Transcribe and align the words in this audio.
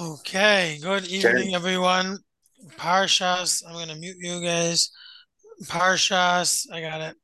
Okay, 0.00 0.78
good 0.82 1.06
evening, 1.06 1.54
everyone. 1.54 2.18
Parshas, 2.76 3.62
I'm 3.66 3.74
gonna 3.74 3.94
mute 3.94 4.16
you 4.18 4.40
guys. 4.40 4.90
Parshas, 5.64 6.66
I 6.72 6.80
got 6.80 7.00
it. 7.00 7.16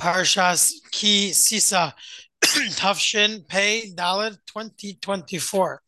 Parshas 0.00 0.72
Ki 0.92 1.32
Sisa 1.32 1.94
Tafshin 2.42 3.46
Pei 3.48 3.92
Dalet 3.96 4.36
2024. 4.46 5.82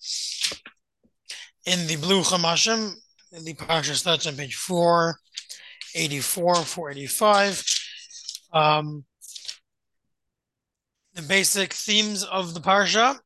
In 1.66 1.86
the 1.86 1.96
blue 1.96 2.22
Chumashim, 2.22 2.93
the 3.30 3.54
Parsha 3.54 3.95
starts 3.95 4.27
on 4.27 4.36
page 4.36 4.56
484, 4.56 6.54
485. 6.56 7.64
Um, 8.52 9.04
the 11.14 11.22
basic 11.22 11.72
themes 11.72 12.24
of 12.24 12.54
the 12.54 12.61
Parsha. 12.61 13.18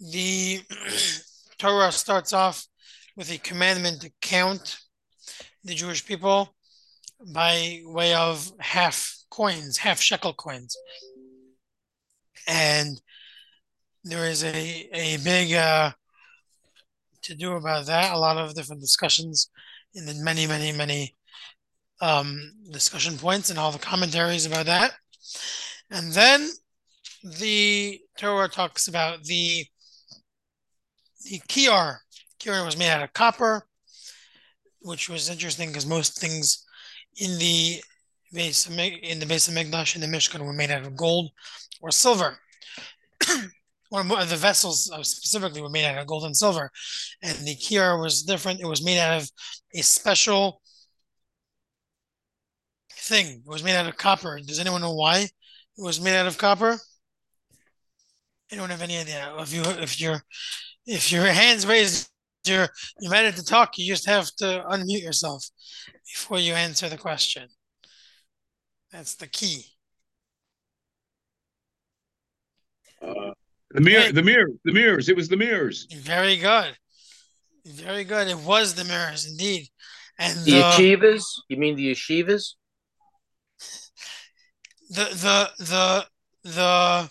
The 0.00 0.60
Torah 1.58 1.92
starts 1.92 2.32
off 2.32 2.66
with 3.16 3.30
a 3.30 3.38
commandment 3.38 4.00
to 4.00 4.12
count 4.22 4.78
the 5.62 5.74
Jewish 5.74 6.06
people 6.06 6.54
by 7.34 7.82
way 7.84 8.14
of 8.14 8.50
half 8.60 9.14
coins, 9.30 9.76
half 9.76 10.00
shekel 10.00 10.32
coins. 10.32 10.76
And 12.48 13.00
there 14.04 14.24
is 14.24 14.42
a, 14.42 14.88
a 14.92 15.18
big 15.18 15.52
uh, 15.52 15.92
to 17.22 17.34
do 17.34 17.52
about 17.52 17.86
that, 17.86 18.14
a 18.14 18.18
lot 18.18 18.38
of 18.38 18.54
different 18.54 18.80
discussions 18.80 19.50
in 19.94 20.06
the 20.06 20.14
many, 20.14 20.46
many, 20.46 20.72
many 20.72 21.14
um, 22.00 22.52
discussion 22.70 23.18
points 23.18 23.50
and 23.50 23.58
all 23.58 23.72
the 23.72 23.78
commentaries 23.78 24.46
about 24.46 24.66
that. 24.66 24.92
And 25.90 26.12
then 26.12 26.48
the 27.22 28.00
Torah 28.16 28.48
talks 28.48 28.88
about 28.88 29.24
the 29.24 29.66
the 31.24 31.40
kior. 31.48 31.98
Kior 32.40 32.64
was 32.64 32.76
made 32.76 32.90
out 32.90 33.02
of 33.02 33.12
copper, 33.12 33.62
which 34.80 35.08
was 35.08 35.28
interesting 35.28 35.68
because 35.68 35.86
most 35.86 36.18
things 36.18 36.64
in 37.16 37.38
the 37.38 37.82
base 38.32 38.66
of, 38.66 38.78
in 38.78 39.18
the 39.18 39.26
base 39.26 39.48
of 39.48 39.54
Mikdash 39.54 39.94
and 39.94 40.02
the 40.02 40.06
Mishkan 40.06 40.44
were 40.44 40.52
made 40.52 40.70
out 40.70 40.86
of 40.86 40.96
gold 40.96 41.30
or 41.80 41.90
silver. 41.90 42.38
or 43.90 44.02
the 44.04 44.36
vessels 44.36 44.90
uh, 44.92 45.02
specifically 45.02 45.60
were 45.60 45.68
made 45.68 45.84
out 45.84 45.98
of 45.98 46.06
gold 46.06 46.24
and 46.24 46.36
silver, 46.36 46.70
and 47.22 47.36
the 47.46 47.56
kior 47.56 48.00
was 48.00 48.22
different. 48.22 48.60
It 48.60 48.66
was 48.66 48.84
made 48.84 48.98
out 48.98 49.20
of 49.20 49.30
a 49.74 49.82
special 49.82 50.62
thing. 52.92 53.42
It 53.44 53.48
was 53.48 53.64
made 53.64 53.76
out 53.76 53.88
of 53.88 53.96
copper. 53.96 54.38
Does 54.40 54.60
anyone 54.60 54.80
know 54.80 54.94
why 54.94 55.18
it 55.20 55.30
was 55.76 56.00
made 56.00 56.16
out 56.16 56.26
of 56.26 56.38
copper? 56.38 56.78
Anyone 58.50 58.70
have 58.70 58.82
any 58.82 58.98
idea. 58.98 59.34
If 59.38 59.52
you 59.52 59.62
if 59.62 60.00
you're 60.00 60.22
if 60.86 61.12
your 61.12 61.26
hands 61.26 61.66
raised, 61.66 62.08
you're 62.46 62.68
you're 63.00 63.12
ready 63.12 63.34
to 63.36 63.44
talk. 63.44 63.78
You 63.78 63.86
just 63.92 64.06
have 64.06 64.26
to 64.38 64.64
unmute 64.70 65.02
yourself 65.02 65.44
before 66.06 66.38
you 66.38 66.54
answer 66.54 66.88
the 66.88 66.96
question. 66.96 67.48
That's 68.90 69.14
the 69.14 69.26
key. 69.26 69.64
Uh, 73.02 73.32
the 73.70 73.80
mirror, 73.80 74.12
the 74.12 74.22
mirror, 74.22 74.48
the 74.64 74.72
mirrors. 74.72 75.08
It 75.08 75.16
was 75.16 75.28
the 75.28 75.36
mirrors. 75.36 75.86
Very 75.92 76.36
good, 76.36 76.76
very 77.64 78.04
good. 78.04 78.28
It 78.28 78.38
was 78.38 78.74
the 78.74 78.84
mirrors, 78.84 79.30
indeed. 79.30 79.68
And 80.18 80.38
the, 80.40 80.50
the 80.50 80.62
yeshivas. 80.62 81.24
You 81.48 81.56
mean 81.56 81.76
the 81.76 81.92
yeshivas? 81.92 82.54
The 84.90 85.04
the 85.04 85.50
the 85.58 86.06
the 86.44 87.10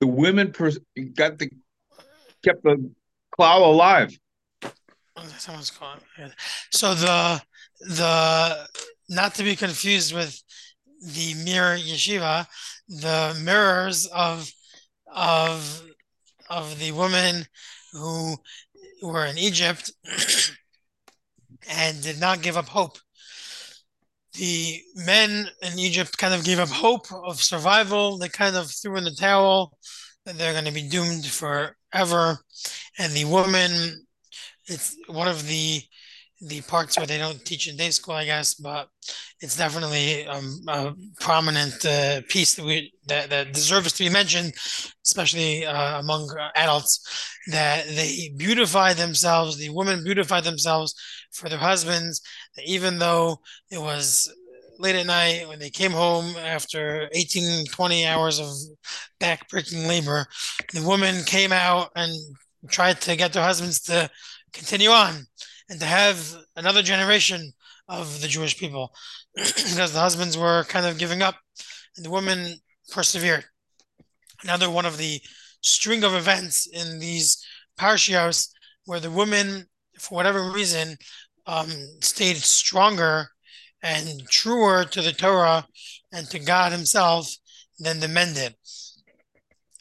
the 0.00 0.06
women 0.06 0.52
pers- 0.52 0.78
got 1.14 1.38
the 1.38 1.50
kept 2.42 2.62
the 2.62 2.90
cloud 3.30 3.62
alive. 3.62 4.18
Oh, 4.62 5.34
Someone's 5.38 5.70
calling. 5.70 6.00
So 6.70 6.94
the 6.94 7.42
the 7.80 8.68
not 9.08 9.34
to 9.34 9.42
be 9.42 9.56
confused 9.56 10.14
with 10.14 10.40
the 11.02 11.34
mirror 11.44 11.76
yeshiva, 11.76 12.46
the 12.88 13.38
mirrors 13.42 14.06
of 14.06 14.50
of 15.12 15.82
of 16.48 16.78
the 16.78 16.92
women 16.92 17.46
who 17.92 18.36
were 19.02 19.26
in 19.26 19.38
Egypt 19.38 19.92
and 21.70 22.02
did 22.02 22.20
not 22.20 22.42
give 22.42 22.56
up 22.56 22.68
hope. 22.68 22.98
The 24.34 24.80
men 24.94 25.48
in 25.62 25.78
Egypt 25.78 26.16
kind 26.16 26.34
of 26.34 26.44
gave 26.44 26.58
up 26.58 26.68
hope 26.68 27.12
of 27.12 27.40
survival. 27.40 28.16
They 28.16 28.28
kind 28.28 28.56
of 28.56 28.70
threw 28.70 28.96
in 28.96 29.04
the 29.04 29.10
towel 29.10 29.76
that 30.24 30.38
they're 30.38 30.52
going 30.52 30.66
to 30.66 30.72
be 30.72 30.88
doomed 30.88 31.24
forever. 31.90 32.38
And 32.98 33.12
the 33.12 33.24
woman, 33.24 34.06
it's 34.66 34.96
one 35.08 35.28
of 35.28 35.46
the 35.46 35.82
the 36.42 36.62
parts 36.62 36.96
where 36.96 37.06
they 37.06 37.18
don't 37.18 37.44
teach 37.44 37.68
in 37.68 37.76
day 37.76 37.90
school, 37.90 38.14
I 38.14 38.24
guess, 38.24 38.54
but 38.54 38.88
it's 39.40 39.58
definitely 39.58 40.26
um, 40.26 40.60
a 40.68 40.94
prominent 41.20 41.84
uh, 41.84 42.22
piece 42.28 42.54
that 42.54 42.64
we 42.64 42.94
that, 43.08 43.28
that 43.28 43.52
deserves 43.52 43.92
to 43.92 44.04
be 44.04 44.08
mentioned, 44.08 44.54
especially 45.04 45.66
uh, 45.66 46.00
among 46.00 46.34
adults. 46.56 47.28
That 47.48 47.86
they 47.88 48.32
beautify 48.36 48.94
themselves, 48.94 49.58
the 49.58 49.70
women 49.70 50.04
beautify 50.04 50.40
themselves 50.40 50.94
for 51.32 51.48
their 51.48 51.58
husbands. 51.58 52.22
Even 52.64 52.98
though 52.98 53.40
it 53.70 53.80
was 53.80 54.32
late 54.80 54.96
at 54.96 55.06
night 55.06 55.46
when 55.48 55.58
they 55.58 55.70
came 55.70 55.92
home 55.92 56.34
after 56.36 57.08
18 57.12 57.66
20 57.66 58.06
hours 58.06 58.38
of 58.40 58.48
back-breaking 59.18 59.86
labor 59.86 60.26
the 60.72 60.86
women 60.86 61.22
came 61.24 61.52
out 61.52 61.90
and 61.96 62.12
tried 62.68 63.00
to 63.00 63.16
get 63.16 63.32
their 63.32 63.42
husbands 63.42 63.80
to 63.80 64.10
continue 64.52 64.90
on 64.90 65.26
and 65.68 65.80
to 65.80 65.86
have 65.86 66.36
another 66.56 66.82
generation 66.82 67.52
of 67.88 68.20
the 68.20 68.28
jewish 68.28 68.58
people 68.58 68.92
because 69.36 69.92
the 69.92 70.00
husbands 70.00 70.36
were 70.36 70.64
kind 70.64 70.86
of 70.86 70.98
giving 70.98 71.22
up 71.22 71.36
and 71.96 72.04
the 72.04 72.10
women 72.10 72.54
persevered. 72.90 73.44
Another 74.42 74.70
one 74.70 74.86
of 74.86 74.96
the 74.96 75.20
string 75.60 76.04
of 76.04 76.14
events 76.14 76.66
in 76.66 76.98
these 76.98 77.44
parshios 77.78 78.48
where 78.86 79.00
the 79.00 79.10
women 79.10 79.66
for 79.98 80.14
whatever 80.14 80.50
reason 80.50 80.96
um, 81.46 81.70
stayed 82.00 82.36
stronger 82.36 83.28
and 83.82 84.28
truer 84.28 84.84
to 84.84 85.02
the 85.02 85.12
Torah 85.12 85.66
and 86.12 86.28
to 86.30 86.38
God 86.38 86.72
Himself 86.72 87.34
than 87.78 88.00
the 88.00 88.08
men 88.08 88.34
did. 88.34 88.54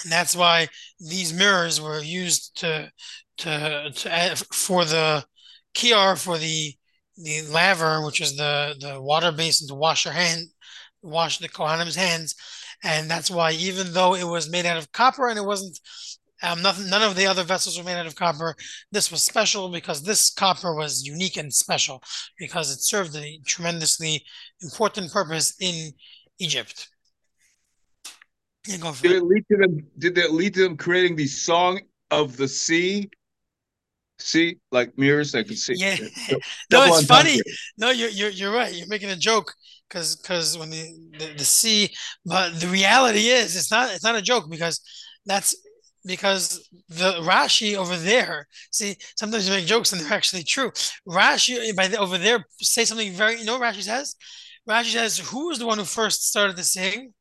And 0.04 0.12
that's 0.12 0.36
why 0.36 0.68
these 1.00 1.34
mirrors 1.34 1.82
were 1.82 2.02
used 2.02 2.58
to 2.60 2.92
to, 3.40 3.92
to 3.94 4.46
for 4.52 4.86
the 4.86 5.26
kior 5.74 6.22
for 6.22 6.38
the 6.38 6.74
the 7.18 7.42
laver, 7.44 8.06
which 8.06 8.22
is 8.22 8.38
the 8.38 8.76
the 8.80 9.02
water 9.02 9.32
basin 9.32 9.68
to 9.68 9.76
wash 9.76 10.06
your 10.06 10.14
hand, 10.14 10.48
wash 11.02 11.40
the 11.40 11.50
kohanim's 11.50 11.96
hands, 11.96 12.36
and 12.84 13.10
that's 13.10 13.30
why 13.30 13.52
even 13.52 13.94
though 13.94 14.16
it 14.16 14.24
was 14.24 14.50
made 14.50 14.66
out 14.66 14.78
of 14.78 14.92
copper 14.92 15.28
and 15.28 15.38
it 15.38 15.46
wasn't 15.46 15.78
um, 16.42 16.62
nothing, 16.62 16.90
none 16.90 17.02
of 17.02 17.16
the 17.16 17.28
other 17.28 17.44
vessels 17.44 17.78
were 17.78 17.84
made 17.84 17.98
out 17.98 18.06
of 18.06 18.16
copper. 18.16 18.56
This 18.92 19.12
was 19.12 19.24
special 19.24 19.70
because 19.70 20.04
this 20.04 20.30
copper 20.30 20.74
was 20.74 21.06
unique 21.06 21.38
and 21.38 21.54
special 21.54 22.02
because 22.38 22.72
it 22.72 22.82
served 22.82 23.16
a 23.16 23.40
tremendously 23.46 24.24
important 24.62 25.12
purpose 25.12 25.56
in 25.60 25.92
Egypt. 26.40 26.88
did 28.66 28.84
it 28.84 29.24
lead 29.24 29.46
to 29.52 29.58
them? 29.58 29.88
Did 29.98 30.16
that 30.16 30.32
lead 30.32 30.54
to 30.56 30.64
them 30.64 30.78
creating 30.78 31.16
the 31.16 31.28
song 31.28 31.82
of 32.12 32.38
the 32.38 32.48
sea? 32.48 33.10
See, 34.22 34.58
like 34.72 34.98
mirrors, 34.98 35.34
I 35.34 35.44
can 35.44 35.56
see. 35.56 35.76
Yeah, 35.78 35.96
no, 36.72 36.84
it's 36.86 37.06
funny. 37.06 37.40
No, 37.78 37.90
you're, 37.90 38.10
you're 38.10 38.30
you're 38.30 38.54
right. 38.54 38.74
You're 38.74 38.88
making 38.88 39.10
a 39.10 39.16
joke 39.16 39.54
because 39.90 40.18
because 40.18 40.58
when 40.58 40.70
the, 40.70 41.10
the 41.18 41.34
the 41.38 41.46
sea, 41.46 41.90
but 42.26 42.60
the 42.60 42.68
reality 42.68 43.28
is 43.28 43.56
it's 43.56 43.72
not 43.72 43.94
it's 43.94 44.04
not 44.04 44.18
a 44.18 44.22
joke 44.22 44.50
because 44.50 44.82
that's 45.26 45.56
because 46.10 46.68
the 46.90 47.12
Rashi 47.22 47.76
over 47.76 47.96
there, 47.96 48.48
see, 48.72 48.96
sometimes 49.16 49.48
you 49.48 49.54
make 49.54 49.68
jokes 49.68 49.92
and 49.94 50.02
they're 50.02 50.12
actually 50.12 50.42
true. 50.42 50.72
Rashi 51.08 51.76
by 51.76 51.88
the, 51.88 52.00
over 52.00 52.18
there 52.18 52.44
say 52.60 52.84
something 52.84 53.12
very, 53.14 53.38
you 53.38 53.46
know 53.46 53.60
what 53.60 53.76
Rashi 53.76 53.84
says? 53.84 54.16
Rashi 54.68 54.94
says, 54.94 55.20
who 55.20 55.50
was 55.50 55.60
the 55.60 55.68
one 55.68 55.78
who 55.78 55.84
first 55.84 56.28
started 56.28 56.58
to 56.58 56.64
sing? 56.64 57.14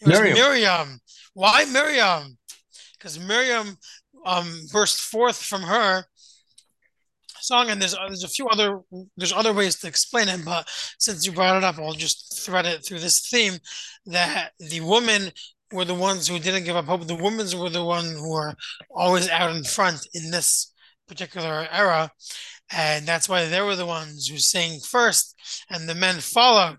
It 0.00 0.08
was 0.08 0.18
Miriam. 0.18 0.34
Miriam. 0.34 1.00
Why 1.34 1.66
Miriam? 1.66 2.38
Because 2.96 3.18
Miriam 3.18 3.76
um, 4.24 4.50
burst 4.72 4.98
forth 4.98 5.36
from 5.36 5.60
her 5.60 6.06
song, 7.38 7.68
and 7.68 7.82
there's 7.82 7.94
there's 7.94 8.24
a 8.24 8.28
few 8.28 8.48
other 8.48 8.80
there's 9.16 9.32
other 9.32 9.52
ways 9.52 9.78
to 9.80 9.88
explain 9.88 10.28
it, 10.28 10.42
but 10.44 10.66
since 10.98 11.26
you 11.26 11.32
brought 11.32 11.56
it 11.56 11.64
up, 11.64 11.78
I'll 11.78 11.92
just 11.92 12.42
thread 12.44 12.64
it 12.64 12.84
through 12.84 13.00
this 13.00 13.28
theme 13.28 13.58
that 14.06 14.52
the 14.58 14.80
woman 14.80 15.32
were 15.72 15.84
the 15.84 15.94
ones 15.94 16.28
who 16.28 16.38
didn't 16.38 16.64
give 16.64 16.76
up 16.76 16.86
hope. 16.86 17.06
The 17.06 17.14
women 17.14 17.46
were 17.58 17.70
the 17.70 17.84
ones 17.84 18.12
who 18.12 18.30
were 18.30 18.54
always 18.90 19.28
out 19.28 19.54
in 19.54 19.64
front 19.64 20.06
in 20.14 20.30
this 20.30 20.72
particular 21.08 21.66
era. 21.70 22.10
And 22.74 23.06
that's 23.06 23.28
why 23.28 23.46
they 23.46 23.60
were 23.60 23.76
the 23.76 23.86
ones 23.86 24.28
who 24.28 24.38
sang 24.38 24.80
first 24.80 25.34
and 25.70 25.88
the 25.88 25.94
men 25.94 26.16
followed. 26.20 26.78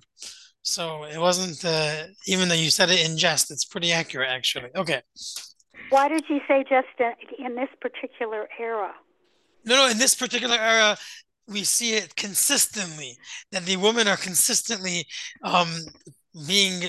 So 0.64 1.04
it 1.04 1.20
wasn't, 1.20 1.64
uh, 1.66 2.08
even 2.26 2.48
though 2.48 2.56
you 2.56 2.70
said 2.70 2.90
it 2.90 3.08
in 3.08 3.18
jest, 3.18 3.52
it's 3.52 3.66
pretty 3.66 3.92
accurate, 3.92 4.30
actually. 4.30 4.70
Okay. 4.76 5.02
Why 5.90 6.08
did 6.08 6.24
you 6.30 6.40
say 6.48 6.64
just 6.64 6.88
in 7.38 7.56
this 7.56 7.70
particular 7.82 8.48
era? 8.60 8.94
No, 9.66 9.76
no, 9.76 9.90
in 9.90 9.98
this 9.98 10.16
particular 10.16 10.56
era, 10.56 10.98
we 11.48 11.64
see 11.64 11.96
it 11.96 12.16
consistently 12.16 13.18
that 13.52 13.66
the 13.66 13.78
women 13.78 14.08
are 14.08 14.18
consistently 14.18 15.06
um, 15.44 15.70
being 16.48 16.82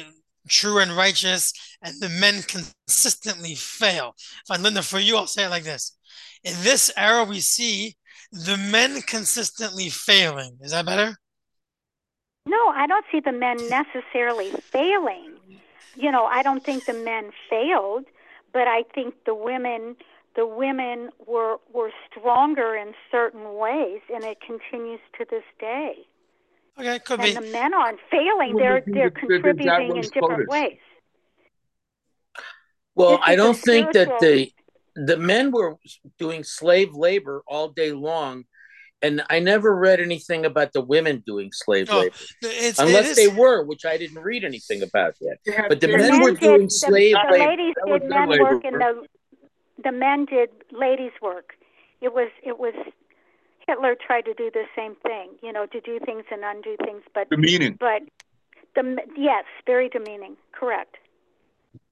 true 0.49 0.79
and 0.79 0.97
righteous, 0.97 1.53
and 1.83 2.01
the 2.01 2.09
men 2.09 2.43
consistently 2.43 3.55
fail. 3.55 4.15
Fine, 4.47 4.63
Linda, 4.63 4.83
for 4.83 4.99
you, 4.99 5.17
I'll 5.17 5.27
say 5.27 5.45
it 5.45 5.51
like 5.51 5.65
this. 5.65 5.97
In 6.43 6.55
this 6.63 6.91
era, 6.97 7.25
we 7.25 7.41
see 7.41 7.97
the 8.33 8.57
men 8.57 9.01
consistently 9.03 9.89
failing. 9.89 10.59
Is 10.61 10.73
that 10.73 10.87
better? 10.87 11.17
No, 12.47 12.69
I 12.69 12.87
don't 12.87 13.07
see 13.11 13.21
the 13.21 13.33
men 13.33 13.57
necessarily 13.69 14.51
failing. 14.51 15.33
You 15.97 16.11
know, 16.11 16.27
I 16.27 16.43
don't 16.43 16.63
think 16.63 16.85
the 16.85 16.93
men 16.93 17.31
failed, 17.49 18.05
but 18.53 18.69
I 18.69 18.83
think 18.95 19.15
the 19.25 19.35
women 19.35 19.97
the 20.37 20.47
women 20.47 21.11
were 21.27 21.59
were 21.73 21.93
stronger 22.11 22.75
in 22.75 22.93
certain 23.11 23.55
ways 23.55 24.01
and 24.13 24.25
it 24.25 24.39
continues 24.41 25.01
to 25.17 25.25
this 25.31 25.45
day. 25.61 26.07
Okay, 26.79 26.99
could 27.01 27.21
and 27.21 27.29
be. 27.29 27.35
the 27.35 27.53
men 27.53 27.73
aren't 27.73 28.01
failing; 28.11 28.57
they're 28.57 28.83
they're 28.87 29.11
contributing 29.11 29.97
in 29.97 30.03
different 30.03 30.49
ways. 30.49 30.79
Well, 32.97 33.21
I 33.23 33.37
don't 33.37 33.57
think 33.57 33.93
that 33.93 34.09
the 34.21 34.53
the 34.97 35.17
men 35.17 35.51
were 35.51 35.77
doing 36.19 36.45
slave 36.45 36.95
labor 36.95 37.43
all 37.47 37.69
day 37.69 37.93
long, 37.93 38.45
and 39.03 39.23
I 39.29 39.39
never 39.39 39.75
read 39.75 40.01
anything 40.01 40.45
about 40.45 40.73
the 40.73 40.81
women 40.81 41.23
doing 41.27 41.51
slave 41.53 41.89
oh, 41.91 42.01
labor, 42.01 42.15
it's, 42.43 42.79
unless 42.79 43.17
they 43.17 43.29
were, 43.29 43.65
which 43.65 43.85
I 43.85 43.97
didn't 43.97 44.23
read 44.23 44.45
anything 44.45 44.83
about 44.83 45.15
yet. 45.21 45.39
but 45.69 45.81
the, 45.81 45.89
the 45.89 45.99
men, 45.99 46.11
men, 46.11 46.23
were 46.23 46.33
doing 46.33 46.63
did, 46.63 46.73
slave 46.73 47.15
the, 47.15 47.33
labor. 47.33 47.45
The 47.45 47.51
ladies 47.51 47.75
did 47.87 48.09
men 48.09 48.29
labor. 48.29 48.43
work, 48.43 48.65
and 48.65 48.81
the 48.81 49.07
the 49.83 49.93
men 49.93 50.25
did 50.25 50.51
ladies' 50.73 51.13
work. 51.21 51.55
It 52.01 52.13
was 52.13 52.31
it 52.43 52.59
was 52.59 52.75
Hitler 53.67 53.95
tried 53.95 54.25
to 54.27 54.35
do 54.35 54.51
the 54.53 54.65
same 54.77 54.95
thing, 54.97 55.31
you 55.43 55.53
know, 55.53 55.67
to 55.67 55.81
do 55.81 55.99
things 56.05 56.25
and 56.31 56.43
undo 56.45 56.77
things, 56.85 57.03
but 57.15 57.31
demeaning. 57.31 57.77
But 57.79 58.03
the 58.75 58.99
yes, 59.17 59.45
very 59.67 59.89
demeaning. 59.89 60.37
Correct. 60.53 60.97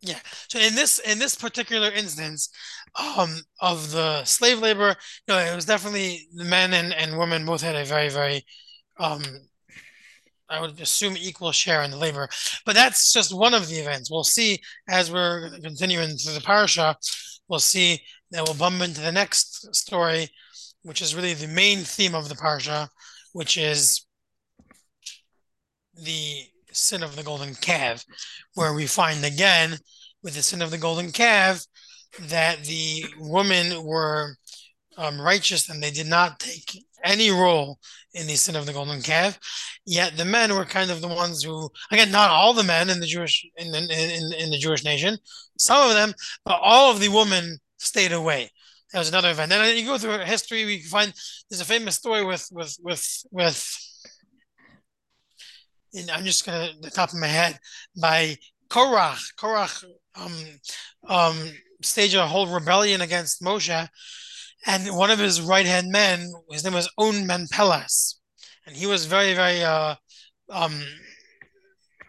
Yeah. 0.01 0.19
So 0.49 0.59
in 0.59 0.75
this 0.75 0.99
in 0.99 1.19
this 1.19 1.35
particular 1.35 1.91
instance, 1.91 2.51
um, 2.97 3.37
of 3.61 3.93
the 3.93 4.25
slave 4.25 4.59
labor, 4.59 4.97
you 5.29 5.35
no, 5.35 5.39
it 5.39 5.55
was 5.55 5.65
definitely 5.65 6.29
the 6.35 6.45
men 6.45 6.73
and, 6.75 6.93
and 6.93 7.19
women 7.19 7.47
both 7.47 7.63
had 7.63 7.77
a 7.77 7.85
very 7.85 8.09
very, 8.09 8.45
um, 8.99 9.23
I 10.49 10.61
would 10.61 10.81
assume 10.81 11.17
equal 11.17 11.53
share 11.53 11.83
in 11.83 11.91
the 11.91 11.97
labor. 11.97 12.29
But 12.67 12.75
that's 12.75 13.13
just 13.13 13.35
one 13.35 13.55
of 13.55 13.69
the 13.69 13.77
events. 13.77 14.11
We'll 14.11 14.25
see 14.25 14.61
as 14.89 15.11
we're 15.11 15.51
continuing 15.63 16.17
through 16.17 16.35
the 16.35 16.41
parasha. 16.41 16.97
We'll 17.49 17.61
see 17.61 18.03
that 18.31 18.45
we'll 18.45 18.55
bump 18.55 18.83
into 18.83 19.01
the 19.01 19.13
next 19.13 19.75
story 19.75 20.31
which 20.83 21.03
is 21.03 21.15
really 21.15 21.35
the 21.35 21.49
main 21.49 21.79
theme 21.79 22.15
of 22.15 22.29
the 22.29 22.35
parsha, 22.35 22.89
which 23.33 23.57
is 23.57 24.07
the 25.95 26.43
sin 26.73 27.03
of 27.03 27.17
the 27.17 27.23
golden 27.23 27.55
calf, 27.55 28.05
where 28.55 28.75
we 28.75 28.87
find 28.87 29.25
again 29.25 29.77
with 30.23 30.35
the 30.35 30.43
sin 30.43 30.63
of 30.63 30.71
the 30.71 30.79
golden 30.79 31.11
calf 31.13 31.65
that 32.21 32.65
the 32.65 33.05
women 33.19 33.83
were 33.85 34.37
um, 34.97 35.21
righteous 35.21 35.69
and 35.69 35.83
they 35.83 35.91
did 35.91 36.07
not 36.07 36.39
take 36.39 36.85
any 37.05 37.31
role 37.31 37.79
in 38.15 38.27
the 38.27 38.37
sin 38.37 38.57
of 38.57 38.67
the 38.67 38.73
golden 38.73 39.01
calf. 39.03 39.39
Yet 39.85 40.17
the 40.17 40.25
men 40.25 40.55
were 40.55 40.65
kind 40.65 40.91
of 40.91 41.01
the 41.01 41.09
ones 41.09 41.43
who, 41.43 41.71
again, 41.91 42.11
not 42.11 42.31
all 42.31 42.55
the 42.55 42.63
men 42.63 42.91
in 42.91 43.01
the 43.01 43.07
Jewish 43.07 43.45
in 43.57 43.75
in, 43.75 43.91
in, 43.91 44.33
in 44.35 44.51
the 44.51 44.59
Jewish 44.59 44.85
nation, 44.85 45.17
some 45.59 45.89
of 45.89 45.95
them, 45.95 46.13
but 46.45 46.61
all 46.63 46.91
of 46.91 47.01
the 47.01 47.09
women 47.09 47.59
stayed 47.79 48.13
away. 48.13 48.51
That 48.93 48.99
was 48.99 49.09
another 49.09 49.31
event. 49.31 49.51
Then 49.51 49.77
you 49.77 49.87
go 49.87 49.97
through 49.97 50.19
history, 50.19 50.65
we 50.65 50.83
find 50.83 51.13
there's 51.49 51.63
a 51.63 51.65
famous 51.65 51.97
story 51.97 52.25
with 52.25 52.47
with 52.53 52.77
with 52.83 53.25
with. 53.31 53.79
And 55.95 56.11
I'm 56.11 56.25
just 56.25 56.45
gonna 56.45 56.71
the 56.81 56.91
top 56.91 57.11
of 57.11 57.19
my 57.19 57.27
head 57.27 57.59
by 58.01 58.37
Korach. 58.69 59.35
Korach 59.39 59.85
um, 60.15 60.33
um, 61.09 61.37
staged 61.83 62.15
a 62.15 62.27
whole 62.27 62.47
rebellion 62.47 63.01
against 63.01 63.43
Moshe, 63.43 63.89
and 64.67 64.97
one 64.97 65.11
of 65.11 65.19
his 65.19 65.41
right 65.41 65.67
hand 65.67 65.91
men, 65.91 66.31
his 66.51 66.65
name 66.65 66.75
was 66.75 66.91
On 66.99 67.27
Ben 67.27 67.47
Pelas, 67.51 68.21
and 68.67 68.77
he 68.77 68.87
was 68.87 69.07
very 69.07 69.35
very 69.35 69.63
uh, 69.63 69.95
um, 70.51 70.83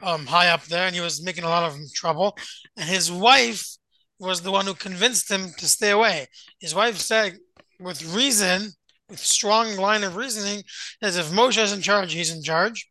um, 0.02 0.26
high 0.26 0.50
up 0.50 0.66
there, 0.66 0.86
and 0.86 0.96
he 0.96 1.02
was 1.02 1.24
making 1.24 1.46
a 1.46 1.50
lot 1.50 1.64
of 1.64 1.78
trouble. 1.94 2.38
And 2.76 2.90
his 2.90 3.10
wife 3.10 3.78
was 4.24 4.42
the 4.42 4.52
one 4.52 4.66
who 4.66 4.74
convinced 4.74 5.30
him 5.30 5.52
to 5.58 5.68
stay 5.68 5.92
away. 5.92 6.28
His 6.60 6.74
wife 6.74 6.98
said, 6.98 7.38
with 7.80 8.16
reason, 8.16 8.72
with 9.10 9.20
strong 9.20 9.76
line 9.76 10.04
of 10.04 10.16
reasoning, 10.16 10.64
as 11.02 11.18
if 11.18 11.32
Moshe 11.32 11.62
is 11.62 11.74
in 11.74 11.82
charge, 11.82 12.14
he's 12.14 12.34
in 12.34 12.42
charge. 12.42 12.88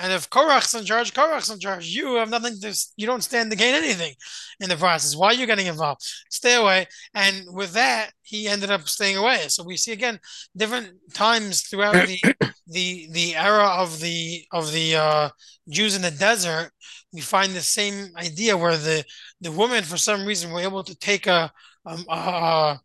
And 0.00 0.14
if 0.14 0.30
Korach's 0.30 0.74
in 0.74 0.86
charge, 0.86 1.12
Korach's 1.12 1.50
in 1.50 1.60
charge. 1.60 1.86
You 1.88 2.14
have 2.14 2.30
nothing 2.30 2.58
to, 2.60 2.74
you 2.96 3.06
don't 3.06 3.22
stand 3.22 3.50
to 3.50 3.56
gain 3.56 3.74
anything 3.74 4.14
in 4.58 4.70
the 4.70 4.76
process. 4.76 5.14
Why 5.14 5.28
are 5.28 5.34
you 5.34 5.46
getting 5.46 5.66
involved? 5.66 6.00
Stay 6.30 6.54
away. 6.54 6.86
And 7.14 7.44
with 7.52 7.74
that, 7.74 8.12
he 8.22 8.48
ended 8.48 8.70
up 8.70 8.88
staying 8.88 9.18
away. 9.18 9.44
So 9.48 9.62
we 9.62 9.76
see 9.76 9.92
again 9.92 10.18
different 10.56 10.92
times 11.12 11.62
throughout 11.62 12.06
the 12.06 12.18
the 12.66 13.08
the 13.12 13.36
era 13.36 13.66
of 13.66 14.00
the 14.00 14.44
of 14.52 14.72
the 14.72 14.96
uh, 14.96 15.28
Jews 15.68 15.94
in 15.94 16.02
the 16.02 16.10
desert. 16.10 16.70
We 17.12 17.20
find 17.20 17.52
the 17.52 17.60
same 17.60 18.08
idea 18.16 18.56
where 18.56 18.78
the 18.78 19.04
the 19.42 19.52
women, 19.52 19.84
for 19.84 19.98
some 19.98 20.24
reason, 20.24 20.50
were 20.50 20.60
able 20.60 20.84
to 20.84 20.96
take 20.96 21.26
a, 21.26 21.52
um, 21.84 22.06
uh, 22.08 22.76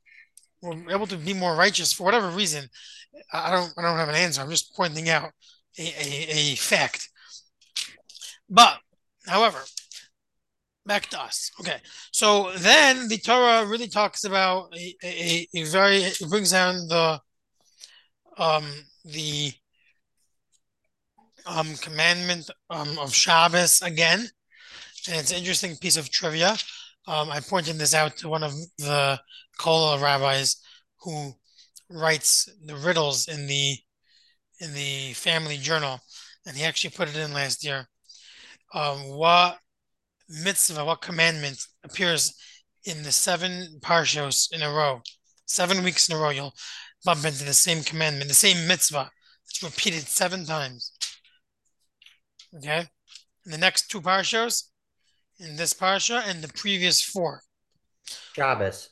were 0.62 0.92
able 0.92 1.08
to 1.08 1.18
be 1.18 1.34
more 1.34 1.56
righteous 1.56 1.94
for 1.94 2.04
whatever 2.04 2.28
reason. 2.30 2.68
I 3.32 3.52
don't 3.52 3.72
I 3.78 3.84
don't 3.84 3.98
have 3.98 4.10
an 4.10 4.16
answer. 4.16 4.42
I'm 4.42 4.50
just 4.50 4.76
pointing 4.76 5.08
out 5.08 5.32
a, 5.78 6.54
a, 6.54 6.56
fact. 6.56 7.10
But, 8.50 8.78
however, 9.26 9.60
back 10.86 11.08
to 11.08 11.22
us. 11.22 11.52
Okay, 11.60 11.78
so 12.12 12.52
then 12.58 13.08
the 13.08 13.18
Torah 13.18 13.66
really 13.66 13.88
talks 13.88 14.24
about 14.24 14.74
a, 14.76 14.96
a, 15.04 15.48
a 15.54 15.64
very 15.64 15.98
it 15.98 16.30
brings 16.30 16.52
down 16.52 16.76
the 16.88 17.20
um 18.38 18.66
the 19.06 19.52
um 21.46 21.76
commandment 21.76 22.50
um 22.70 22.98
of 23.00 23.14
Shabbos 23.14 23.82
again, 23.82 24.20
and 25.08 25.18
it's 25.18 25.32
an 25.32 25.38
interesting 25.38 25.76
piece 25.78 25.98
of 25.98 26.10
trivia. 26.10 26.56
Um, 27.08 27.30
I 27.30 27.40
pointed 27.40 27.78
this 27.78 27.94
out 27.94 28.18
to 28.18 28.30
one 28.30 28.44
of 28.44 28.54
the 28.78 29.20
Kollel 29.60 30.02
rabbis 30.02 30.58
who 31.02 31.34
writes 31.90 32.50
the 32.66 32.76
riddles 32.76 33.28
in 33.28 33.46
the 33.46 33.78
in 34.60 34.74
the 34.74 35.14
family 35.14 35.58
journal, 35.58 36.00
and 36.46 36.56
he 36.56 36.64
actually 36.64 36.92
put 36.92 37.10
it 37.10 37.16
in 37.16 37.34
last 37.34 37.64
year. 37.64 37.88
Um, 38.74 38.98
what 39.10 39.60
mitzvah, 40.30 40.86
what 40.86 41.02
commandment 41.02 41.66
appears 41.84 42.36
in 42.86 43.04
the 43.04 43.12
seven 43.12 43.80
parshos 43.82 44.52
in 44.54 44.62
a 44.62 44.70
row, 44.72 45.02
seven 45.46 45.84
weeks 45.84 46.10
in 46.10 46.16
a 46.16 46.20
row? 46.20 46.30
You'll 46.30 46.54
bump 47.04 47.26
into 47.26 47.44
the 47.44 47.54
same 47.54 47.84
commandment, 47.84 48.30
the 48.30 48.36
same 48.36 48.68
mitzvah. 48.68 49.10
It's 49.50 49.64
repeated 49.64 50.08
seven 50.08 50.46
times. 50.46 50.92
Okay, 52.58 52.88
in 53.46 53.52
the 53.52 53.58
next 53.58 53.90
two 53.90 54.02
parshos, 54.02 54.70
in 55.40 55.56
this 55.56 55.74
parsha, 55.74 56.24
and 56.28 56.42
the 56.42 56.54
previous 56.54 57.02
four. 57.04 57.42
Shabbos. 58.34 58.90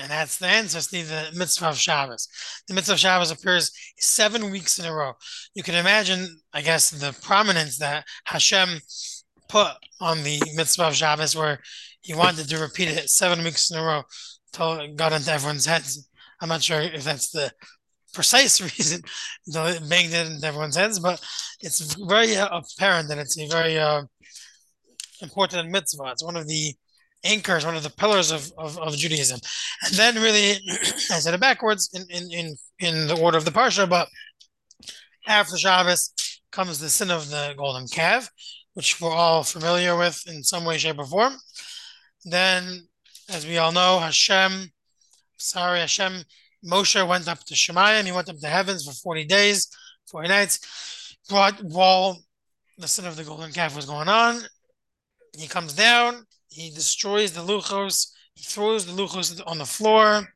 And 0.00 0.10
that's 0.10 0.38
the 0.38 0.46
ancestor, 0.46 1.02
the 1.02 1.30
mitzvah 1.34 1.68
of 1.68 1.76
Shabbos. 1.76 2.28
The 2.68 2.74
mitzvah 2.74 2.94
of 2.94 2.98
Shabbos 2.98 3.30
appears 3.30 3.72
seven 3.98 4.50
weeks 4.50 4.78
in 4.78 4.86
a 4.86 4.94
row. 4.94 5.14
You 5.54 5.62
can 5.62 5.74
imagine, 5.74 6.40
I 6.52 6.62
guess, 6.62 6.90
the 6.90 7.16
prominence 7.22 7.78
that 7.78 8.04
Hashem 8.24 8.80
put 9.48 9.72
on 10.00 10.22
the 10.22 10.40
mitzvah 10.54 10.88
of 10.88 10.94
Shabbos, 10.94 11.36
where 11.36 11.60
he 12.00 12.14
wanted 12.14 12.48
to 12.48 12.58
repeat 12.58 12.88
it 12.88 13.08
seven 13.08 13.44
weeks 13.44 13.70
in 13.70 13.78
a 13.78 13.82
row 13.82 14.02
until 14.52 14.80
it 14.80 14.96
got 14.96 15.12
into 15.12 15.30
everyone's 15.30 15.66
heads. 15.66 16.08
I'm 16.40 16.48
not 16.48 16.62
sure 16.62 16.80
if 16.80 17.04
that's 17.04 17.30
the 17.30 17.52
precise 18.12 18.60
reason 18.78 19.02
though 19.46 19.66
it 19.66 19.88
banged 19.88 20.12
it 20.12 20.26
into 20.26 20.46
everyone's 20.46 20.76
heads, 20.76 20.98
but 20.98 21.22
it's 21.60 21.94
very 21.94 22.34
apparent 22.34 23.08
that 23.08 23.18
it's 23.18 23.38
a 23.38 23.46
very 23.46 23.78
uh, 23.78 24.02
important 25.20 25.70
mitzvah. 25.70 26.10
It's 26.12 26.24
one 26.24 26.36
of 26.36 26.46
the 26.46 26.74
anchors, 27.24 27.64
one 27.64 27.76
of 27.76 27.82
the 27.82 27.90
pillars 27.90 28.30
of, 28.30 28.50
of, 28.58 28.78
of 28.78 28.96
Judaism. 28.96 29.40
And 29.84 29.94
then 29.94 30.14
really, 30.16 30.52
I 31.10 31.18
said 31.18 31.34
it 31.34 31.40
backwards 31.40 31.90
in, 31.94 32.04
in, 32.10 32.32
in, 32.32 32.56
in 32.78 33.06
the 33.06 33.20
order 33.20 33.38
of 33.38 33.44
the 33.44 33.50
Parsha, 33.50 33.88
but 33.88 34.08
after 35.26 35.56
Shabbos 35.56 36.12
comes 36.50 36.78
the 36.78 36.90
sin 36.90 37.10
of 37.10 37.30
the 37.30 37.54
golden 37.56 37.86
calf, 37.88 38.28
which 38.74 39.00
we're 39.00 39.10
all 39.10 39.42
familiar 39.42 39.96
with 39.96 40.22
in 40.26 40.42
some 40.42 40.64
way, 40.64 40.78
shape, 40.78 40.98
or 40.98 41.06
form. 41.06 41.34
Then, 42.24 42.88
as 43.28 43.46
we 43.46 43.58
all 43.58 43.72
know, 43.72 43.98
Hashem, 43.98 44.70
sorry, 45.36 45.80
Hashem, 45.80 46.24
Moshe 46.64 47.06
went 47.06 47.28
up 47.28 47.40
to 47.44 47.72
and 47.76 48.06
he 48.06 48.12
went 48.12 48.28
up 48.28 48.38
to 48.38 48.46
heavens 48.46 48.86
for 48.86 48.92
40 48.92 49.24
days, 49.24 49.68
40 50.10 50.28
nights, 50.28 51.16
brought 51.28 51.62
while 51.62 52.18
the 52.78 52.88
sin 52.88 53.04
of 53.04 53.16
the 53.16 53.24
golden 53.24 53.52
calf 53.52 53.74
was 53.74 53.86
going 53.86 54.08
on. 54.08 54.40
He 55.36 55.48
comes 55.48 55.72
down, 55.72 56.24
he 56.52 56.70
destroys 56.70 57.32
the 57.32 57.40
luchos 57.40 58.12
He 58.34 58.44
throws 58.44 58.86
the 58.86 58.92
luchos 58.92 59.40
on 59.46 59.58
the 59.58 59.66
floor, 59.66 60.28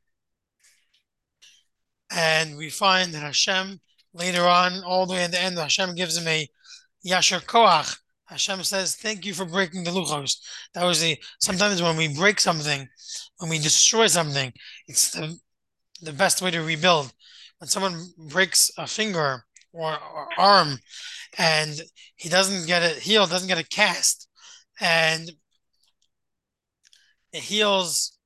and 2.11 2.57
we 2.57 2.69
find 2.69 3.13
that 3.13 3.21
Hashem 3.21 3.79
later 4.13 4.47
on, 4.47 4.83
all 4.83 5.05
the 5.05 5.13
way 5.13 5.23
at 5.23 5.31
the 5.31 5.41
end, 5.41 5.57
Hashem 5.57 5.95
gives 5.95 6.17
him 6.17 6.27
a 6.27 6.47
yasher 7.05 7.43
koach. 7.43 7.97
Hashem 8.25 8.63
says, 8.63 8.95
"Thank 8.95 9.25
you 9.25 9.33
for 9.33 9.45
breaking 9.45 9.83
the 9.83 9.91
luchos." 9.91 10.37
That 10.73 10.83
was 10.83 10.99
the 11.01 11.17
sometimes 11.39 11.81
when 11.81 11.97
we 11.97 12.07
break 12.07 12.39
something, 12.39 12.87
when 13.37 13.49
we 13.49 13.59
destroy 13.59 14.07
something, 14.07 14.53
it's 14.87 15.11
the 15.11 15.39
the 16.01 16.13
best 16.13 16.41
way 16.41 16.51
to 16.51 16.61
rebuild. 16.61 17.13
When 17.59 17.69
someone 17.69 18.13
breaks 18.17 18.69
a 18.77 18.85
finger 18.85 19.45
or, 19.73 19.97
or 19.99 20.29
arm, 20.37 20.79
and 21.37 21.81
he 22.15 22.29
doesn't 22.29 22.67
get 22.67 22.83
it 22.83 22.99
healed, 22.99 23.29
doesn't 23.29 23.47
get 23.47 23.57
a 23.57 23.63
cast, 23.63 24.27
and 24.79 25.31
it 27.33 27.41
heals, 27.41 28.17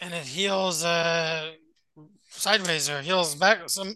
and 0.00 0.14
it 0.14 0.24
heals 0.24 0.84
uh, 0.84 1.50
sideways 2.30 2.88
or 2.88 3.00
heals 3.02 3.34
back 3.34 3.68
some 3.68 3.94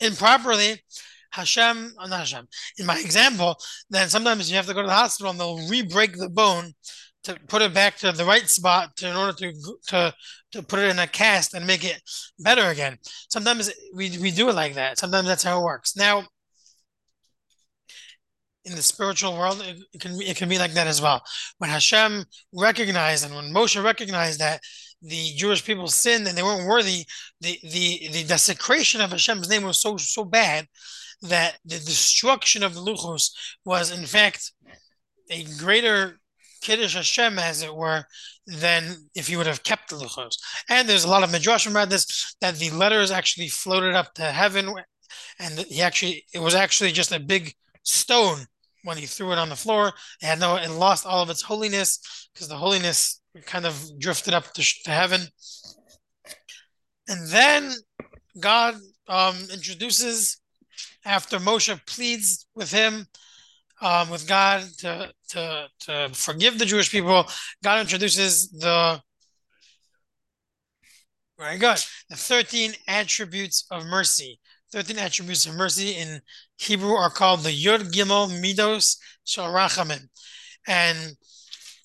improperly. 0.00 0.82
Hashem, 1.30 1.92
not 1.96 2.10
Hashem. 2.10 2.46
In 2.78 2.86
my 2.86 2.98
example, 2.98 3.56
then 3.90 4.08
sometimes 4.08 4.48
you 4.48 4.56
have 4.56 4.66
to 4.66 4.74
go 4.74 4.82
to 4.82 4.86
the 4.86 4.94
hospital 4.94 5.32
and 5.32 5.40
they'll 5.40 5.68
re-break 5.68 6.16
the 6.16 6.28
bone 6.28 6.72
to 7.24 7.36
put 7.48 7.62
it 7.62 7.74
back 7.74 7.96
to 7.96 8.12
the 8.12 8.24
right 8.24 8.48
spot 8.48 8.96
to, 8.96 9.08
in 9.08 9.16
order 9.16 9.32
to 9.32 9.52
to 9.88 10.14
to 10.52 10.62
put 10.62 10.78
it 10.78 10.90
in 10.90 10.98
a 10.98 11.06
cast 11.06 11.54
and 11.54 11.66
make 11.66 11.84
it 11.84 12.00
better 12.38 12.68
again. 12.68 12.98
Sometimes 13.28 13.72
we 13.94 14.16
we 14.18 14.30
do 14.30 14.48
it 14.48 14.54
like 14.54 14.74
that. 14.74 14.98
Sometimes 14.98 15.26
that's 15.26 15.42
how 15.42 15.60
it 15.60 15.64
works. 15.64 15.96
Now, 15.96 16.24
in 18.64 18.74
the 18.74 18.82
spiritual 18.82 19.36
world, 19.36 19.62
it, 19.62 19.82
it 19.92 20.00
can 20.00 20.20
it 20.20 20.36
can 20.36 20.48
be 20.48 20.58
like 20.58 20.72
that 20.72 20.86
as 20.86 21.00
well. 21.00 21.22
When 21.58 21.70
Hashem 21.70 22.24
recognized 22.52 23.24
and 23.24 23.34
when 23.34 23.52
Moshe 23.52 23.82
recognized 23.82 24.40
that 24.40 24.60
the 25.02 25.32
Jewish 25.36 25.64
people 25.64 25.88
sinned 25.88 26.26
and 26.26 26.36
they 26.36 26.42
weren't 26.42 26.68
worthy, 26.68 27.04
the 27.40 27.58
the 27.62 28.08
the 28.12 28.24
desecration 28.24 29.00
of 29.00 29.10
Hashem's 29.10 29.48
name 29.48 29.64
was 29.64 29.80
so 29.80 29.96
so 29.96 30.24
bad 30.24 30.66
that 31.22 31.58
the 31.64 31.78
destruction 31.78 32.62
of 32.62 32.74
the 32.74 32.80
Luchos 32.80 33.30
was 33.64 33.90
in 33.90 34.06
fact 34.06 34.52
a 35.30 35.44
greater 35.58 36.20
Kiddush 36.64 36.94
Hashem, 36.94 37.38
as 37.38 37.62
it 37.62 37.74
were, 37.74 38.04
than 38.46 38.96
if 39.14 39.26
he 39.26 39.36
would 39.36 39.46
have 39.46 39.62
kept 39.62 39.90
the 39.90 39.96
Luchos. 39.96 40.38
And 40.70 40.88
there's 40.88 41.04
a 41.04 41.10
lot 41.10 41.22
of 41.22 41.30
midrashim 41.30 41.72
about 41.72 41.90
this, 41.90 42.34
that 42.40 42.56
the 42.56 42.70
letters 42.70 43.10
actually 43.10 43.48
floated 43.48 43.94
up 43.94 44.14
to 44.14 44.22
heaven, 44.22 44.74
and 45.38 45.58
he 45.58 45.82
actually, 45.82 46.24
it 46.32 46.38
was 46.38 46.54
actually 46.54 46.90
just 46.92 47.12
a 47.12 47.20
big 47.20 47.54
stone 47.82 48.46
when 48.84 48.96
he 48.96 49.06
threw 49.06 49.32
it 49.32 49.38
on 49.38 49.48
the 49.48 49.56
floor. 49.56 49.88
It 50.22 50.26
had 50.26 50.38
no, 50.38 50.56
it 50.56 50.70
lost 50.70 51.06
all 51.06 51.22
of 51.22 51.30
its 51.30 51.42
holiness, 51.42 52.28
because 52.32 52.48
the 52.48 52.56
holiness 52.56 53.20
kind 53.46 53.66
of 53.66 53.98
drifted 53.98 54.34
up 54.34 54.52
to, 54.54 54.62
to 54.84 54.90
heaven. 54.90 55.22
And 57.08 57.28
then 57.28 57.72
God 58.38 58.76
um, 59.08 59.36
introduces, 59.52 60.40
after 61.04 61.38
Moshe 61.38 61.84
pleads 61.86 62.46
with 62.54 62.70
him, 62.70 63.06
um, 63.82 64.08
with 64.08 64.26
God 64.28 64.62
to, 64.78 65.12
to, 65.30 65.66
to 65.80 66.10
forgive 66.12 66.58
the 66.58 66.64
Jewish 66.64 66.90
people, 66.90 67.26
God 67.62 67.80
introduces 67.80 68.50
the 68.50 69.00
very 71.38 71.58
good 71.58 71.78
the 72.08 72.16
13 72.16 72.72
attributes 72.86 73.66
of 73.70 73.84
mercy. 73.86 74.38
13 74.74 74.98
attributes 74.98 75.46
of 75.46 75.54
mercy 75.54 75.92
in 75.92 76.20
Hebrew 76.56 76.94
are 76.94 77.08
called 77.08 77.44
the 77.44 77.50
Yud 77.50 77.92
Gimel 77.92 78.28
Midos 78.42 78.96
Shel 79.22 79.46
Rachamim. 79.46 80.08
And 80.66 81.16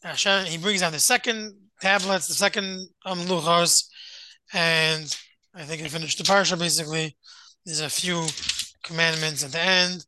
Hashem, 0.01 0.45
he 0.45 0.57
brings 0.57 0.81
out 0.81 0.91
the 0.91 0.99
second 0.99 1.53
tablets, 1.79 2.27
the 2.27 2.33
second 2.33 2.87
um, 3.05 3.19
luchos, 3.19 3.85
and 4.53 5.15
I 5.53 5.65
think 5.65 5.83
I 5.83 5.87
finished 5.87 6.17
the 6.17 6.23
parsha 6.23 6.57
basically. 6.57 7.15
There's 7.63 7.81
a 7.81 7.89
few 7.91 8.25
commandments 8.83 9.43
at 9.43 9.51
the 9.51 9.61
end 9.61 10.05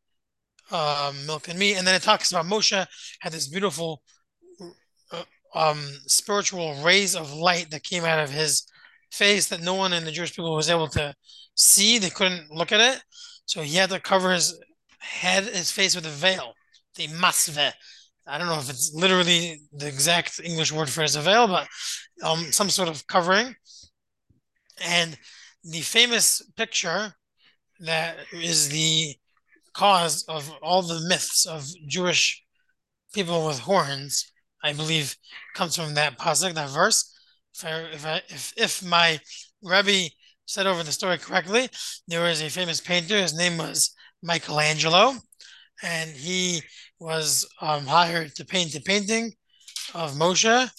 um, 0.71 1.27
milk 1.27 1.49
and 1.49 1.59
meat. 1.59 1.75
And 1.75 1.85
then 1.85 1.93
it 1.93 2.01
talks 2.01 2.31
about 2.31 2.45
Moshe 2.45 2.87
had 3.19 3.31
this 3.31 3.47
beautiful 3.47 4.01
uh, 5.11 5.23
um, 5.53 5.83
spiritual 6.07 6.81
rays 6.81 7.15
of 7.15 7.31
light 7.31 7.69
that 7.69 7.83
came 7.83 8.05
out 8.05 8.23
of 8.23 8.31
his 8.31 8.65
face 9.11 9.47
that 9.49 9.61
no 9.61 9.75
one 9.75 9.93
in 9.93 10.05
the 10.05 10.11
Jewish 10.11 10.35
people 10.35 10.55
was 10.55 10.69
able 10.69 10.87
to 10.89 11.13
see. 11.55 11.97
They 11.97 12.09
couldn't 12.09 12.51
look 12.51 12.71
at 12.71 12.79
it. 12.79 13.01
So 13.45 13.61
he 13.61 13.75
had 13.75 13.89
to 13.89 13.99
cover 13.99 14.31
his 14.31 14.57
head, 14.99 15.43
his 15.43 15.71
face 15.71 15.95
with 15.95 16.05
a 16.05 16.09
veil, 16.09 16.53
the 16.95 17.07
masve. 17.07 17.73
I 18.27 18.37
don't 18.37 18.47
know 18.47 18.59
if 18.59 18.69
it's 18.69 18.93
literally 18.93 19.61
the 19.73 19.87
exact 19.87 20.39
English 20.43 20.71
word 20.71 20.89
for 20.89 21.01
his 21.01 21.15
veil, 21.15 21.47
but 21.47 21.67
um, 22.23 22.51
some 22.51 22.69
sort 22.69 22.87
of 22.87 23.05
covering. 23.07 23.55
And 24.83 25.17
the 25.63 25.81
famous 25.81 26.41
picture 26.55 27.13
that 27.81 28.17
is 28.31 28.69
the 28.69 29.15
cause 29.73 30.23
of 30.27 30.51
all 30.61 30.81
the 30.81 31.05
myths 31.07 31.45
of 31.45 31.67
Jewish 31.87 32.43
people 33.13 33.45
with 33.47 33.59
horns, 33.59 34.31
I 34.63 34.73
believe, 34.73 35.15
comes 35.55 35.75
from 35.75 35.95
that 35.95 36.17
pasuk, 36.17 36.53
that 36.53 36.69
verse. 36.69 37.13
If 37.53 37.65
I, 37.65 37.79
if 37.93 38.05
I, 38.05 38.21
if 38.29 38.53
if 38.57 38.83
my 38.83 39.19
Rebbe 39.61 40.09
said 40.45 40.67
over 40.67 40.83
the 40.83 40.91
story 40.91 41.17
correctly, 41.17 41.69
there 42.07 42.23
was 42.23 42.41
a 42.41 42.49
famous 42.49 42.81
painter. 42.81 43.17
His 43.17 43.37
name 43.37 43.57
was 43.57 43.95
Michelangelo, 44.23 45.15
and 45.83 46.09
he 46.09 46.61
was 46.99 47.47
um, 47.61 47.85
hired 47.85 48.35
to 48.35 48.45
paint 48.45 48.71
the 48.73 48.81
painting 48.81 49.33
of 49.93 50.13
Moshe. 50.13 50.69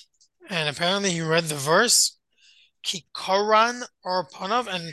And 0.51 0.69
apparently, 0.69 1.11
he 1.11 1.21
read 1.21 1.45
the 1.45 1.55
verse 1.55 2.19
Kikoran 2.85 3.83
or 4.05 4.27
Panav, 4.29 4.67
and 4.67 4.93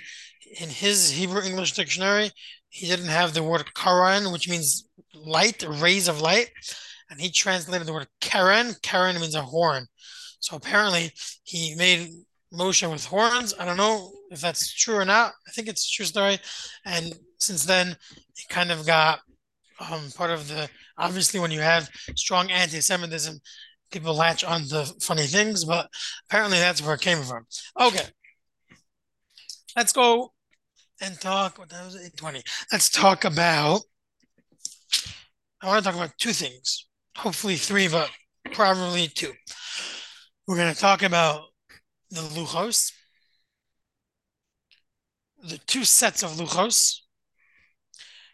in 0.59 0.69
his 0.69 1.11
Hebrew 1.11 1.41
English 1.41 1.73
dictionary, 1.73 2.31
he 2.69 2.87
didn't 2.87 3.07
have 3.07 3.33
the 3.33 3.43
word 3.43 3.73
Karan, 3.73 4.31
which 4.31 4.47
means 4.47 4.87
light, 5.13 5.63
rays 5.67 6.07
of 6.07 6.21
light, 6.21 6.49
and 7.09 7.19
he 7.19 7.31
translated 7.31 7.87
the 7.87 7.93
word 7.93 8.07
Karen. 8.21 8.75
Karen 8.81 9.19
means 9.19 9.35
a 9.35 9.41
horn. 9.41 9.87
So 10.39 10.55
apparently 10.55 11.11
he 11.43 11.75
made 11.75 12.11
Moshe 12.53 12.89
with 12.89 13.05
horns. 13.05 13.53
I 13.59 13.65
don't 13.65 13.77
know 13.77 14.11
if 14.31 14.41
that's 14.41 14.73
true 14.73 14.95
or 14.95 15.05
not. 15.05 15.33
I 15.47 15.51
think 15.51 15.67
it's 15.67 15.85
a 15.85 15.91
true 15.91 16.05
story. 16.05 16.39
And 16.85 17.13
since 17.39 17.65
then, 17.65 17.89
it 17.89 18.49
kind 18.49 18.71
of 18.71 18.85
got 18.85 19.19
um, 19.79 20.09
part 20.15 20.31
of 20.31 20.47
the. 20.47 20.69
Obviously, 20.97 21.39
when 21.39 21.51
you 21.51 21.61
have 21.61 21.89
strong 22.15 22.51
anti-Semitism, 22.51 23.39
people 23.91 24.13
latch 24.13 24.43
on 24.43 24.63
to 24.65 24.85
funny 24.99 25.23
things, 25.23 25.63
but 25.63 25.89
apparently 26.27 26.57
that's 26.57 26.81
where 26.81 26.95
it 26.95 27.01
came 27.01 27.21
from. 27.23 27.45
Okay, 27.79 28.05
let's 29.75 29.93
go 29.93 30.33
and 31.01 31.19
talk. 31.19 31.57
What 31.57 31.71
was 31.71 31.97
twenty. 32.17 32.43
Let's 32.71 32.89
talk 32.89 33.25
about. 33.25 33.81
I 35.61 35.67
want 35.67 35.83
to 35.83 35.89
talk 35.89 35.99
about 35.99 36.17
two 36.17 36.31
things. 36.31 36.87
Hopefully 37.15 37.55
three, 37.55 37.87
but 37.87 38.09
probably 38.53 39.07
two. 39.07 39.33
We're 40.49 40.55
going 40.55 40.73
to 40.73 40.81
talk 40.81 41.03
about 41.03 41.43
the 42.09 42.21
luchos, 42.21 42.91
the 45.43 45.59
two 45.67 45.83
sets 45.83 46.23
of 46.23 46.31
luchos. 46.31 47.01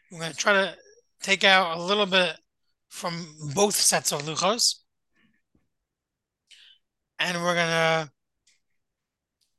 We're 0.10 0.20
going 0.20 0.32
to 0.32 0.38
try 0.38 0.54
to 0.54 0.76
take 1.22 1.44
out 1.44 1.78
a 1.78 1.82
little 1.84 2.06
bit 2.06 2.38
from 2.88 3.36
both 3.54 3.76
sets 3.76 4.14
of 4.14 4.22
luchos. 4.22 4.76
And 7.20 7.44
we're 7.44 7.54
going 7.54 7.68
to 7.68 8.10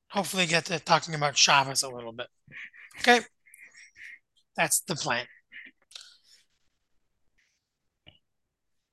hopefully 0.09 0.47
get 0.47 0.65
to 0.65 0.79
talking 0.79 1.15
about 1.15 1.37
Shabbos 1.37 1.83
a 1.83 1.91
little 1.91 2.13
bit. 2.13 2.29
Okay. 3.01 3.21
That's 4.57 4.81
the 4.81 4.95
plan. 4.95 5.27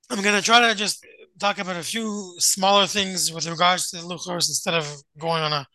I'm 0.10 0.22
going 0.22 0.36
to 0.36 0.41
try 0.41 0.67
to 0.67 0.75
just 0.75 1.05
talk 1.39 1.59
about 1.59 1.75
a 1.75 1.83
few 1.83 2.35
smaller 2.39 2.87
things 2.87 3.31
with 3.31 3.49
regards 3.49 3.89
to 3.89 3.97
the 3.97 4.03
Luchos 4.03 4.49
instead 4.49 4.73
of 4.73 4.85
going 5.17 5.41
on 5.41 5.53
a 5.53 5.67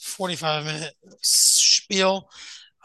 45 0.00 0.64
minute 0.64 0.94
spiel 1.22 2.28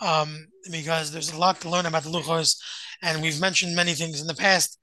um, 0.01 0.47
because 0.71 1.11
there's 1.11 1.31
a 1.31 1.37
lot 1.37 1.59
to 1.61 1.69
learn 1.69 1.85
about 1.85 2.03
the 2.03 2.09
Luchos 2.09 2.57
and 3.01 3.21
we've 3.21 3.41
mentioned 3.41 3.75
many 3.75 3.93
things 3.93 4.21
in 4.21 4.27
the 4.27 4.35
past, 4.35 4.77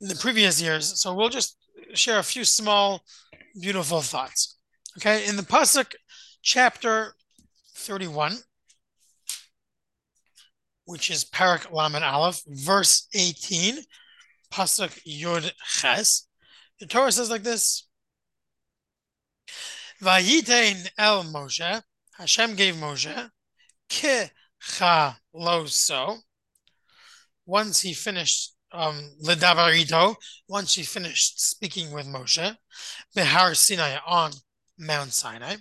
in 0.00 0.08
the 0.08 0.16
previous 0.16 0.60
years. 0.60 1.00
So 1.00 1.14
we'll 1.14 1.28
just 1.28 1.56
share 1.94 2.18
a 2.18 2.24
few 2.24 2.44
small, 2.44 3.02
beautiful 3.60 4.00
thoughts. 4.00 4.58
Okay. 4.98 5.26
In 5.26 5.36
the 5.36 5.42
Pasuk 5.42 5.94
chapter 6.42 7.14
31, 7.74 8.36
which 10.84 11.10
is 11.10 11.24
Perek 11.24 11.72
Lamed 11.72 12.02
Aleph, 12.02 12.42
verse 12.46 13.06
18, 13.14 13.78
Pasuk 14.52 15.00
Yud 15.06 15.52
Ches. 15.64 16.26
The 16.80 16.86
Torah 16.86 17.12
says 17.12 17.30
like 17.30 17.42
this 17.42 17.86
Vayitein 20.02 20.90
el 20.96 21.24
Moshe, 21.24 21.82
Hashem 22.16 22.56
gave 22.56 22.74
Moshe, 22.74 23.30
Ke 23.90 24.30
lo 25.34 25.66
so. 25.66 26.18
Once 27.44 27.80
he 27.80 27.92
finished 27.92 28.54
um, 28.72 29.10
Ledabarito, 29.22 30.14
once 30.48 30.72
she 30.72 30.82
finished 30.82 31.40
speaking 31.40 31.92
with 31.92 32.06
Moshe, 32.06 32.56
Behar 33.14 33.54
Sinai 33.54 33.98
on 34.06 34.32
Mount 34.78 35.12
Sinai. 35.12 35.56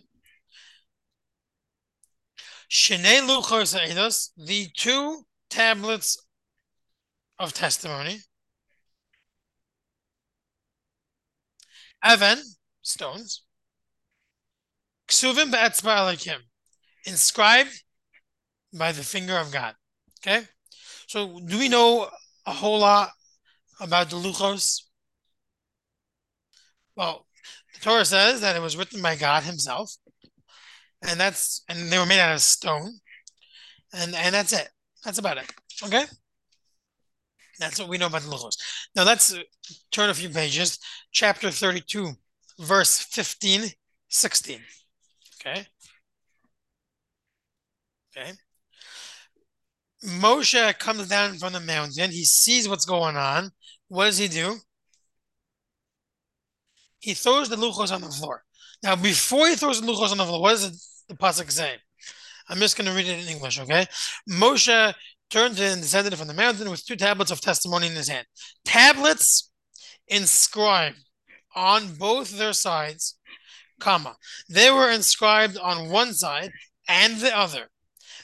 Shnei 2.72 3.22
Luchos 3.28 3.78
Eidos, 3.78 4.30
the 4.38 4.70
two 4.78 5.26
tablets 5.50 6.18
of 7.40 7.52
testimony. 7.54 8.20
Evan, 12.03 12.39
stones. 12.82 13.44
Ksuvim 15.08 15.53
inscribed 17.06 17.84
by 18.74 18.91
the 18.91 19.03
finger 19.03 19.38
of 19.38 19.51
God. 19.51 19.75
Okay? 20.22 20.46
So 21.08 21.39
do 21.39 21.58
we 21.58 21.70
know 21.70 22.08
a 22.46 22.51
whole 22.51 22.79
lot 22.79 23.10
about 23.79 24.10
the 24.10 24.18
Luchos? 24.18 24.84
Well, 26.96 27.25
the 27.74 27.79
Torah 27.79 28.06
says 28.06 28.41
that 28.41 28.56
it 28.56 28.62
was 28.62 28.77
written 28.77 29.01
by 29.01 29.15
God 29.15 29.44
Himself, 29.44 29.96
and 31.01 31.20
that's 31.20 31.63
and 31.70 31.89
they 31.89 31.98
were 31.98 32.06
made 32.06 32.20
out 32.20 32.34
of 32.34 32.41
stone, 32.41 33.00
and 33.94 34.13
and 34.13 34.36
that's 34.36 34.53
it. 34.53 34.70
That's 35.03 35.18
about 35.18 35.38
it. 35.38 35.51
Okay. 35.84 36.03
That's 37.60 37.80
what 37.80 37.89
we 37.89 37.98
know 37.98 38.08
about 38.08 38.22
the 38.22 38.30
Luchos. 38.30 38.58
Now 38.96 39.04
let's 39.04 39.34
uh, 39.34 39.42
turn 39.92 40.10
a 40.10 40.13
few 40.13 40.30
pages. 40.30 40.80
Chapter 41.12 41.51
32, 41.51 42.12
verse 42.60 43.00
15, 43.00 43.70
16. 44.08 44.60
Okay. 45.39 45.66
Okay. 48.16 48.32
Moshe 50.06 50.80
comes 50.80 51.08
down 51.10 51.38
from 51.38 51.54
the 51.54 51.60
mountain. 51.60 52.12
He 52.12 52.24
sees 52.24 52.70
what's 52.70 52.86
going 52.86 53.18
on. 53.18 53.51
What 53.89 54.06
does 54.06 54.18
he 54.18 54.28
do? 54.28 54.56
He 57.00 57.13
throws 57.13 57.50
the 57.50 57.56
luchos 57.56 57.94
on 57.94 58.01
the 58.01 58.10
floor. 58.10 58.44
Now, 58.84 58.96
before 58.96 59.48
he 59.48 59.56
throws 59.56 59.82
the 59.82 59.88
luchos 59.88 60.12
on 60.12 60.18
the 60.18 60.25
floor, 60.25 60.42
what 60.42 60.51
does 60.51 61.04
the 61.08 61.16
pasuk 61.16 61.51
say? 61.51 61.75
I'm 62.48 62.58
just 62.58 62.78
going 62.78 62.89
to 62.89 62.96
read 62.96 63.08
it 63.08 63.20
in 63.20 63.28
English, 63.28 63.60
okay? 63.60 63.86
Moshe 64.30 64.94
turned 65.30 65.60
and 65.60 65.82
descended 65.82 66.18
from 66.18 66.28
the 66.28 66.34
mountain 66.34 66.70
with 66.70 66.86
two 66.86 66.96
tablets 66.96 67.32
of 67.32 67.42
testimony 67.42 67.88
in 67.88 67.94
his 67.94 68.10
hand. 68.10 68.26
Tablets 68.66 69.52
inscribed 70.08 70.98
on 71.56 71.96
both 71.96 72.38
their 72.38 72.54
sides, 72.54 73.18
comma. 73.80 74.16
They 74.50 74.72
were 74.72 74.90
inscribed 74.90 75.58
on 75.58 75.90
one 75.90 76.14
side 76.14 76.52
and 76.88 77.18
the 77.18 77.36
other. 77.36 77.70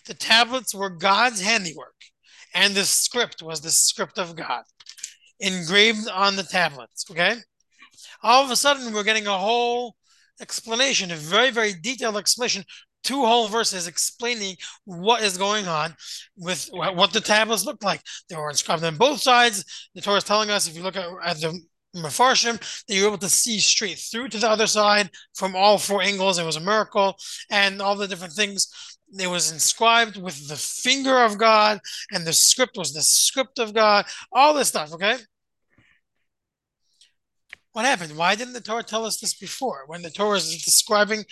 The 0.06 0.14
tablets 0.14 0.74
were 0.74 0.90
God's 0.90 1.42
handiwork, 1.42 1.96
and 2.54 2.76
the 2.76 2.86
script 2.86 3.42
was 3.42 3.62
the 3.62 3.72
script 3.72 4.20
of 4.20 4.36
God 4.36 4.64
engraved 5.40 6.08
on 6.08 6.36
the 6.36 6.44
tablets. 6.44 7.06
Okay. 7.10 7.36
All 8.24 8.44
of 8.44 8.52
a 8.52 8.56
sudden, 8.56 8.94
we're 8.94 9.04
getting 9.04 9.28
a 9.28 9.38
whole 9.38 9.96
explanation, 10.42 11.12
a 11.12 11.16
very, 11.16 11.52
very 11.52 11.74
detailed 11.74 12.18
explanation, 12.18 12.64
two 13.06 13.24
whole 13.24 13.48
verses 13.48 13.88
explaining 13.88 14.58
what 14.84 15.24
is 15.24 15.38
going 15.38 15.68
on 15.68 15.96
with 16.36 16.68
what 16.72 17.14
the 17.14 17.22
tablets 17.22 17.66
look 17.66 17.82
like. 17.84 18.02
They 18.28 18.36
were 18.36 18.50
inscribed 18.50 18.84
on 18.84 18.98
both 18.98 19.22
sides. 19.22 19.64
The 19.94 20.02
Torah 20.02 20.18
is 20.18 20.24
telling 20.26 20.50
us, 20.50 20.68
if 20.68 20.76
you 20.76 20.84
look 20.84 20.98
at, 20.98 21.08
at 21.24 21.40
the 21.40 21.58
Mefarshim, 21.96 22.60
that 22.88 22.94
you're 22.94 23.08
able 23.08 23.18
to 23.20 23.30
see 23.30 23.60
straight 23.60 23.98
through 23.98 24.28
to 24.30 24.38
the 24.38 24.50
other 24.50 24.68
side 24.68 25.10
from 25.34 25.56
all 25.56 25.78
four 25.78 26.02
angles. 26.02 26.38
It 26.38 26.46
was 26.46 26.58
a 26.58 26.60
miracle, 26.60 27.16
and 27.50 27.82
all 27.82 27.96
the 27.96 28.08
different 28.08 28.34
things. 28.34 28.68
It 29.18 29.28
was 29.28 29.52
inscribed 29.52 30.18
with 30.18 30.50
the 30.50 30.58
finger 30.58 31.24
of 31.24 31.38
God, 31.38 31.80
and 32.12 32.26
the 32.26 32.34
script 32.34 32.76
was 32.76 32.92
the 32.92 33.04
script 33.04 33.60
of 33.60 33.74
God. 33.74 34.06
All 34.34 34.54
this 34.54 34.68
stuff, 34.68 34.94
okay? 34.94 35.16
What 37.72 37.86
happened? 37.86 38.18
Why 38.18 38.36
didn't 38.36 38.54
the 38.54 38.62
Torah 38.62 38.84
tell 38.84 39.06
us 39.06 39.20
this 39.20 39.36
before? 39.36 39.84
When 39.88 40.02
the 40.02 40.10
Torah 40.10 40.38
is 40.38 40.64
describing, 40.64 41.24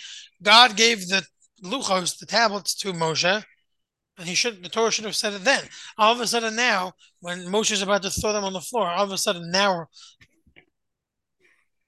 God 0.42 0.76
gave 0.76 1.08
the 1.08 1.24
luchos, 1.64 2.18
the 2.18 2.26
tablets, 2.26 2.74
to 2.76 2.92
Moshe, 2.92 3.44
and 4.18 4.28
he 4.28 4.34
should 4.34 4.62
the 4.62 4.68
Torah 4.68 4.90
should 4.90 5.04
have 5.04 5.16
said 5.16 5.32
it 5.32 5.44
then. 5.44 5.62
All 5.98 6.12
of 6.12 6.20
a 6.20 6.26
sudden 6.26 6.54
now, 6.54 6.92
when 7.20 7.46
Moshe 7.46 7.72
is 7.72 7.82
about 7.82 8.02
to 8.02 8.10
throw 8.10 8.32
them 8.32 8.44
on 8.44 8.52
the 8.52 8.60
floor, 8.60 8.88
all 8.88 9.04
of 9.04 9.12
a 9.12 9.18
sudden 9.18 9.50
now 9.50 9.86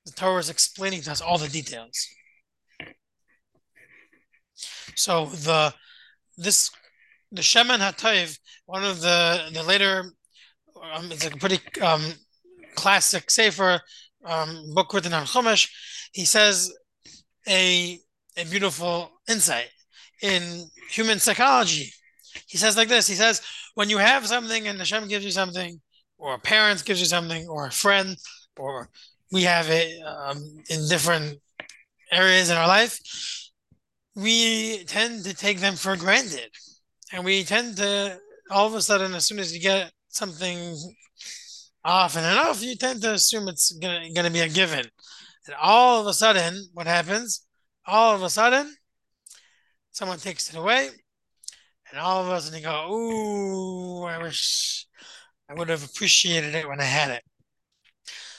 the 0.04 0.12
Torah 0.12 0.38
is 0.38 0.50
explaining 0.50 1.02
to 1.02 1.12
us 1.12 1.20
all 1.20 1.38
the 1.38 1.48
details. 1.48 2.08
So 4.96 5.26
the 5.26 5.74
this 6.36 6.70
the 7.30 7.42
Shemen 7.42 7.78
Hatayv, 7.78 8.38
one 8.66 8.84
of 8.84 9.00
the 9.00 9.50
the 9.52 9.62
later, 9.62 10.12
um, 10.92 11.12
it's 11.12 11.24
like 11.24 11.34
a 11.34 11.38
pretty 11.38 11.60
um, 11.80 12.02
classic 12.74 13.30
sefer 13.30 13.80
um, 14.24 14.74
book 14.74 14.92
written 14.92 15.12
on 15.12 15.26
Chumash. 15.26 15.70
He 16.12 16.24
says 16.24 16.72
a 17.46 18.00
a 18.36 18.44
beautiful 18.44 19.10
insight 19.28 19.68
in 20.22 20.64
human 20.90 21.18
psychology. 21.18 21.92
He 22.46 22.58
says 22.58 22.76
like 22.76 22.88
this. 22.88 23.06
He 23.06 23.14
says 23.14 23.42
when 23.74 23.90
you 23.90 23.98
have 23.98 24.26
something 24.26 24.68
and 24.68 24.78
Hashem 24.78 25.08
gives 25.08 25.24
you 25.24 25.30
something, 25.30 25.80
or 26.18 26.34
a 26.34 26.38
parent 26.38 26.84
gives 26.84 27.00
you 27.00 27.06
something, 27.06 27.46
or 27.48 27.66
a 27.66 27.72
friend, 27.72 28.16
or 28.56 28.88
we 29.32 29.42
have 29.42 29.68
it 29.68 30.02
um, 30.02 30.38
in 30.70 30.88
different 30.88 31.38
areas 32.10 32.50
in 32.50 32.56
our 32.56 32.68
life, 32.68 32.98
we 34.14 34.84
tend 34.84 35.24
to 35.24 35.34
take 35.34 35.60
them 35.60 35.74
for 35.74 35.96
granted. 35.96 36.48
And 37.12 37.24
we 37.24 37.44
tend 37.44 37.76
to, 37.76 38.18
all 38.50 38.66
of 38.66 38.74
a 38.74 38.82
sudden, 38.82 39.14
as 39.14 39.26
soon 39.26 39.38
as 39.38 39.54
you 39.54 39.60
get 39.60 39.92
something 40.08 40.74
often 41.84 42.24
enough, 42.24 42.62
you 42.62 42.76
tend 42.76 43.02
to 43.02 43.12
assume 43.12 43.48
it's 43.48 43.72
going 43.72 44.14
to 44.14 44.30
be 44.30 44.40
a 44.40 44.48
given. 44.48 44.86
And 45.46 45.56
all 45.60 46.00
of 46.00 46.06
a 46.06 46.14
sudden, 46.14 46.68
what 46.72 46.86
happens? 46.86 47.46
All 47.86 48.14
of 48.14 48.22
a 48.22 48.30
sudden, 48.30 48.74
someone 49.96 50.18
takes 50.18 50.50
it 50.50 50.56
away. 50.56 50.90
And 51.90 52.00
all 52.00 52.22
of 52.22 52.30
a 52.30 52.40
sudden, 52.40 52.58
you 52.58 52.64
go, 52.64 52.92
Ooh, 52.92 54.04
I 54.04 54.22
wish 54.22 54.86
I 55.48 55.54
would 55.54 55.70
have 55.70 55.84
appreciated 55.84 56.54
it 56.54 56.68
when 56.68 56.80
I 56.80 56.84
had 56.84 57.10
it. 57.10 57.22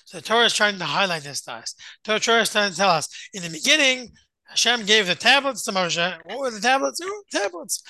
So 0.06 0.18
the 0.18 0.24
Torah 0.24 0.46
is 0.46 0.54
trying 0.54 0.78
to 0.78 0.86
highlight 0.86 1.24
this 1.24 1.42
to 1.42 1.54
us. 1.54 1.74
The 2.06 2.20
Torah 2.20 2.42
is 2.42 2.52
trying 2.52 2.72
to 2.72 2.78
tell 2.78 2.90
us 2.90 3.10
in 3.34 3.42
the 3.42 3.50
beginning, 3.50 4.12
Hashem 4.48 4.86
gave 4.86 5.08
the 5.08 5.16
tablets 5.16 5.64
to 5.64 5.72
Moshe. 5.72 6.18
What 6.26 6.40
were 6.40 6.52
the 6.52 6.62
tablets? 6.62 7.02
Oh, 7.04 7.24
tablets. 7.32 7.84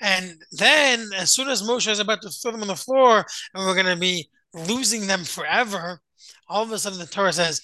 And 0.00 0.36
then, 0.52 1.08
as 1.16 1.32
soon 1.32 1.48
as 1.48 1.62
Moshe 1.62 1.90
is 1.90 1.98
about 2.00 2.22
to 2.22 2.30
throw 2.30 2.52
them 2.52 2.62
on 2.62 2.68
the 2.68 2.76
floor, 2.76 3.24
and 3.54 3.66
we're 3.66 3.74
going 3.74 3.86
to 3.86 4.00
be 4.00 4.28
losing 4.52 5.06
them 5.06 5.24
forever, 5.24 6.00
all 6.48 6.62
of 6.62 6.70
a 6.70 6.78
sudden 6.78 6.98
the 6.98 7.06
Torah 7.06 7.32
says, 7.32 7.60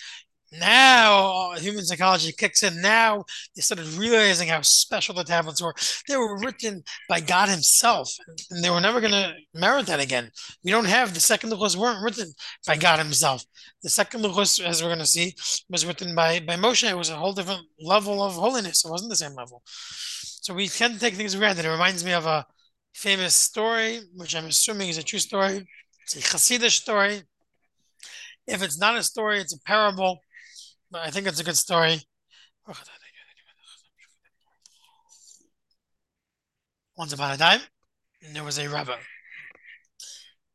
now 0.52 1.52
uh, 1.52 1.58
human 1.58 1.84
psychology 1.84 2.32
kicks 2.32 2.62
in. 2.62 2.80
Now 2.80 3.24
they 3.54 3.62
started 3.62 3.86
realizing 3.94 4.48
how 4.48 4.62
special 4.62 5.14
the 5.14 5.24
tablets 5.24 5.62
were. 5.62 5.74
They 6.08 6.16
were 6.16 6.38
written 6.38 6.82
by 7.08 7.20
God 7.20 7.48
Himself, 7.48 8.12
and 8.50 8.64
they 8.64 8.70
were 8.70 8.80
never 8.80 9.00
going 9.00 9.12
to 9.12 9.34
merit 9.54 9.86
that 9.86 10.00
again. 10.00 10.30
We 10.64 10.70
don't 10.70 10.86
have 10.86 11.14
the 11.14 11.20
second 11.20 11.50
Luchos 11.50 11.76
weren't 11.76 12.02
written 12.02 12.32
by 12.66 12.76
God 12.76 12.98
Himself. 12.98 13.44
The 13.82 13.90
second 13.90 14.22
Luchos, 14.22 14.64
as 14.64 14.82
we're 14.82 14.88
going 14.88 14.98
to 14.98 15.06
see, 15.06 15.34
was 15.68 15.86
written 15.86 16.14
by 16.14 16.40
by 16.40 16.56
Moshe. 16.56 16.88
It 16.88 16.96
was 16.96 17.10
a 17.10 17.16
whole 17.16 17.32
different 17.32 17.66
level 17.80 18.22
of 18.22 18.34
holiness. 18.34 18.84
It 18.84 18.90
wasn't 18.90 19.10
the 19.10 19.16
same 19.16 19.34
level. 19.34 19.62
So 19.66 20.54
we 20.54 20.68
tend 20.68 20.94
to 20.94 21.00
take 21.00 21.14
things 21.14 21.34
for 21.34 21.38
granted. 21.40 21.64
It 21.64 21.70
reminds 21.70 22.04
me 22.04 22.12
of 22.12 22.26
a 22.26 22.46
famous 22.94 23.34
story, 23.34 24.00
which 24.16 24.34
I'm 24.34 24.46
assuming 24.46 24.88
is 24.88 24.98
a 24.98 25.02
true 25.02 25.18
story. 25.18 25.66
It's 26.02 26.16
a 26.16 26.20
Hasidic 26.20 26.70
story. 26.70 27.22
If 28.46 28.62
it's 28.62 28.78
not 28.78 28.96
a 28.96 29.02
story, 29.02 29.38
it's 29.38 29.54
a 29.54 29.60
parable 29.60 30.18
but 30.90 31.02
I 31.02 31.10
think 31.10 31.26
it's 31.26 31.40
a 31.40 31.44
good 31.44 31.56
story. 31.56 32.00
Once 36.96 37.12
upon 37.12 37.32
a 37.32 37.36
time, 37.36 37.60
there 38.32 38.44
was 38.44 38.58
a 38.58 38.68
rabbi. 38.68 38.96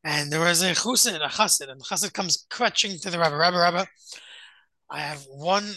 And 0.04 0.32
there 0.32 0.40
was 0.40 0.62
a 0.62 0.74
chassid, 0.74 1.16
a 1.16 1.30
chassid, 1.30 1.72
and 1.72 1.80
the 1.80 1.86
chassid 1.86 2.14
comes 2.14 2.46
crutching 2.50 3.00
to 3.00 3.10
the 3.10 3.18
rabbi. 3.18 3.36
Rabbi, 3.36 3.58
rabbi, 3.58 3.86
I 4.90 5.00
have 5.00 5.24
one 5.30 5.74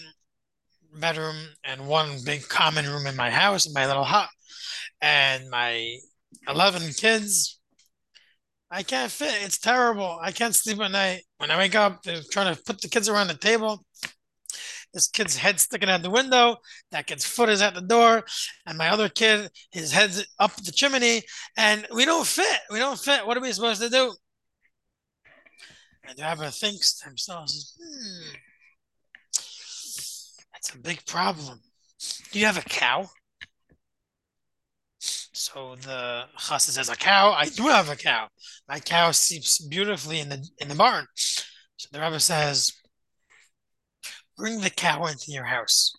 bedroom 1.00 1.36
and 1.64 1.88
one 1.88 2.18
big 2.24 2.46
common 2.48 2.86
room 2.86 3.06
in 3.06 3.16
my 3.16 3.30
house, 3.30 3.66
in 3.66 3.72
my 3.72 3.86
little 3.86 4.04
hut, 4.04 4.28
and 5.00 5.48
my 5.48 5.96
11 6.46 6.92
kids. 6.92 7.58
I 8.70 8.82
can't 8.82 9.10
fit. 9.10 9.32
It's 9.42 9.58
terrible. 9.58 10.18
I 10.20 10.30
can't 10.30 10.54
sleep 10.54 10.80
at 10.80 10.90
night. 10.90 11.22
When 11.38 11.50
I 11.50 11.56
wake 11.56 11.74
up, 11.74 12.02
they're 12.02 12.20
trying 12.30 12.54
to 12.54 12.62
put 12.62 12.82
the 12.82 12.88
kids 12.88 13.08
around 13.08 13.28
the 13.28 13.34
table. 13.34 13.82
This 14.98 15.06
kid's 15.06 15.36
head 15.36 15.60
sticking 15.60 15.88
out 15.88 16.02
the 16.02 16.10
window. 16.10 16.56
That 16.90 17.06
kid's 17.06 17.24
foot 17.24 17.50
is 17.50 17.62
at 17.62 17.72
the 17.72 17.80
door. 17.80 18.24
And 18.66 18.76
my 18.76 18.88
other 18.88 19.08
kid, 19.08 19.48
his 19.70 19.92
head's 19.92 20.26
up 20.40 20.56
the 20.56 20.72
chimney. 20.72 21.22
And 21.56 21.86
we 21.94 22.04
don't 22.04 22.26
fit. 22.26 22.58
We 22.68 22.80
don't 22.80 22.98
fit. 22.98 23.24
What 23.24 23.36
are 23.36 23.40
we 23.40 23.52
supposed 23.52 23.80
to 23.80 23.90
do? 23.90 24.12
And 26.02 26.18
the 26.18 26.22
rabbi 26.22 26.50
thinks 26.50 26.98
to 26.98 27.04
himself, 27.04 27.48
hmm, 27.80 28.34
that's 30.52 30.74
a 30.74 30.78
big 30.78 31.06
problem. 31.06 31.60
Do 32.32 32.40
you 32.40 32.46
have 32.46 32.58
a 32.58 32.62
cow? 32.62 33.08
So 34.98 35.76
the 35.76 36.24
chassid 36.36 36.70
says, 36.70 36.88
"A 36.88 36.96
cow? 36.96 37.30
I 37.30 37.48
do 37.48 37.68
have 37.68 37.88
a 37.88 37.94
cow. 37.94 38.26
My 38.68 38.80
cow 38.80 39.12
sleeps 39.12 39.60
beautifully 39.60 40.18
in 40.18 40.28
the 40.28 40.44
in 40.58 40.66
the 40.66 40.74
barn." 40.74 41.06
So 41.76 41.88
the 41.92 42.00
rabbi 42.00 42.18
says, 42.18 42.72
"Bring 44.38 44.60
the 44.62 44.70
cow 44.70 45.04
into 45.04 45.30
your 45.32 45.44
house." 45.44 45.92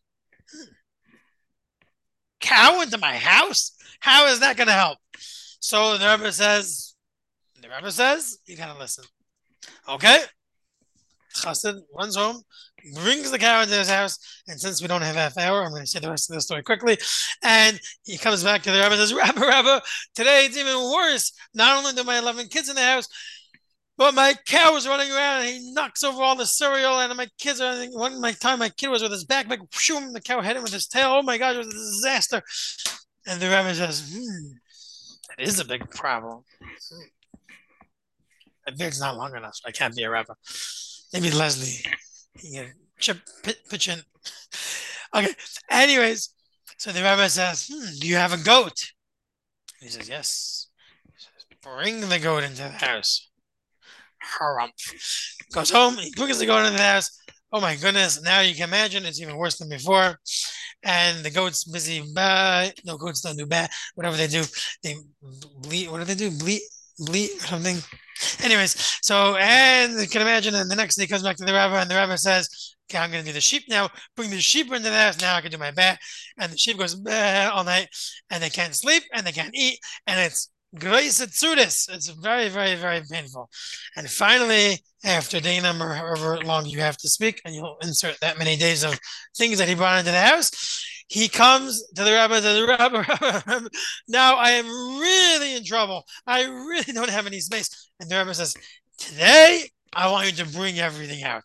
Cow 2.39 2.81
into 2.81 2.97
my 2.97 3.17
house? 3.17 3.73
How 3.99 4.25
is 4.27 4.39
that 4.39 4.57
going 4.57 4.67
to 4.67 4.73
help? 4.73 4.97
So 5.59 5.97
the 5.97 6.05
rabbi 6.05 6.31
says, 6.31 6.95
"The 7.61 7.69
rabbi 7.69 7.89
says 7.89 8.39
you 8.45 8.57
gotta 8.57 8.79
listen." 8.79 9.03
Okay. 9.87 10.23
Chassid 11.35 11.81
runs 11.95 12.15
home, 12.15 12.41
brings 12.95 13.29
the 13.29 13.37
cow 13.37 13.61
into 13.61 13.75
his 13.75 13.89
house, 13.89 14.17
and 14.47 14.59
since 14.59 14.81
we 14.81 14.87
don't 14.87 15.01
have 15.01 15.15
half 15.15 15.37
hour, 15.37 15.63
I'm 15.63 15.69
going 15.69 15.83
to 15.83 15.87
say 15.87 15.99
the 15.99 16.09
rest 16.09 16.29
of 16.29 16.35
the 16.35 16.41
story 16.41 16.63
quickly. 16.63 16.97
And 17.43 17.79
he 18.03 18.17
comes 18.17 18.43
back 18.43 18.63
to 18.63 18.71
the 18.71 18.79
rabbi 18.79 18.95
and 18.95 19.01
says, 19.01 19.13
Rabbi, 19.13 19.39
Rabbi, 19.39 19.79
today 20.15 20.45
it's 20.45 20.57
even 20.57 20.91
worse. 20.91 21.31
Not 21.53 21.77
only 21.77 21.93
do 21.93 22.03
my 22.03 22.17
11 22.17 22.47
kids 22.47 22.69
in 22.69 22.75
the 22.75 22.81
house, 22.81 23.07
but 23.99 24.15
my 24.15 24.33
cow 24.45 24.73
was 24.73 24.87
running 24.87 25.11
around 25.11 25.41
and 25.41 25.49
he 25.49 25.73
knocks 25.73 26.05
over 26.05 26.23
all 26.23 26.37
the 26.37 26.45
cereal, 26.45 27.01
and 27.01 27.15
my 27.17 27.27
kids 27.37 27.59
are. 27.59 27.85
One 27.87 28.21
my 28.21 28.31
time, 28.31 28.59
my 28.59 28.69
kid 28.69 28.87
was 28.87 29.03
with 29.03 29.11
his 29.11 29.25
backpack, 29.25 29.69
shoom, 29.73 30.13
the 30.13 30.21
cow 30.21 30.39
hit 30.39 30.55
him 30.55 30.63
with 30.63 30.71
his 30.71 30.87
tail. 30.87 31.17
Oh 31.19 31.21
my 31.21 31.37
God, 31.37 31.55
it 31.55 31.57
was 31.57 31.67
a 31.67 31.71
disaster. 31.71 32.41
And 33.27 33.41
the 33.41 33.49
rabbi 33.49 33.73
says, 33.73 34.09
hmm, 34.09 34.53
that 35.27 35.45
is 35.45 35.59
a 35.59 35.65
big 35.65 35.89
problem. 35.89 36.45
My 38.65 38.73
beard's 38.77 39.01
not 39.01 39.17
long 39.17 39.35
enough, 39.35 39.57
I 39.65 39.71
can't 39.71 39.93
be 39.93 40.03
a 40.03 40.09
rabbi. 40.09 40.33
Maybe 41.11 41.29
Leslie. 41.31 41.91
Yeah, 42.41 42.67
chip, 42.99 43.17
pitch 43.69 43.89
in. 43.89 43.99
Okay. 45.13 45.33
Anyways, 45.69 46.33
so 46.77 46.93
the 46.93 47.01
rabbi 47.01 47.27
says, 47.27 47.69
hmm, 47.69 47.99
"Do 47.99 48.07
you 48.07 48.15
have 48.15 48.31
a 48.31 48.41
goat?" 48.41 48.93
He 49.81 49.89
says, 49.89 50.07
"Yes." 50.07 50.67
He 51.05 51.19
says, 51.19 51.59
"Bring 51.61 52.07
the 52.07 52.19
goat 52.19 52.43
into 52.43 52.63
the 52.63 52.69
house." 52.69 53.28
Harumph. 54.23 55.35
Goes 55.53 55.71
home. 55.71 55.95
He 55.95 56.11
the 56.11 56.45
goat 56.45 56.65
into 56.65 56.77
the 56.77 56.83
house. 56.83 57.19
Oh 57.51 57.61
my 57.61 57.75
goodness! 57.75 58.21
Now 58.21 58.41
you 58.41 58.53
can 58.53 58.65
imagine 58.65 59.05
it's 59.05 59.19
even 59.19 59.35
worse 59.35 59.57
than 59.57 59.69
before. 59.69 60.19
And 60.83 61.25
the 61.25 61.31
goat's 61.31 61.63
busy. 61.63 62.03
Bah, 62.13 62.69
no 62.85 62.97
goats 62.97 63.21
don't 63.21 63.37
do 63.37 63.47
bad. 63.47 63.69
Whatever 63.95 64.17
they 64.17 64.27
do, 64.27 64.43
they 64.83 64.95
bleat, 65.61 65.89
What 65.89 65.97
do 65.97 66.03
they 66.05 66.15
do? 66.15 66.29
Bleed, 66.37 66.61
bleed 66.99 67.31
or 67.31 67.47
something. 67.47 67.77
Anyways, 68.43 68.99
so 69.01 69.35
and 69.37 69.99
you 69.99 70.07
can 70.07 70.21
imagine, 70.21 70.53
and 70.53 70.69
the 70.69 70.75
next 70.75 70.95
day 70.95 71.07
comes 71.07 71.23
back 71.23 71.37
to 71.37 71.45
the 71.45 71.53
rabbi, 71.53 71.81
and 71.81 71.89
the 71.89 71.95
rabbi 71.95 72.15
says, 72.15 72.75
"Okay, 72.89 72.99
I'm 72.99 73.11
going 73.11 73.23
to 73.23 73.29
do 73.29 73.33
the 73.33 73.41
sheep 73.41 73.63
now. 73.67 73.89
Bring 74.15 74.29
the 74.29 74.41
sheep 74.41 74.67
into 74.67 74.89
the 74.89 74.95
house. 74.95 75.19
Now 75.19 75.35
I 75.35 75.41
can 75.41 75.51
do 75.51 75.57
my 75.57 75.71
bat." 75.71 75.99
And 76.37 76.51
the 76.51 76.57
sheep 76.57 76.77
goes 76.77 76.93
all 76.93 77.63
night, 77.63 77.87
and 78.29 78.43
they 78.43 78.49
can't 78.49 78.75
sleep, 78.75 79.03
and 79.13 79.25
they 79.25 79.31
can't 79.31 79.55
eat, 79.55 79.79
and 80.05 80.19
it's 80.19 80.51
grace 80.77 81.21
Tsudis. 81.21 81.89
It's 81.89 82.09
very, 82.09 82.49
very, 82.49 82.75
very 82.75 83.01
painful. 83.09 83.49
And 83.95 84.09
finally, 84.09 84.79
after 85.03 85.39
day 85.39 85.59
number, 85.59 85.93
however 85.93 86.37
long 86.43 86.65
you 86.65 86.79
have 86.79 86.97
to 86.97 87.09
speak, 87.09 87.41
and 87.45 87.55
you'll 87.55 87.77
insert 87.81 88.19
that 88.19 88.37
many 88.37 88.55
days 88.55 88.83
of 88.83 88.99
things 89.37 89.57
that 89.57 89.67
he 89.67 89.75
brought 89.75 89.99
into 89.99 90.11
the 90.11 90.19
house, 90.19 90.85
he 91.07 91.27
comes 91.27 91.83
to 91.95 92.03
the 92.03 92.11
rabbi, 92.11 92.35
to 92.35 92.41
the 92.41 92.67
rabbi, 92.67 93.03
rabbi, 93.07 93.67
now 94.07 94.35
I 94.35 94.51
am 94.51 94.67
really 94.99 95.55
in 95.55 95.63
trouble. 95.63 96.05
I 96.27 96.43
really 96.43 96.93
don't 96.93 97.09
have 97.09 97.25
any 97.25 97.39
space. 97.39 97.89
And 97.99 98.09
the 98.09 98.15
rabbi 98.15 98.33
says, 98.33 98.55
Today, 98.97 99.69
I 99.93 100.11
want 100.11 100.27
you 100.27 100.43
to 100.43 100.51
bring 100.51 100.79
everything 100.79 101.23
out. 101.23 101.43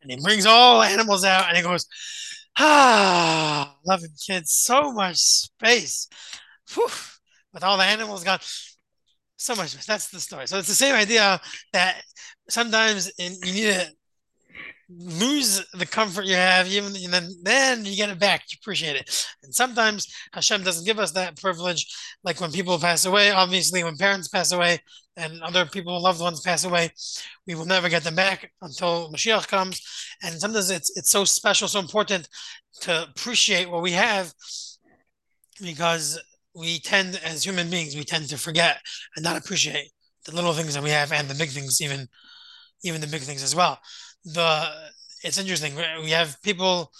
And 0.00 0.10
he 0.10 0.20
brings 0.22 0.46
all 0.46 0.82
animals 0.82 1.24
out 1.24 1.48
and 1.48 1.56
he 1.56 1.62
goes, 1.62 1.86
Ah, 2.58 3.76
loving 3.84 4.12
kids, 4.24 4.52
so 4.52 4.92
much 4.92 5.16
space. 5.16 6.08
Whew, 6.74 6.88
with 7.52 7.64
all 7.64 7.78
the 7.78 7.84
animals 7.84 8.24
gone. 8.24 8.40
So 9.36 9.54
much. 9.54 9.86
That's 9.86 10.08
the 10.08 10.20
story. 10.20 10.46
So 10.46 10.58
it's 10.58 10.68
the 10.68 10.74
same 10.74 10.94
idea 10.94 11.40
that 11.72 12.02
sometimes 12.48 13.10
in, 13.18 13.34
you 13.44 13.52
need 13.52 13.74
to 13.74 13.86
lose 14.88 15.64
the 15.74 15.86
comfort 15.86 16.26
you 16.26 16.36
have, 16.36 16.68
even 16.68 16.94
and 16.96 17.12
then 17.12 17.30
then 17.42 17.84
you 17.84 17.96
get 17.96 18.08
it 18.08 18.18
back. 18.18 18.44
You 18.50 18.56
appreciate 18.60 18.96
it. 18.96 19.26
And 19.42 19.54
sometimes 19.54 20.06
Hashem 20.32 20.62
doesn't 20.62 20.86
give 20.86 20.98
us 20.98 21.12
that 21.12 21.40
privilege. 21.40 21.86
Like 22.22 22.40
when 22.40 22.52
people 22.52 22.78
pass 22.78 23.04
away, 23.04 23.30
obviously 23.30 23.82
when 23.84 23.96
parents 23.96 24.28
pass 24.28 24.52
away 24.52 24.78
and 25.16 25.42
other 25.42 25.66
people, 25.66 26.00
loved 26.00 26.20
ones 26.20 26.40
pass 26.40 26.64
away, 26.64 26.90
we 27.46 27.54
will 27.54 27.64
never 27.64 27.88
get 27.88 28.04
them 28.04 28.14
back 28.14 28.52
until 28.62 29.10
Mashiach 29.12 29.48
comes. 29.48 29.80
And 30.22 30.40
sometimes 30.40 30.70
it's 30.70 30.96
it's 30.96 31.10
so 31.10 31.24
special, 31.24 31.68
so 31.68 31.80
important 31.80 32.28
to 32.82 33.08
appreciate 33.10 33.68
what 33.68 33.82
we 33.82 33.92
have 33.92 34.32
because 35.60 36.18
we 36.56 36.78
tend 36.78 37.20
as 37.24 37.44
human 37.44 37.68
beings 37.70 37.94
we 37.94 38.04
tend 38.04 38.28
to 38.28 38.38
forget 38.38 38.78
and 39.14 39.24
not 39.24 39.36
appreciate 39.36 39.90
the 40.24 40.34
little 40.34 40.52
things 40.52 40.74
that 40.74 40.82
we 40.82 40.90
have 40.90 41.12
and 41.12 41.28
the 41.28 41.34
big 41.34 41.50
things 41.50 41.80
even 41.80 42.08
even 42.82 43.00
the 43.00 43.06
big 43.06 43.22
things 43.22 43.42
as 43.42 43.54
well. 43.54 43.78
The 44.24 44.68
it's 45.22 45.38
interesting 45.38 45.74
we 46.02 46.10
have 46.10 46.40
people 46.42 46.92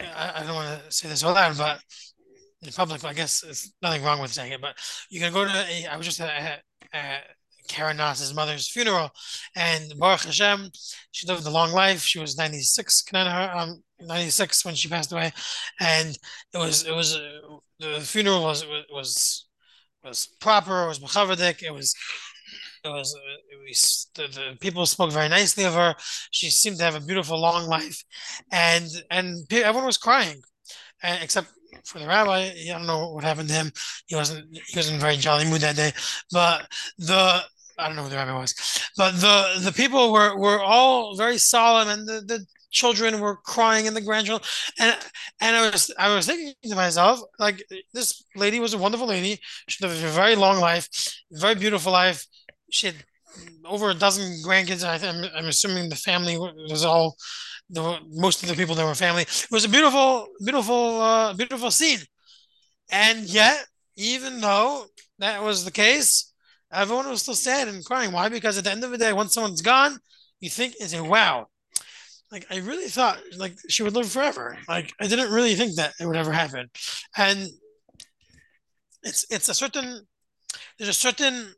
i, 0.00 0.32
I 0.36 0.42
don't 0.44 0.54
want 0.54 0.82
to 0.82 0.92
say 0.92 1.08
this 1.08 1.22
all 1.22 1.34
loud 1.34 1.58
but 1.58 1.80
in 2.62 2.72
public 2.72 3.04
i 3.04 3.12
guess 3.12 3.42
it's 3.42 3.72
nothing 3.82 4.02
wrong 4.02 4.20
with 4.20 4.32
saying 4.32 4.52
it 4.52 4.60
but 4.60 4.76
you 5.10 5.20
can 5.20 5.32
go 5.32 5.44
to 5.44 5.50
a, 5.50 5.86
i 5.86 5.96
was 5.96 6.06
just 6.06 6.20
at, 6.20 6.62
at 6.92 7.22
Karen 7.68 7.96
Nass's 7.96 8.34
mother's 8.34 8.68
funeral, 8.68 9.10
and 9.54 9.96
Baruch 9.96 10.24
Hashem, 10.24 10.68
she 11.12 11.26
lived 11.26 11.46
a 11.46 11.50
long 11.50 11.70
life. 11.70 12.02
She 12.02 12.18
was 12.18 12.36
96, 12.36 13.04
um, 13.14 13.82
96 14.00 14.64
when 14.64 14.74
she 14.74 14.88
passed 14.88 15.12
away, 15.12 15.32
and 15.80 16.18
it 16.52 16.58
was 16.58 16.84
it 16.84 16.92
was 16.92 17.16
the 17.82 18.00
funeral 18.00 18.42
was 18.42 18.64
was 18.90 19.46
was 20.04 20.26
proper. 20.40 20.84
It 20.84 20.88
was 20.88 20.98
mechavadik. 21.00 21.62
It 21.62 21.72
was 21.72 21.94
it 22.84 22.88
was, 22.88 23.14
it 23.50 23.68
was 23.68 24.08
the, 24.14 24.22
the, 24.22 24.56
people 24.58 24.86
spoke 24.86 25.12
very 25.12 25.28
nicely 25.28 25.64
of 25.64 25.74
her. 25.74 25.94
She 26.32 26.50
seemed 26.50 26.78
to 26.78 26.84
have 26.84 26.96
a 26.96 27.00
beautiful 27.00 27.40
long 27.40 27.68
life, 27.68 28.02
and 28.50 28.88
and 29.10 29.52
everyone 29.52 29.86
was 29.86 29.98
crying, 29.98 30.42
and, 31.02 31.22
except 31.22 31.48
for 31.84 32.00
the 32.00 32.06
rabbi. 32.06 32.50
I 32.50 32.66
don't 32.66 32.86
know 32.86 33.12
what 33.12 33.24
happened 33.24 33.48
to 33.50 33.54
him. 33.54 33.72
He 34.06 34.16
wasn't 34.16 34.46
he 34.52 34.76
wasn't 34.78 35.00
very 35.00 35.16
jolly 35.16 35.44
mood 35.44 35.60
that 35.60 35.76
day. 35.76 35.92
But 36.32 36.66
the 36.98 37.42
I 37.78 37.86
don't 37.86 37.96
know 37.96 38.02
who 38.04 38.10
the 38.10 38.16
rabbi 38.16 38.36
was, 38.36 38.54
but 38.96 39.12
the 39.12 39.60
the 39.60 39.72
people 39.72 40.12
were 40.12 40.36
were 40.36 40.60
all 40.60 41.16
very 41.16 41.38
solemn, 41.38 41.88
and 41.88 42.08
the, 42.08 42.20
the 42.26 42.46
children 42.72 43.20
were 43.20 43.36
crying 43.36 43.86
and 43.86 43.94
the 43.94 44.00
grandchildren 44.00 44.48
and 44.80 44.96
and 45.40 45.56
I 45.56 45.70
was 45.70 45.92
I 45.98 46.14
was 46.14 46.26
thinking 46.26 46.54
to 46.64 46.74
myself 46.74 47.20
like 47.38 47.62
this 47.94 48.24
lady 48.34 48.58
was 48.58 48.74
a 48.74 48.78
wonderful 48.78 49.06
lady. 49.06 49.38
She 49.68 49.84
lived 49.84 50.02
a 50.02 50.08
very 50.08 50.34
long 50.34 50.58
life 50.58 50.88
very 51.30 51.54
beautiful 51.54 51.92
life. 51.92 52.26
She 52.70 52.88
had 52.88 52.96
over 53.64 53.90
a 53.90 53.94
dozen 53.94 54.24
grandkids 54.44 54.84
I'm, 54.84 55.24
I'm 55.36 55.46
assuming 55.46 55.88
the 55.88 55.96
family 55.96 56.36
was 56.38 56.84
all 56.84 57.16
the 57.70 57.98
most 58.10 58.42
of 58.42 58.48
the 58.48 58.54
people 58.54 58.74
that 58.74 58.84
were 58.84 58.94
family. 58.94 59.22
It 59.22 59.48
was 59.50 59.64
a 59.64 59.68
beautiful 59.68 60.26
beautiful 60.44 61.00
uh, 61.00 61.34
beautiful 61.34 61.70
scene. 61.70 62.00
And 62.90 63.20
yet 63.24 63.66
even 63.96 64.40
though 64.40 64.86
that 65.18 65.42
was 65.42 65.64
the 65.64 65.70
case 65.70 66.32
everyone 66.72 67.08
was 67.08 67.22
still 67.22 67.34
sad 67.34 67.68
and 67.68 67.84
crying. 67.84 68.12
Why? 68.12 68.28
Because 68.30 68.56
at 68.56 68.64
the 68.64 68.70
end 68.70 68.82
of 68.82 68.90
the 68.90 68.98
day 68.98 69.12
once 69.12 69.34
someone's 69.34 69.62
gone 69.62 69.98
you 70.40 70.50
think 70.50 70.74
and 70.80 70.90
say 70.90 71.00
wow 71.00 71.46
like 72.32 72.46
I 72.50 72.58
really 72.58 72.88
thought 72.88 73.20
like 73.36 73.54
she 73.68 73.82
would 73.82 73.94
live 73.94 74.10
forever. 74.10 74.56
Like 74.66 74.92
I 74.98 75.06
didn't 75.06 75.30
really 75.30 75.54
think 75.54 75.76
that 75.76 75.92
it 76.00 76.06
would 76.06 76.16
ever 76.16 76.32
happen. 76.32 76.70
And 77.16 77.46
it's 79.02 79.26
it's 79.30 79.48
a 79.48 79.54
certain 79.54 80.06
there's 80.78 80.88
a 80.88 80.94
certain 80.94 81.54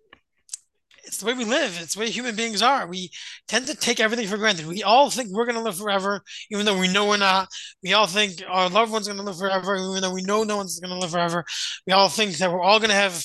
it's 1.07 1.19
the 1.19 1.27
way 1.27 1.35
we 1.35 1.45
live. 1.45 1.79
It's 1.81 1.95
the 1.95 2.01
way 2.01 2.11
human 2.11 2.35
beings 2.35 2.63
are. 2.63 2.87
We 2.87 3.11
tend 3.47 3.67
to 3.67 3.77
take 3.77 4.01
everything 4.01 4.27
for 4.27 4.39
granted. 4.39 4.67
We 4.67 4.83
all 4.83 5.11
think 5.11 5.29
we're 5.31 5.45
going 5.45 5.57
to 5.57 5.63
live 5.63 5.77
forever, 5.77 6.23
even 6.51 6.65
though 6.65 6.79
we 6.79 6.89
know 6.89 7.07
we're 7.07 7.19
not. 7.19 7.49
We 7.83 7.93
all 7.93 8.07
think 8.07 8.43
our 8.49 8.71
loved 8.71 8.91
one's 8.91 9.07
are 9.07 9.13
going 9.13 9.23
to 9.23 9.31
live 9.31 9.39
forever, 9.39 9.77
even 9.77 10.01
though 10.01 10.15
we 10.15 10.23
know 10.23 10.45
no 10.45 10.57
one's 10.57 10.81
going 10.81 10.95
to 10.95 10.99
live 10.99 11.11
forever. 11.11 11.45
We 11.87 11.93
all 11.93 12.09
think 12.09 12.39
that 12.39 12.51
we're 12.51 12.63
all 12.63 12.79
going 12.79 12.89
to 12.89 12.97
have 12.97 13.23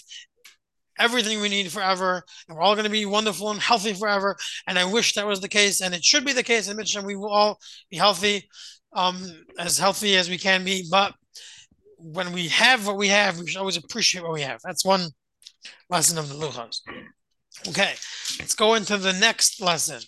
everything 0.99 1.41
we 1.41 1.49
need 1.49 1.71
forever, 1.71 2.23
and 2.47 2.57
we're 2.57 2.63
all 2.63 2.75
going 2.75 2.85
to 2.85 2.91
be 2.91 3.05
wonderful 3.05 3.49
and 3.51 3.59
healthy 3.59 3.93
forever. 3.93 4.35
And 4.67 4.77
I 4.77 4.85
wish 4.85 5.13
that 5.13 5.25
was 5.25 5.39
the 5.39 5.47
case, 5.47 5.81
and 5.81 5.95
it 5.95 6.03
should 6.03 6.25
be 6.25 6.33
the 6.33 6.43
case. 6.43 6.67
And 6.67 6.77
Mitzvah, 6.77 7.05
we 7.05 7.15
will 7.15 7.31
all 7.31 7.59
be 7.89 7.97
healthy, 7.97 8.47
um, 8.93 9.23
as 9.57 9.77
healthy 9.77 10.15
as 10.15 10.29
we 10.29 10.38
can 10.38 10.63
be. 10.63 10.85
But 10.91 11.15
when 11.97 12.31
we 12.33 12.49
have 12.49 12.85
what 12.85 12.97
we 12.97 13.07
have, 13.07 13.39
we 13.39 13.47
should 13.47 13.59
always 13.59 13.77
appreciate 13.77 14.23
what 14.23 14.33
we 14.33 14.41
have. 14.41 14.59
That's 14.63 14.85
one 14.85 15.07
lesson 15.89 16.17
of 16.17 16.29
the 16.29 16.35
Luchos. 16.35 16.81
Okay, 17.67 17.93
let's 18.39 18.55
go 18.55 18.75
into 18.75 18.97
the 18.97 19.13
next 19.13 19.62
lesson. 19.62 20.01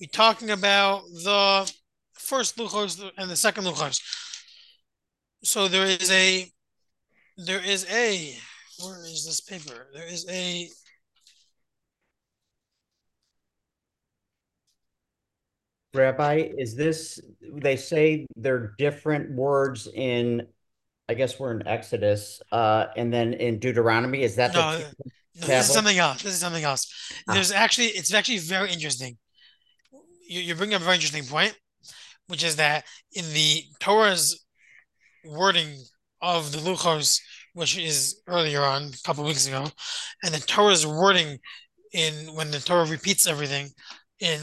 We're 0.00 0.08
talking 0.12 0.50
about 0.50 1.02
the 1.24 1.72
first 2.14 2.56
Luchos 2.56 3.02
and 3.16 3.30
the 3.30 3.36
second 3.36 3.64
Luchos. 3.64 4.00
So 5.42 5.68
there 5.68 5.86
is 5.86 6.10
a 6.10 6.50
there 7.38 7.64
is 7.64 7.86
a 7.90 8.36
where 8.82 9.04
is 9.04 9.24
this 9.24 9.40
paper? 9.40 9.88
There 9.94 10.06
is 10.06 10.26
a 10.28 10.68
Rabbi, 15.94 16.50
is 16.58 16.76
this 16.76 17.20
they 17.40 17.76
say 17.76 18.26
they're 18.36 18.74
different 18.78 19.30
words 19.32 19.88
in 19.92 20.46
I 21.08 21.14
guess 21.14 21.38
we're 21.38 21.52
in 21.52 21.66
Exodus, 21.66 22.42
uh, 22.50 22.86
and 22.96 23.12
then 23.12 23.34
in 23.34 23.60
Deuteronomy, 23.60 24.22
is 24.22 24.36
that 24.36 24.52
No, 24.52 24.78
the 24.78 24.84
no, 25.40 25.46
this 25.46 25.68
is 25.68 25.74
something 25.74 25.98
else. 25.98 26.22
This 26.22 26.34
is 26.34 26.40
something 26.40 26.64
else. 26.64 26.92
Ah. 27.28 27.34
There's 27.34 27.52
actually, 27.52 27.88
it's 27.88 28.12
actually 28.12 28.38
very 28.38 28.72
interesting. 28.72 29.16
You, 30.28 30.40
you 30.40 30.54
bring 30.56 30.74
up 30.74 30.80
a 30.80 30.84
very 30.84 30.96
interesting 30.96 31.24
point, 31.24 31.56
which 32.26 32.42
is 32.42 32.56
that 32.56 32.84
in 33.12 33.24
the 33.32 33.62
Torah's 33.78 34.44
wording 35.24 35.76
of 36.20 36.50
the 36.50 36.58
Luchos, 36.58 37.20
which 37.56 37.78
is 37.78 38.20
earlier 38.26 38.60
on, 38.60 38.82
a 38.82 39.02
couple 39.02 39.24
weeks 39.24 39.46
ago, 39.46 39.66
and 40.22 40.34
the 40.34 40.40
Torah's 40.40 40.86
wording 40.86 41.38
in 41.94 42.12
when 42.34 42.50
the 42.50 42.58
Torah 42.58 42.84
repeats 42.84 43.26
everything 43.26 43.70
in, 44.20 44.38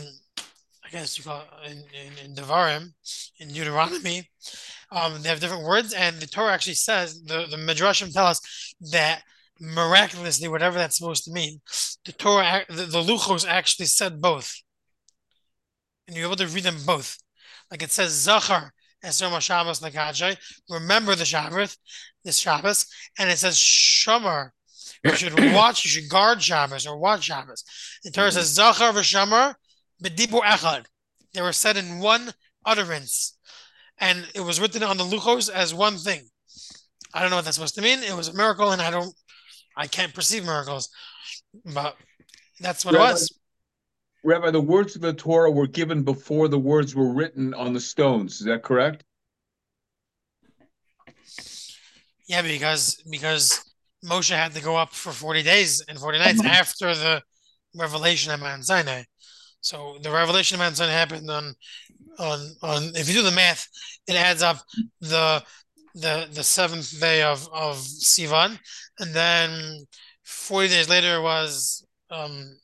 I 0.83 0.89
guess 0.89 1.15
you 1.15 1.23
call 1.23 1.41
it 1.41 1.71
in, 1.71 1.77
in, 1.77 2.25
in 2.25 2.35
Devarim, 2.35 2.91
in 3.37 3.49
Deuteronomy, 3.49 4.27
um, 4.91 5.21
they 5.21 5.29
have 5.29 5.39
different 5.39 5.63
words, 5.63 5.93
and 5.93 6.15
the 6.15 6.25
Torah 6.25 6.53
actually 6.53 6.73
says 6.73 7.21
the 7.21 7.45
the 7.51 7.57
Midrashim 7.57 8.11
tell 8.11 8.25
us 8.25 8.73
that 8.91 9.21
miraculously, 9.61 10.47
whatever 10.47 10.79
that's 10.79 10.97
supposed 10.97 11.25
to 11.25 11.31
mean, 11.31 11.61
the 12.05 12.13
Torah, 12.13 12.65
the, 12.67 12.85
the 12.85 13.03
Luchos 13.03 13.47
actually 13.47 13.85
said 13.85 14.21
both, 14.21 14.59
and 16.07 16.17
you're 16.17 16.25
able 16.25 16.35
to 16.37 16.47
read 16.47 16.63
them 16.63 16.79
both. 16.83 17.19
Like 17.69 17.83
it 17.83 17.91
says, 17.91 18.11
Zachar 18.11 18.73
Esrom 19.03 19.39
Shabbos 19.41 19.81
Lekajai, 19.81 20.37
remember 20.69 21.15
the 21.15 21.25
Shabbos, 21.25 21.77
this 22.23 22.37
Shabbos, 22.37 22.85
and 23.19 23.29
it 23.29 23.37
says 23.37 23.55
Shomer. 23.57 24.51
You 25.03 25.11
should 25.15 25.37
watch, 25.53 25.83
you 25.83 25.89
should 25.89 26.09
guard 26.09 26.41
Shabbos 26.41 26.87
or 26.87 26.97
watch 26.97 27.23
Shabbos. 27.23 27.63
The 28.03 28.11
Torah 28.11 28.29
mm-hmm. 28.29 28.37
says 28.37 28.53
Zachar 28.53 28.93
v'Shomer 28.93 29.55
b'dibur 30.01 30.41
echad. 30.41 30.85
They 31.33 31.41
were 31.41 31.53
said 31.53 31.77
in 31.77 31.99
one 31.99 32.31
utterance, 32.65 33.37
and 33.97 34.27
it 34.33 34.41
was 34.41 34.61
written 34.61 34.83
on 34.83 34.97
the 34.97 35.03
luchos 35.03 35.49
as 35.49 35.73
one 35.73 35.97
thing. 35.97 36.21
I 37.13 37.21
don't 37.21 37.29
know 37.29 37.37
what 37.37 37.45
that's 37.45 37.57
supposed 37.57 37.75
to 37.75 37.81
mean. 37.81 38.03
It 38.03 38.15
was 38.15 38.29
a 38.29 38.33
miracle, 38.33 38.71
and 38.71 38.81
I 38.81 38.89
don't, 38.89 39.13
I 39.75 39.87
can't 39.87 40.13
perceive 40.13 40.45
miracles, 40.45 40.89
but 41.73 41.95
that's 42.59 42.85
what 42.85 42.95
it 42.95 42.99
was. 42.99 43.33
Rabbi, 44.23 44.51
the 44.51 44.61
words 44.61 44.95
of 44.95 45.01
the 45.01 45.13
Torah 45.13 45.51
were 45.51 45.67
given 45.67 46.03
before 46.03 46.47
the 46.47 46.59
words 46.59 46.95
were 46.95 47.13
written 47.13 47.53
on 47.53 47.73
the 47.73 47.79
stones. 47.79 48.39
Is 48.39 48.45
that 48.45 48.63
correct? 48.63 49.03
Yeah, 52.27 52.41
because 52.41 53.03
because 53.09 53.73
Moshe 54.05 54.33
had 54.33 54.53
to 54.53 54.61
go 54.61 54.77
up 54.77 54.93
for 54.93 55.11
forty 55.11 55.43
days 55.43 55.83
and 55.87 55.99
forty 55.99 56.19
nights 56.19 56.43
after 56.45 56.95
the 56.95 57.21
revelation 57.75 58.31
at 58.31 58.39
Mount 58.39 58.65
Sinai. 58.65 59.03
So 59.59 59.97
the 60.01 60.11
revelation 60.11 60.55
of 60.55 60.59
Mount 60.59 60.77
Sinai 60.77 60.93
happened 60.93 61.29
on 61.29 61.53
on 62.17 62.39
on. 62.61 62.83
If 62.95 63.09
you 63.09 63.15
do 63.15 63.23
the 63.23 63.31
math, 63.31 63.67
it 64.07 64.15
adds 64.15 64.41
up 64.41 64.57
the 65.01 65.43
the 65.95 66.29
the 66.31 66.43
seventh 66.43 66.97
day 66.99 67.23
of 67.23 67.47
of 67.53 67.77
Sivan, 67.77 68.57
and 68.99 69.13
then 69.13 69.85
forty 70.23 70.69
days 70.69 70.87
later 70.87 71.21
was 71.21 71.85
um 72.09 72.57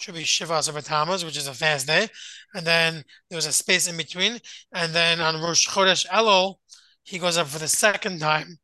should 0.00 0.14
be 0.14 0.22
Shivas 0.22 0.68
of 0.68 0.82
Tammuz, 0.84 1.24
which 1.24 1.36
is 1.36 1.46
a 1.46 1.54
fast 1.54 1.86
day, 1.86 2.08
and 2.54 2.66
then 2.66 3.04
there 3.28 3.36
was 3.36 3.46
a 3.46 3.52
space 3.52 3.88
in 3.88 3.96
between, 3.96 4.38
and 4.72 4.92
then 4.92 5.20
on 5.20 5.40
Rosh 5.40 5.68
Chodesh 5.68 6.06
Elul, 6.08 6.56
he 7.02 7.18
goes 7.18 7.36
up 7.36 7.48
for 7.48 7.58
the 7.58 7.68
second 7.68 8.20
time 8.20 8.58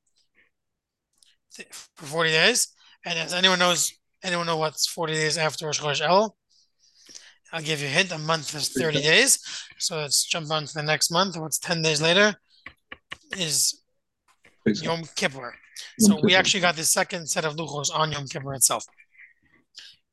for 1.51 2.07
40 2.07 2.31
days. 2.31 2.69
And 3.05 3.19
as 3.19 3.33
anyone 3.33 3.59
knows, 3.59 3.93
anyone 4.23 4.47
know 4.47 4.57
what's 4.57 4.87
40 4.87 5.13
days 5.13 5.39
after 5.39 5.67
Rosh 5.67 5.81
Chodesh 5.81 6.07
Elul? 6.07 6.31
I'll 7.53 7.63
give 7.63 7.81
you 7.81 7.87
a 7.87 7.91
hint. 7.91 8.13
A 8.13 8.19
month 8.19 8.55
is 8.55 8.69
30 8.71 9.03
days. 9.03 9.39
So 9.79 9.97
let's 9.97 10.25
jump 10.25 10.51
on 10.51 10.67
to 10.67 10.75
the 10.75 10.83
next 10.83 11.11
month. 11.11 11.37
What's 11.37 11.59
10 11.59 11.83
days 11.83 12.03
later 12.03 12.35
is 13.37 13.83
Yom 14.67 15.05
Kippur. 15.15 15.55
So 15.99 16.21
we 16.23 16.35
actually 16.35 16.61
got 16.61 16.77
the 16.77 16.85
second 16.85 17.29
set 17.29 17.45
of 17.45 17.57
luchos 17.57 17.91
on 17.95 18.13
Yom 18.13 18.27
Kippur 18.27 18.55
itself, 18.55 18.85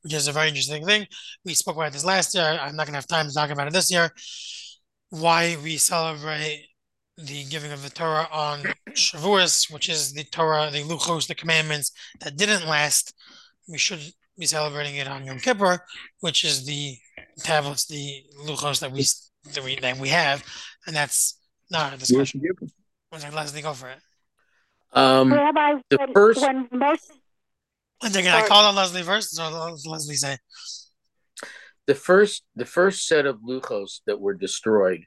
which 0.04 0.14
is 0.14 0.28
a 0.28 0.32
very 0.32 0.50
interesting 0.50 0.86
thing. 0.86 1.08
We 1.46 1.54
spoke 1.54 1.76
about 1.76 1.94
this 1.94 2.06
last 2.06 2.36
year. 2.36 2.44
I'm 2.44 2.76
not 2.76 2.86
going 2.86 2.94
to 2.94 2.98
have 2.98 3.08
time 3.08 3.28
to 3.28 3.34
talk 3.34 3.50
about 3.50 3.68
it 3.68 3.74
this 3.74 3.92
year. 3.92 4.12
Why 5.10 5.58
we 5.64 5.78
celebrate 5.78 6.68
the 7.18 7.46
giving 7.46 7.72
of 7.72 7.84
the 7.84 7.90
Torah 7.90 8.28
on 8.32 8.64
Shavuos, 8.90 9.72
which 9.72 9.88
is 9.90 10.14
the 10.14 10.24
Torah, 10.26 10.70
the 10.72 10.82
luchos, 10.84 11.28
the 11.28 11.36
commandments 11.36 11.92
that 12.22 12.38
didn't 12.38 12.68
last. 12.68 13.14
We 13.70 13.78
should 13.78 14.02
be 14.38 14.46
celebrating 14.46 14.96
it 14.96 15.08
on 15.08 15.26
Yom 15.26 15.40
Kippur, 15.40 15.80
which 16.20 16.44
is 16.44 16.66
the 16.66 16.98
tablets, 17.40 17.86
the 17.86 18.24
luchos 18.46 18.80
that 18.80 18.92
we 18.92 19.06
that 19.54 19.64
we 19.64 19.76
that 19.80 19.98
we 19.98 20.10
have, 20.10 20.44
and 20.88 20.96
that's 20.96 21.40
not 21.70 21.94
a 21.94 21.98
discussion. 21.98 22.42
Was 23.12 23.24
like, 23.24 23.36
Leslie, 23.36 23.62
go 23.62 23.74
for 23.74 23.90
it. 23.90 24.00
Um, 24.92 25.32
Rabbi, 25.32 25.82
the 25.90 25.98
when, 25.98 26.14
first- 26.14 26.42
when 26.42 26.68
most 26.72 27.12
And 28.04 28.16
again, 28.16 28.34
I 28.34 28.40
Sorry. 28.40 28.50
called 28.50 28.66
on 28.66 28.76
Leslie 28.76 29.04
first, 29.04 29.36
so 29.36 29.78
Leslie 29.86 30.16
say. 30.16 30.38
the 31.88 31.96
first 31.96 32.44
the 32.56 32.66
first 32.66 33.08
set 33.08 33.26
of 33.26 33.40
luchos 33.48 34.02
that 34.06 34.20
were 34.20 34.34
destroyed 34.34 35.06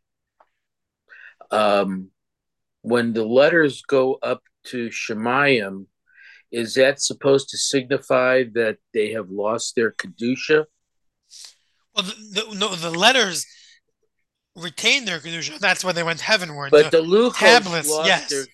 um 1.50 2.10
when 2.82 3.12
the 3.12 3.24
letters 3.24 3.82
go 3.82 4.14
up 4.22 4.42
to 4.64 4.88
Shemayim, 4.88 5.86
is 6.52 6.74
that 6.74 7.00
supposed 7.00 7.48
to 7.50 7.58
signify 7.58 8.44
that 8.54 8.78
they 8.94 9.10
have 9.12 9.28
lost 9.28 9.74
their 9.74 9.90
kedusha? 9.90 10.66
Well, 11.94 12.04
the, 12.04 12.14
the, 12.42 12.54
no, 12.54 12.74
the 12.76 12.90
letters 12.90 13.44
retain 14.54 15.04
their 15.04 15.18
kedusha. 15.18 15.58
That's 15.58 15.84
why 15.84 15.92
they 15.92 16.04
went 16.04 16.20
heavenward. 16.20 16.70
But 16.70 16.92
the, 16.92 17.02
the 17.02 17.06
luchos 17.06 17.38
tablets, 17.38 17.88
lost 17.88 18.06
yes. 18.06 18.30
their 18.30 18.46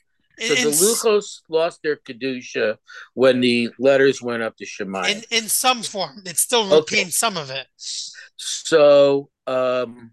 in, 0.42 0.48
so 0.48 0.54
the 0.54 0.70
luchos 0.84 1.40
lost 1.48 1.80
their 1.82 1.96
kedusha 1.96 2.76
when 3.14 3.40
the 3.40 3.70
letters 3.78 4.20
went 4.22 4.42
up 4.42 4.56
to 4.56 4.64
Shemayim. 4.66 5.22
in, 5.30 5.42
in 5.42 5.48
some 5.48 5.82
form, 5.82 6.22
it 6.26 6.38
still 6.38 6.70
Okay. 6.70 6.96
retains 6.96 7.16
some 7.16 7.36
of 7.36 7.50
it. 7.50 7.66
So, 8.36 9.30
um, 9.46 10.12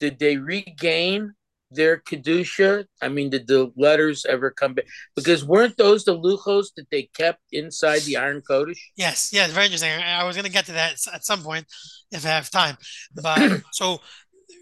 did 0.00 0.18
they 0.18 0.36
regain 0.36 1.34
their 1.70 1.98
kedusha? 1.98 2.86
I 3.02 3.08
mean, 3.08 3.30
did 3.30 3.46
the 3.46 3.70
letters 3.76 4.24
ever 4.24 4.50
come 4.50 4.74
back? 4.74 4.86
Because 5.16 5.44
weren't 5.44 5.76
those 5.76 6.04
the 6.04 6.16
luchos 6.16 6.68
that 6.76 6.86
they 6.90 7.04
kept 7.14 7.40
inside 7.52 8.00
the 8.02 8.16
Aron 8.16 8.42
Kodesh? 8.48 8.78
Yes, 8.96 9.30
yes, 9.32 9.50
very 9.50 9.66
interesting. 9.66 9.90
I 9.90 10.20
I 10.20 10.24
was 10.24 10.36
going 10.36 10.46
to 10.46 10.52
get 10.52 10.66
to 10.66 10.72
that 10.72 10.94
at 11.12 11.24
some 11.24 11.42
point 11.42 11.66
if 12.10 12.24
I 12.24 12.28
have 12.30 12.50
time. 12.50 12.76
But 13.14 13.60
so, 13.72 14.00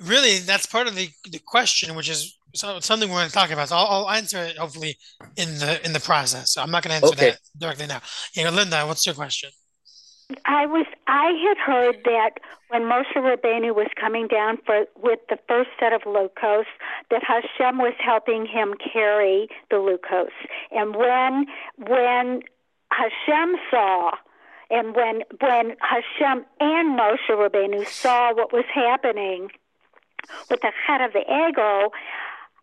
really, 0.00 0.38
that's 0.38 0.66
part 0.66 0.86
of 0.86 0.94
the, 0.96 1.08
the 1.30 1.38
question, 1.38 1.94
which 1.94 2.08
is 2.08 2.38
so, 2.56 2.80
something 2.80 3.08
we're 3.08 3.16
going 3.16 3.28
to 3.28 3.34
talk 3.34 3.50
about. 3.50 3.68
So 3.68 3.76
I'll, 3.76 4.06
I'll 4.06 4.10
answer 4.10 4.38
it 4.38 4.56
hopefully 4.58 4.96
in 5.36 5.58
the 5.58 5.84
in 5.84 5.92
the 5.92 6.00
process. 6.00 6.52
So 6.52 6.62
I'm 6.62 6.70
not 6.70 6.82
going 6.82 6.90
to 6.90 7.06
answer 7.06 7.14
Okay. 7.14 7.30
that 7.30 7.40
directly 7.58 7.86
now. 7.86 8.00
Yeah, 8.34 8.50
Linda, 8.50 8.84
what's 8.86 9.04
your 9.06 9.14
question? 9.14 9.50
I 10.44 10.66
was 10.66 10.86
I 11.06 11.26
had 11.46 11.56
heard 11.58 11.96
that 12.04 12.30
when 12.68 12.82
Moshe 12.82 13.14
Rabbeinu 13.14 13.74
was 13.74 13.86
coming 14.00 14.26
down 14.26 14.58
for 14.66 14.86
with 14.96 15.20
the 15.28 15.38
first 15.48 15.70
set 15.78 15.92
of 15.92 16.02
Luchos, 16.02 16.64
that 17.10 17.22
Hashem 17.22 17.78
was 17.78 17.94
helping 17.98 18.44
him 18.46 18.74
carry 18.92 19.48
the 19.70 19.76
Luchos, 19.76 20.30
and 20.72 20.96
when 20.96 21.46
when 21.78 22.42
Hashem 22.90 23.56
saw, 23.70 24.12
and 24.70 24.96
when 24.96 25.22
when 25.40 25.76
Hashem 25.80 26.44
and 26.58 26.98
Moshe 26.98 27.30
Rabbeinu 27.30 27.86
saw 27.86 28.34
what 28.34 28.52
was 28.52 28.64
happening 28.74 29.50
with 30.50 30.60
the 30.60 30.72
chet 30.86 31.00
ha'egel, 31.12 31.92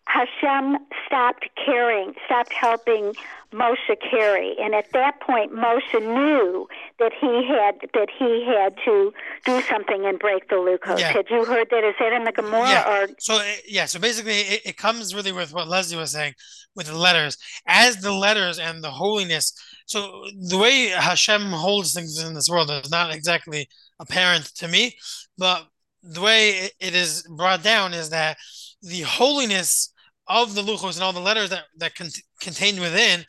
Hashem 0.06 0.76
stopped 1.06 1.48
caring, 1.64 2.14
stopped 2.26 2.52
helping 2.52 3.14
Moshe 3.52 3.96
carry, 4.10 4.54
and 4.60 4.74
at 4.74 4.92
that 4.92 5.20
point, 5.20 5.52
Moshe 5.52 5.94
knew 5.94 6.68
that 6.98 7.12
he 7.20 7.46
had 7.46 7.76
that 7.94 8.08
he 8.16 8.44
had 8.44 8.76
to 8.84 9.12
do 9.44 9.60
something 9.62 10.04
and 10.04 10.18
break 10.18 10.48
the 10.48 10.56
Luchos. 10.56 10.98
Yeah. 10.98 11.12
Had 11.12 11.26
you 11.30 11.44
heard 11.44 11.68
that? 11.70 11.84
Is 11.84 11.94
that 12.00 12.12
in 12.12 12.24
the 12.24 12.32
Gemara 12.32 12.68
Yeah. 12.68 13.02
or 13.02 13.08
So 13.18 13.36
uh, 13.36 13.44
yeah, 13.66 13.86
so 13.86 13.98
basically 13.98 14.40
it, 14.40 14.62
it 14.66 14.76
comes 14.76 15.14
really 15.14 15.32
with 15.32 15.52
what 15.52 15.68
Leslie 15.68 15.96
was 15.96 16.12
saying 16.12 16.34
with 16.74 16.86
the 16.86 16.98
letters. 16.98 17.38
As 17.66 17.96
the 17.98 18.12
letters 18.12 18.58
and 18.58 18.82
the 18.82 18.90
holiness, 18.90 19.52
so 19.86 20.24
the 20.48 20.58
way 20.58 20.88
Hashem 20.88 21.42
holds 21.52 21.94
things 21.94 22.22
in 22.22 22.34
this 22.34 22.48
world 22.48 22.70
is 22.70 22.90
not 22.90 23.14
exactly 23.14 23.68
apparent 24.00 24.46
to 24.56 24.68
me, 24.68 24.96
but 25.38 25.66
the 26.02 26.20
way 26.20 26.70
it 26.80 26.94
is 26.94 27.22
brought 27.36 27.62
down 27.62 27.94
is 27.94 28.10
that 28.10 28.36
the 28.82 29.02
holiness 29.02 29.92
of 30.26 30.54
the 30.54 30.62
luchos 30.62 30.94
and 30.94 31.02
all 31.02 31.12
the 31.12 31.20
letters 31.20 31.50
that 31.50 31.64
that 31.78 31.94
con- 31.94 32.08
contained 32.40 32.80
within 32.80 33.24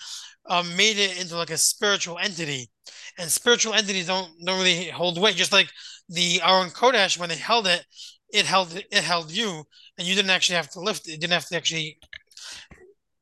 um, 0.50 0.76
made 0.76 0.98
it 0.98 1.20
into 1.20 1.36
like 1.36 1.50
a 1.50 1.58
spiritual 1.58 2.18
entity, 2.18 2.70
and 3.18 3.30
spiritual 3.30 3.74
entities 3.74 4.08
don't 4.08 4.30
don't 4.46 4.60
really 4.60 4.90
hold 4.90 5.20
weight. 5.20 5.36
Just 5.36 5.52
like 5.52 5.70
the 6.10 6.42
Aron 6.46 6.70
Kodesh, 6.70 7.18
when 7.18 7.30
they 7.30 7.36
held 7.36 7.68
it, 7.68 7.86
it 8.32 8.46
held 8.46 8.76
it 8.76 9.04
held 9.04 9.32
you, 9.32 9.64
and 9.98 10.08
you 10.08 10.16
didn't 10.16 10.32
actually 10.32 10.58
have 10.58 10.70
to 10.72 10.80
lift 10.80 11.08
it. 11.08 11.12
You 11.12 11.18
didn't 11.18 11.34
have 11.34 11.48
to 11.48 11.56
actually. 11.56 11.98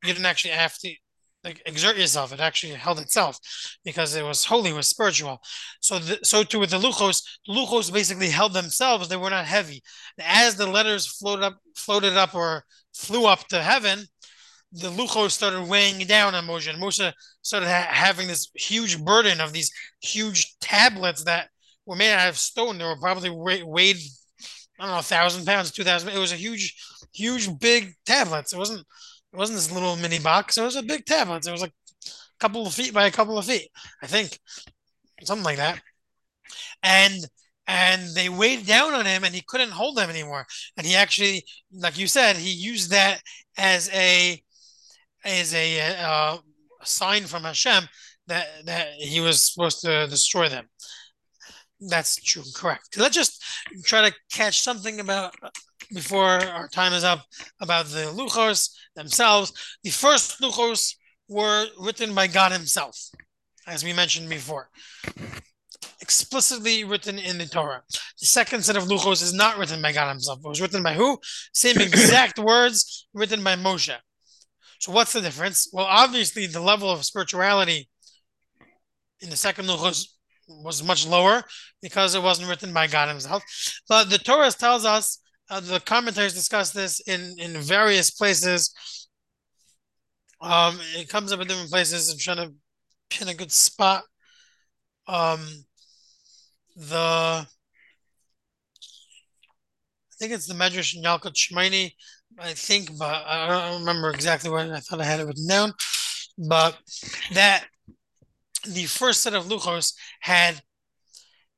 You 0.04 0.12
didn't 0.12 0.26
actually 0.26 0.50
have 0.52 0.76
to 0.80 0.94
like 1.44 1.62
exert 1.66 1.96
yourself. 1.96 2.32
It 2.32 2.40
actually 2.40 2.72
held 2.72 2.98
itself 2.98 3.38
because 3.84 4.16
it 4.16 4.24
was 4.24 4.44
holy, 4.46 4.70
it 4.70 4.74
was 4.74 4.88
spiritual. 4.88 5.40
So, 5.80 5.98
the, 5.98 6.18
so 6.22 6.42
too 6.42 6.58
with 6.58 6.70
the 6.70 6.78
luchos. 6.80 7.22
The 7.46 7.52
luchos 7.52 7.92
basically 7.92 8.30
held 8.30 8.54
themselves. 8.54 9.08
They 9.08 9.16
were 9.16 9.30
not 9.30 9.44
heavy. 9.44 9.82
As 10.18 10.56
the 10.56 10.66
letters 10.66 11.06
floated 11.06 11.44
up, 11.44 11.58
floated 11.76 12.16
up, 12.16 12.34
or 12.34 12.64
flew 12.94 13.26
up 13.26 13.46
to 13.48 13.62
heaven, 13.62 14.06
the 14.72 14.90
Luchos 14.90 15.30
started 15.30 15.68
weighing 15.68 16.04
down 16.06 16.34
on 16.34 16.46
Moshe, 16.46 16.68
and 16.68 16.82
Moshe 16.82 17.12
started 17.42 17.66
ha- 17.66 17.86
having 17.90 18.26
this 18.26 18.50
huge 18.54 19.02
burden 19.02 19.40
of 19.40 19.52
these 19.52 19.70
huge 20.00 20.56
tablets 20.60 21.22
that 21.24 21.48
were 21.86 21.94
made 21.94 22.12
out 22.12 22.28
of 22.28 22.38
stone. 22.38 22.78
They 22.78 22.84
were 22.84 22.96
probably 22.96 23.30
weighed, 23.30 23.98
I 24.80 24.84
don't 24.84 24.90
know, 24.90 24.98
a 24.98 25.02
thousand 25.02 25.44
pounds, 25.44 25.70
two 25.70 25.84
thousand. 25.84 26.08
It 26.08 26.18
was 26.18 26.32
a 26.32 26.36
huge, 26.36 26.74
huge, 27.12 27.48
big 27.60 27.94
tablets. 28.04 28.52
It 28.52 28.58
wasn't, 28.58 28.84
it 29.34 29.36
wasn't 29.36 29.56
this 29.56 29.72
little 29.72 29.96
mini 29.96 30.20
box. 30.20 30.56
It 30.56 30.62
was 30.62 30.76
a 30.76 30.82
big 30.82 31.04
tablet. 31.04 31.46
It 31.46 31.50
was 31.50 31.60
like 31.60 31.74
a 32.06 32.10
couple 32.38 32.66
of 32.66 32.72
feet 32.72 32.94
by 32.94 33.06
a 33.06 33.10
couple 33.10 33.36
of 33.36 33.44
feet, 33.44 33.68
I 34.00 34.06
think, 34.06 34.38
something 35.24 35.44
like 35.44 35.56
that. 35.56 35.80
And 36.84 37.26
and 37.66 38.14
they 38.14 38.28
weighed 38.28 38.66
down 38.66 38.94
on 38.94 39.06
him, 39.06 39.24
and 39.24 39.34
he 39.34 39.42
couldn't 39.46 39.70
hold 39.70 39.96
them 39.96 40.10
anymore. 40.10 40.46
And 40.76 40.86
he 40.86 40.94
actually, 40.94 41.44
like 41.72 41.98
you 41.98 42.06
said, 42.06 42.36
he 42.36 42.52
used 42.52 42.90
that 42.90 43.22
as 43.58 43.90
a 43.92 44.40
as 45.24 45.52
a 45.52 45.80
uh, 46.00 46.36
sign 46.84 47.24
from 47.24 47.42
Hashem 47.42 47.88
that 48.28 48.46
that 48.66 48.88
he 48.98 49.20
was 49.20 49.52
supposed 49.52 49.80
to 49.80 50.06
destroy 50.06 50.48
them. 50.48 50.68
That's 51.80 52.16
true, 52.16 52.44
correct. 52.54 52.96
Let's 52.96 53.16
just 53.16 53.42
try 53.82 54.08
to 54.08 54.14
catch 54.32 54.60
something 54.60 55.00
about 55.00 55.34
before 55.92 56.40
our 56.42 56.68
time 56.68 56.92
is 56.92 57.04
up 57.04 57.24
about 57.60 57.86
the 57.86 58.12
luchos 58.14 58.70
themselves. 58.96 59.52
The 59.82 59.90
first 59.90 60.40
luchos 60.40 60.94
were 61.28 61.66
written 61.80 62.14
by 62.14 62.26
God 62.26 62.52
Himself, 62.52 62.96
as 63.66 63.84
we 63.84 63.92
mentioned 63.92 64.28
before, 64.28 64.68
explicitly 66.00 66.84
written 66.84 67.18
in 67.18 67.38
the 67.38 67.46
Torah. 67.46 67.82
The 68.20 68.26
second 68.26 68.64
set 68.64 68.76
of 68.76 68.84
luchos 68.84 69.22
is 69.22 69.32
not 69.32 69.58
written 69.58 69.80
by 69.80 69.92
God 69.92 70.10
Himself. 70.10 70.40
It 70.44 70.48
was 70.48 70.60
written 70.60 70.82
by 70.82 70.94
who? 70.94 71.18
Same 71.52 71.78
exact 71.80 72.38
words 72.38 73.06
written 73.14 73.42
by 73.42 73.56
Moshe. 73.56 73.96
So 74.80 74.92
what's 74.92 75.12
the 75.12 75.20
difference? 75.20 75.68
Well, 75.72 75.86
obviously 75.86 76.46
the 76.46 76.60
level 76.60 76.90
of 76.90 77.04
spirituality 77.04 77.88
in 79.20 79.30
the 79.30 79.36
second 79.36 79.66
luchos 79.66 80.08
was 80.46 80.82
much 80.82 81.06
lower 81.06 81.42
because 81.80 82.14
it 82.14 82.22
wasn't 82.22 82.48
written 82.48 82.72
by 82.72 82.86
God 82.86 83.08
Himself. 83.08 83.42
But 83.88 84.10
the 84.10 84.18
Torah 84.18 84.50
tells 84.50 84.84
us, 84.84 85.20
uh, 85.50 85.60
the 85.60 85.80
commentaries 85.80 86.34
discuss 86.34 86.70
this 86.70 87.00
in 87.00 87.36
in 87.38 87.52
various 87.60 88.10
places. 88.10 88.74
Um, 90.40 90.78
it 90.96 91.08
comes 91.08 91.32
up 91.32 91.40
in 91.40 91.48
different 91.48 91.70
places. 91.70 92.10
I'm 92.10 92.18
trying 92.18 92.48
to 92.48 92.54
pin 93.10 93.28
a 93.28 93.34
good 93.34 93.52
spot. 93.52 94.04
Um, 95.06 95.46
the 96.76 97.46
I 100.14 100.16
think 100.18 100.32
it's 100.32 100.46
the 100.46 100.54
Medrash 100.54 100.96
in 100.96 101.02
Yalkut 101.02 101.34
Shimoni, 101.34 101.92
I 102.38 102.52
think, 102.52 102.96
but 102.98 103.24
I 103.26 103.48
don't 103.48 103.80
remember 103.80 104.10
exactly 104.10 104.50
what 104.50 104.70
I 104.70 104.80
thought 104.80 105.00
I 105.00 105.04
had 105.04 105.20
it 105.20 105.26
written 105.26 105.48
down. 105.48 105.72
But 106.38 106.78
that 107.32 107.64
the 108.66 108.84
first 108.84 109.22
set 109.22 109.34
of 109.34 109.46
luchos 109.46 109.94
had 110.20 110.62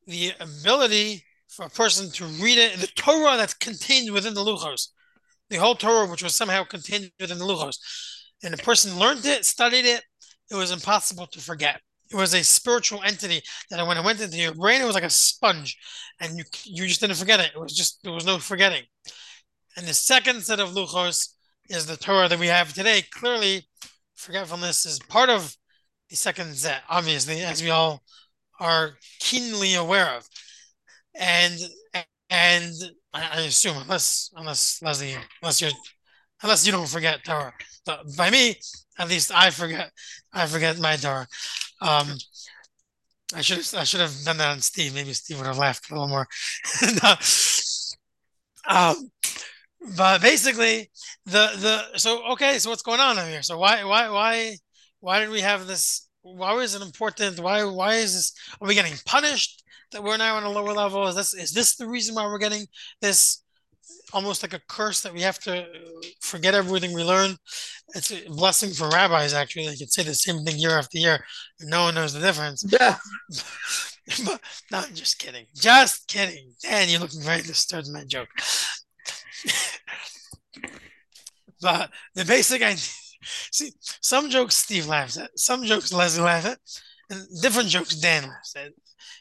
the 0.06 0.32
ability 0.40 1.24
for 1.56 1.64
a 1.64 1.70
person 1.70 2.10
to 2.10 2.24
read 2.42 2.58
it, 2.58 2.78
the 2.78 2.86
Torah 2.88 3.38
that's 3.38 3.54
contained 3.54 4.12
within 4.12 4.34
the 4.34 4.44
luchos, 4.44 4.88
the 5.48 5.56
whole 5.56 5.74
Torah, 5.74 6.06
which 6.06 6.22
was 6.22 6.34
somehow 6.34 6.64
contained 6.64 7.10
within 7.18 7.38
the 7.38 7.46
luchos, 7.46 7.78
and 8.42 8.52
the 8.52 8.62
person 8.62 8.98
learned 8.98 9.24
it, 9.24 9.44
studied 9.46 9.86
it, 9.86 10.02
it 10.50 10.54
was 10.54 10.70
impossible 10.70 11.26
to 11.28 11.40
forget. 11.40 11.80
It 12.10 12.16
was 12.16 12.34
a 12.34 12.44
spiritual 12.44 13.02
entity 13.02 13.40
that 13.70 13.84
when 13.86 13.96
it 13.96 14.04
went 14.04 14.20
into 14.20 14.36
your 14.36 14.54
brain, 14.54 14.80
it 14.80 14.84
was 14.84 14.94
like 14.94 15.02
a 15.02 15.10
sponge, 15.10 15.76
and 16.20 16.36
you 16.36 16.44
you 16.64 16.86
just 16.86 17.00
didn't 17.00 17.16
forget 17.16 17.40
it. 17.40 17.52
It 17.54 17.60
was 17.60 17.74
just 17.74 18.00
there 18.04 18.12
was 18.12 18.26
no 18.26 18.38
forgetting. 18.38 18.84
And 19.76 19.86
the 19.86 19.94
second 19.94 20.42
set 20.42 20.60
of 20.60 20.70
luchos 20.70 21.30
is 21.68 21.86
the 21.86 21.96
Torah 21.96 22.28
that 22.28 22.38
we 22.38 22.46
have 22.46 22.72
today. 22.72 23.02
Clearly, 23.10 23.66
forgetfulness 24.14 24.86
is 24.86 25.00
part 25.00 25.30
of 25.30 25.56
the 26.08 26.16
second 26.16 26.54
set, 26.54 26.82
obviously, 26.88 27.42
as 27.42 27.62
we 27.62 27.70
all 27.70 28.02
are 28.60 28.92
keenly 29.18 29.74
aware 29.74 30.10
of. 30.16 30.28
And 31.18 31.58
and 32.30 32.72
I 33.14 33.42
assume 33.42 33.76
unless 33.78 34.30
unless 34.36 34.82
Leslie 34.82 35.16
unless 35.42 35.60
you're 35.62 35.70
unless 36.42 36.66
you 36.66 36.72
don't 36.72 36.88
forget 36.88 37.24
Torah. 37.24 37.54
But 37.84 38.16
by 38.16 38.30
me, 38.30 38.56
at 38.98 39.08
least 39.08 39.32
I 39.34 39.50
forget 39.50 39.90
I 40.32 40.46
forget 40.46 40.78
my 40.78 40.96
Torah. 40.96 41.28
Um 41.80 42.08
I 43.34 43.40
should 43.40 43.58
I 43.74 43.84
should 43.84 44.00
have 44.00 44.14
done 44.24 44.36
that 44.38 44.50
on 44.50 44.60
Steve. 44.60 44.94
Maybe 44.94 45.12
Steve 45.12 45.38
would 45.38 45.46
have 45.46 45.58
laughed 45.58 45.90
a 45.90 45.94
little 45.94 46.08
more. 46.08 46.26
um, 48.68 49.10
but 49.96 50.20
basically 50.22 50.90
the 51.26 51.50
the 51.92 51.98
so 51.98 52.24
okay, 52.32 52.58
so 52.58 52.70
what's 52.70 52.82
going 52.82 53.00
on 53.00 53.16
here? 53.28 53.42
So 53.42 53.58
why 53.58 53.84
why 53.84 54.10
why 54.10 54.56
why 55.00 55.20
did 55.20 55.30
we 55.30 55.40
have 55.40 55.66
this? 55.66 56.05
Why 56.34 56.54
was 56.54 56.74
it 56.74 56.82
important? 56.82 57.38
Why 57.38 57.62
why 57.64 57.94
is 57.94 58.14
this? 58.14 58.32
Are 58.60 58.66
we 58.66 58.74
getting 58.74 58.98
punished 59.06 59.62
that 59.92 60.02
we're 60.02 60.16
now 60.16 60.36
on 60.36 60.42
a 60.42 60.50
lower 60.50 60.72
level? 60.72 61.06
Is 61.06 61.14
this 61.14 61.34
is 61.34 61.52
this 61.52 61.76
the 61.76 61.86
reason 61.86 62.16
why 62.16 62.26
we're 62.26 62.38
getting 62.38 62.66
this? 63.00 63.42
Almost 64.12 64.42
like 64.42 64.52
a 64.52 64.60
curse 64.68 65.00
that 65.02 65.12
we 65.12 65.20
have 65.22 65.38
to 65.40 65.62
uh, 65.62 65.66
forget 66.20 66.54
everything 66.54 66.92
we 66.92 67.04
learn. 67.04 67.36
It's 67.94 68.10
a 68.12 68.28
blessing 68.28 68.70
for 68.70 68.88
rabbis. 68.88 69.34
Actually, 69.34 69.68
they 69.68 69.76
could 69.76 69.92
say 69.92 70.02
the 70.02 70.14
same 70.14 70.44
thing 70.44 70.58
year 70.58 70.78
after 70.78 70.98
year, 70.98 71.24
and 71.60 71.70
no 71.70 71.84
one 71.84 71.94
knows 71.94 72.12
the 72.12 72.20
difference. 72.20 72.64
Yeah. 72.68 72.96
but 74.24 74.40
no, 74.70 74.78
I'm 74.78 74.94
just 74.94 75.18
kidding. 75.18 75.46
Just 75.54 76.08
kidding. 76.08 76.52
Dan, 76.62 76.88
you're 76.88 77.00
looking 77.00 77.22
very 77.22 77.42
disturbed. 77.42 77.88
In 77.88 77.92
my 77.92 78.04
joke. 78.04 78.28
but 81.60 81.90
the 82.14 82.24
basic 82.24 82.62
idea 82.62 82.84
See, 83.52 83.72
some 83.80 84.30
jokes 84.30 84.56
Steve 84.56 84.86
laughs 84.86 85.18
at, 85.18 85.38
some 85.38 85.64
jokes 85.64 85.92
Leslie 85.92 86.22
laughs 86.22 86.46
at, 86.46 86.58
and 87.10 87.42
different 87.42 87.68
jokes 87.68 87.94
Dan 87.96 88.24
laughs 88.24 88.54
at. 88.56 88.72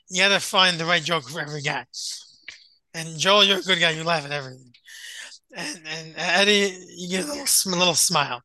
You 0.10 0.22
gotta 0.22 0.39
find 0.39 0.78
the 0.78 0.86
right 0.86 1.04
joke 1.04 1.30
for 1.30 1.41
every 1.41 1.62
guy. 1.62 1.86
And 2.94 3.18
Joel, 3.18 3.44
you're 3.44 3.60
a 3.60 3.62
good 3.62 3.80
guy. 3.80 3.91
You 3.91 4.04
laugh 4.04 4.26
at 4.26 4.32
everything. 4.32 4.72
And, 5.56 5.82
and 5.86 6.13
Eddie, 6.18 6.78
you 6.96 7.10
get 7.10 7.26
a 7.26 7.28
little, 7.28 7.44
a 7.44 7.78
little 7.78 7.94
smile. 7.94 8.41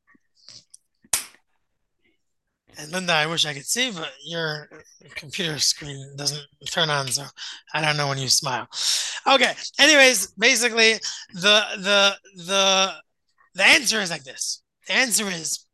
And 2.78 2.90
Linda, 2.92 3.12
I 3.12 3.26
wish 3.26 3.44
I 3.44 3.52
could 3.52 3.66
see, 3.66 3.90
but 3.90 4.10
your 4.24 4.68
computer 5.14 5.58
screen 5.58 6.14
doesn't 6.16 6.42
turn 6.70 6.88
on, 6.88 7.08
so 7.08 7.24
I 7.74 7.82
don't 7.82 7.96
know 7.96 8.08
when 8.08 8.18
you 8.18 8.28
smile. 8.28 8.68
Okay. 9.26 9.52
Anyways, 9.78 10.28
basically, 10.38 10.94
the 11.34 11.62
the 11.76 12.16
the 12.36 12.94
the 13.54 13.64
answer 13.64 14.00
is 14.00 14.10
like 14.10 14.24
this. 14.24 14.62
Answer 14.90 15.28
is 15.28 15.66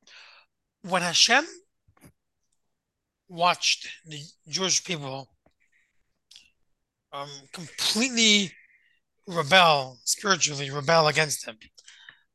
when 0.83 1.01
Hashem 1.01 1.47
watched 3.29 3.89
the 4.07 4.21
Jewish 4.47 4.85
people 4.85 5.31
um, 7.15 7.31
completely 7.53 8.53
rebel 9.27 9.99
spiritually, 10.05 10.71
rebel 10.71 11.09
against 11.09 11.47
him, 11.47 11.57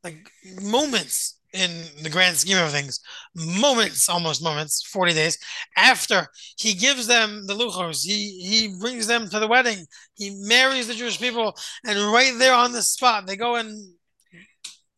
like 0.04 0.32
moments 0.60 1.39
in 1.54 1.84
the 2.02 2.10
grand 2.10 2.38
scheme 2.38 2.58
of 2.58 2.72
things, 2.72 3.00
moments, 3.36 4.10
almost 4.10 4.44
moments, 4.44 4.84
40 4.88 5.13
days 5.13 5.38
after 5.78 6.28
he 6.58 6.74
gives 6.74 7.06
them 7.06 7.46
the 7.46 7.54
luchos, 7.54 8.04
he, 8.04 8.39
he 8.41 8.80
brings 8.80 9.06
them 9.06 9.30
to 9.30 9.39
the 9.39 9.48
wedding, 9.48 9.86
he 10.15 10.32
marries 10.48 10.88
the 10.88 10.96
Jewish 10.96 11.20
people, 11.20 11.56
and 11.86 12.12
right 12.12 12.34
there 12.38 12.56
on 12.56 12.72
the 12.72 12.82
spot, 12.82 13.28
they 13.28 13.36
go 13.36 13.56
and 13.56 13.94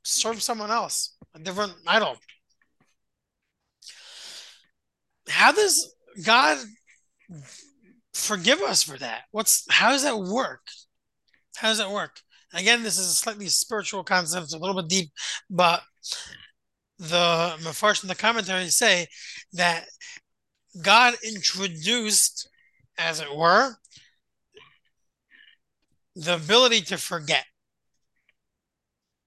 serve 0.03 0.41
someone 0.41 0.71
else 0.71 1.15
a 1.35 1.39
different 1.39 1.73
idol. 1.87 2.17
How 5.27 5.51
does 5.51 5.93
God 6.23 6.59
forgive 8.13 8.61
us 8.61 8.83
for 8.83 8.97
that? 8.97 9.23
What's 9.31 9.65
how 9.69 9.91
does 9.91 10.03
that 10.03 10.17
work? 10.17 10.61
How 11.55 11.69
does 11.69 11.77
that 11.77 11.91
work? 11.91 12.19
Again, 12.53 12.83
this 12.83 12.99
is 12.99 13.07
a 13.07 13.13
slightly 13.13 13.47
spiritual 13.47 14.03
concept, 14.03 14.53
a 14.53 14.57
little 14.57 14.75
bit 14.75 14.89
deep, 14.89 15.11
but 15.49 15.81
the 16.99 17.55
Mefarsh 17.61 18.01
and 18.01 18.09
the 18.09 18.15
commentaries 18.15 18.77
say 18.77 19.07
that 19.53 19.85
God 20.81 21.15
introduced, 21.23 22.47
as 22.97 23.19
it 23.19 23.35
were, 23.35 23.75
the 26.15 26.35
ability 26.35 26.81
to 26.81 26.97
forget 26.97 27.45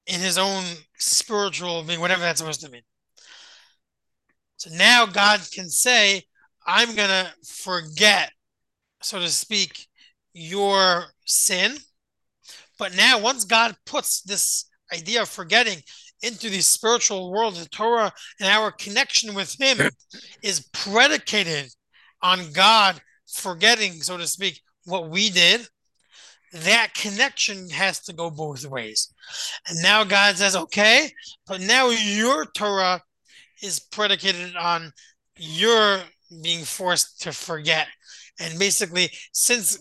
in 0.06 0.20
his 0.20 0.38
own 0.38 0.64
spiritual 0.98 1.82
being, 1.82 2.00
whatever 2.00 2.22
that's 2.22 2.40
supposed 2.40 2.60
to 2.62 2.70
mean. 2.70 2.82
So 4.56 4.70
now 4.74 5.06
God 5.06 5.40
can 5.52 5.68
say, 5.68 6.22
I'm 6.66 6.94
going 6.94 7.08
to 7.08 7.32
forget, 7.44 8.30
so 9.02 9.20
to 9.20 9.28
speak, 9.28 9.86
your 10.32 11.04
sin. 11.24 11.76
But 12.78 12.94
now, 12.94 13.18
once 13.20 13.44
God 13.44 13.76
puts 13.86 14.22
this 14.22 14.66
idea 14.92 15.22
of 15.22 15.28
forgetting 15.28 15.78
into 16.22 16.50
the 16.50 16.60
spiritual 16.60 17.30
world, 17.30 17.56
the 17.56 17.68
Torah 17.68 18.12
and 18.40 18.48
our 18.48 18.70
connection 18.70 19.34
with 19.34 19.58
Him 19.60 19.78
is 20.42 20.68
predicated 20.72 21.72
on 22.22 22.52
God 22.52 23.00
forgetting, 23.26 23.92
so 24.02 24.16
to 24.16 24.26
speak, 24.26 24.60
what 24.84 25.10
we 25.10 25.30
did. 25.30 25.66
That 26.64 26.94
connection 26.94 27.68
has 27.70 28.00
to 28.00 28.12
go 28.12 28.30
both 28.30 28.64
ways. 28.66 29.12
And 29.68 29.82
now 29.82 30.04
God 30.04 30.36
says, 30.36 30.56
okay, 30.56 31.10
but 31.46 31.60
now 31.60 31.90
your 31.90 32.46
Torah 32.46 33.02
is 33.62 33.80
predicated 33.80 34.56
on 34.56 34.92
your 35.36 36.00
being 36.42 36.64
forced 36.64 37.22
to 37.22 37.32
forget. 37.32 37.88
And 38.40 38.58
basically, 38.58 39.10
since 39.32 39.78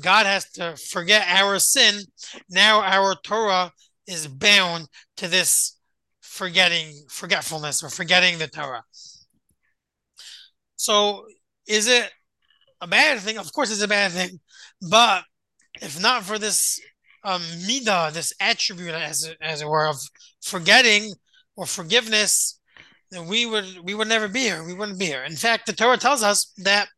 God 0.00 0.26
has 0.26 0.50
to 0.52 0.76
forget 0.76 1.26
our 1.28 1.58
sin, 1.58 2.02
now 2.48 2.80
our 2.80 3.14
Torah 3.22 3.72
is 4.06 4.26
bound 4.26 4.88
to 5.16 5.28
this 5.28 5.78
forgetting, 6.20 6.94
forgetfulness, 7.08 7.82
or 7.82 7.90
forgetting 7.90 8.38
the 8.38 8.48
Torah. 8.48 8.84
So, 10.76 11.26
is 11.66 11.88
it 11.88 12.10
a 12.80 12.86
bad 12.86 13.20
thing? 13.20 13.38
Of 13.38 13.52
course, 13.52 13.70
it's 13.70 13.82
a 13.82 13.88
bad 13.88 14.12
thing. 14.12 14.40
But 14.90 15.24
if 15.82 16.00
not 16.00 16.22
for 16.22 16.38
this 16.38 16.80
um, 17.24 17.42
midah, 17.42 18.12
this 18.12 18.32
attribute, 18.40 18.94
as 18.94 19.30
as 19.40 19.62
it 19.62 19.68
were, 19.68 19.86
of 19.86 19.96
forgetting 20.42 21.14
or 21.56 21.66
forgiveness, 21.66 22.58
then 23.10 23.26
we 23.26 23.46
would 23.46 23.66
we 23.82 23.94
would 23.94 24.08
never 24.08 24.28
be 24.28 24.40
here. 24.40 24.64
We 24.64 24.74
wouldn't 24.74 24.98
be 24.98 25.06
here. 25.06 25.24
In 25.24 25.36
fact, 25.36 25.66
the 25.66 25.72
Torah 25.72 25.98
tells 25.98 26.22
us 26.22 26.52
that 26.58 26.88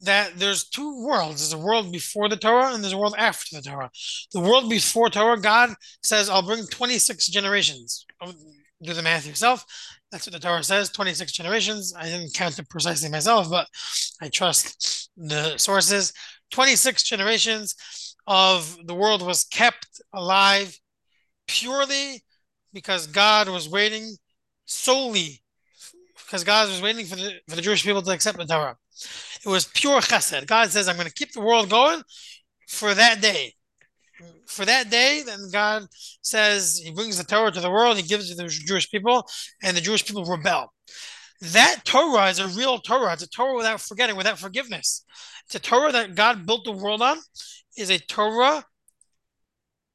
that 0.00 0.32
there's 0.36 0.64
two 0.64 1.02
worlds. 1.02 1.40
There's 1.40 1.60
a 1.60 1.64
world 1.64 1.90
before 1.90 2.28
the 2.28 2.36
Torah 2.36 2.74
and 2.74 2.82
there's 2.82 2.92
a 2.92 2.98
world 2.98 3.14
after 3.16 3.56
the 3.56 3.62
Torah. 3.62 3.90
The 4.32 4.40
world 4.40 4.68
before 4.68 5.08
Torah, 5.08 5.40
God 5.40 5.74
says, 6.02 6.28
"I'll 6.28 6.42
bring 6.42 6.66
26 6.66 7.28
generations." 7.28 8.04
Do 8.82 8.92
the 8.92 9.02
math 9.02 9.26
yourself. 9.26 9.64
That's 10.12 10.26
what 10.26 10.34
the 10.34 10.38
Torah 10.38 10.62
says. 10.62 10.90
26 10.90 11.32
generations. 11.32 11.94
I 11.96 12.04
didn't 12.04 12.34
count 12.34 12.58
it 12.58 12.68
precisely 12.68 13.08
myself, 13.08 13.48
but 13.48 13.68
I 14.20 14.28
trust 14.28 15.10
the 15.16 15.56
sources. 15.56 16.12
26 16.50 17.02
generations 17.02 18.14
of 18.26 18.76
the 18.84 18.94
world 18.94 19.22
was 19.22 19.44
kept 19.44 20.00
alive 20.12 20.78
purely 21.46 22.22
because 22.72 23.06
God 23.06 23.48
was 23.48 23.68
waiting 23.68 24.16
solely 24.64 25.42
because 26.26 26.42
God 26.44 26.68
was 26.68 26.82
waiting 26.82 27.06
for 27.06 27.16
the, 27.16 27.34
for 27.48 27.56
the 27.56 27.62
Jewish 27.62 27.84
people 27.84 28.02
to 28.02 28.10
accept 28.10 28.36
the 28.36 28.44
Torah. 28.44 28.76
It 29.44 29.48
was 29.48 29.66
pure 29.66 30.00
chesed. 30.00 30.46
God 30.46 30.70
says, 30.70 30.88
I'm 30.88 30.96
going 30.96 31.06
to 31.06 31.14
keep 31.14 31.32
the 31.32 31.40
world 31.40 31.70
going 31.70 32.02
for 32.68 32.94
that 32.94 33.20
day. 33.20 33.54
For 34.46 34.64
that 34.64 34.90
day, 34.90 35.22
then 35.24 35.50
God 35.52 35.86
says 36.22 36.80
He 36.82 36.90
brings 36.90 37.18
the 37.18 37.24
Torah 37.24 37.52
to 37.52 37.60
the 37.60 37.70
world, 37.70 37.96
He 37.96 38.02
gives 38.02 38.30
it 38.30 38.36
to 38.36 38.42
the 38.42 38.48
Jewish 38.48 38.90
people, 38.90 39.26
and 39.62 39.76
the 39.76 39.80
Jewish 39.80 40.04
people 40.04 40.24
rebel. 40.24 40.72
That 41.40 41.82
Torah 41.84 42.28
is 42.28 42.38
a 42.38 42.48
real 42.48 42.78
Torah. 42.78 43.12
It's 43.12 43.22
a 43.22 43.28
Torah 43.28 43.56
without 43.56 43.80
forgetting, 43.80 44.16
without 44.16 44.38
forgiveness. 44.38 45.04
It's 45.46 45.54
a 45.54 45.60
Torah 45.60 45.92
that 45.92 46.14
God 46.14 46.46
built 46.46 46.64
the 46.64 46.72
world 46.72 47.02
on 47.02 47.18
is 47.76 47.90
a 47.90 47.98
Torah 47.98 48.64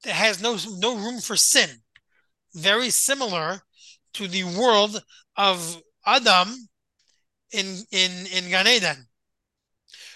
that 0.04 0.14
has 0.14 0.42
no 0.42 0.58
no 0.78 0.96
room 0.96 1.20
for 1.20 1.36
sin. 1.36 1.70
Very 2.54 2.89
similar 2.89 3.62
to 4.14 4.28
the 4.28 4.44
world 4.44 5.02
of 5.36 5.82
Adam 6.06 6.56
in 7.52 7.84
in 7.92 8.28
in 8.28 8.50
Gan 8.50 8.68
Eden, 8.68 9.08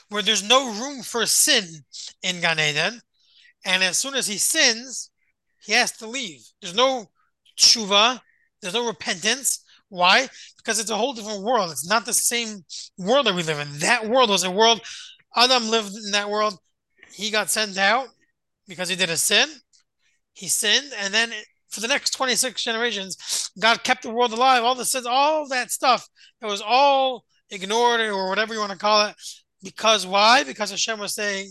where 0.10 0.22
there's 0.22 0.48
no 0.48 0.72
room 0.72 1.02
for 1.04 1.26
sin 1.26 1.66
in 2.22 2.42
Gan 2.42 2.60
Eden, 2.60 3.02
and 3.66 3.84
as 3.84 3.98
soon 3.98 4.16
as 4.16 4.28
he 4.28 4.38
sins, 4.38 5.12
he 5.64 5.74
has 5.74 5.92
to 5.98 6.08
leave. 6.08 6.42
There's 6.62 6.76
no 6.76 7.10
tshuva, 7.58 8.22
there's 8.62 8.74
no 8.74 8.88
repentance. 8.88 9.64
Why? 9.90 10.28
Because 10.58 10.80
it's 10.80 10.90
a 10.90 10.98
whole 10.98 11.14
different 11.14 11.44
world. 11.44 11.72
It's 11.72 11.88
not 11.88 12.06
the 12.06 12.14
same 12.14 12.66
world 12.98 13.28
that 13.28 13.36
we 13.36 13.44
live 13.44 13.60
in. 13.60 13.80
That 13.80 14.08
world 14.08 14.30
was 14.30 14.44
a 14.44 14.52
world 14.52 14.82
Adam 15.36 15.70
lived 15.70 15.96
in 15.96 16.12
that 16.12 16.30
world. 16.30 16.58
He 17.12 17.30
got 17.30 17.50
sent 17.50 17.78
out 17.78 18.08
because 18.68 18.90
he 18.90 18.96
did 18.96 19.10
a 19.10 19.18
sin. 19.18 19.50
He 20.34 20.48
sinned, 20.48 20.92
and 21.00 21.14
then 21.14 21.32
for 21.70 21.82
the 21.82 21.88
next 21.88 22.12
26 22.12 22.62
generations, 22.64 23.52
God 23.60 23.84
kept 23.84 24.04
the 24.04 24.10
world 24.10 24.34
alive. 24.34 24.64
All 24.64 24.76
the 24.76 24.86
sins, 24.86 25.06
all 25.06 25.48
that 25.50 25.72
stuff, 25.72 26.08
it 26.42 26.46
was 26.46 26.62
all 26.62 27.26
ignored 27.50 28.02
or 28.02 28.30
whatever 28.30 28.54
you 28.54 28.60
want 28.60 28.72
to 28.72 28.78
call 28.78 29.08
it. 29.08 29.16
Because 29.64 30.06
why? 30.06 30.44
Because 30.44 30.72
Hashem 30.72 31.00
was 31.00 31.16
saying, 31.16 31.50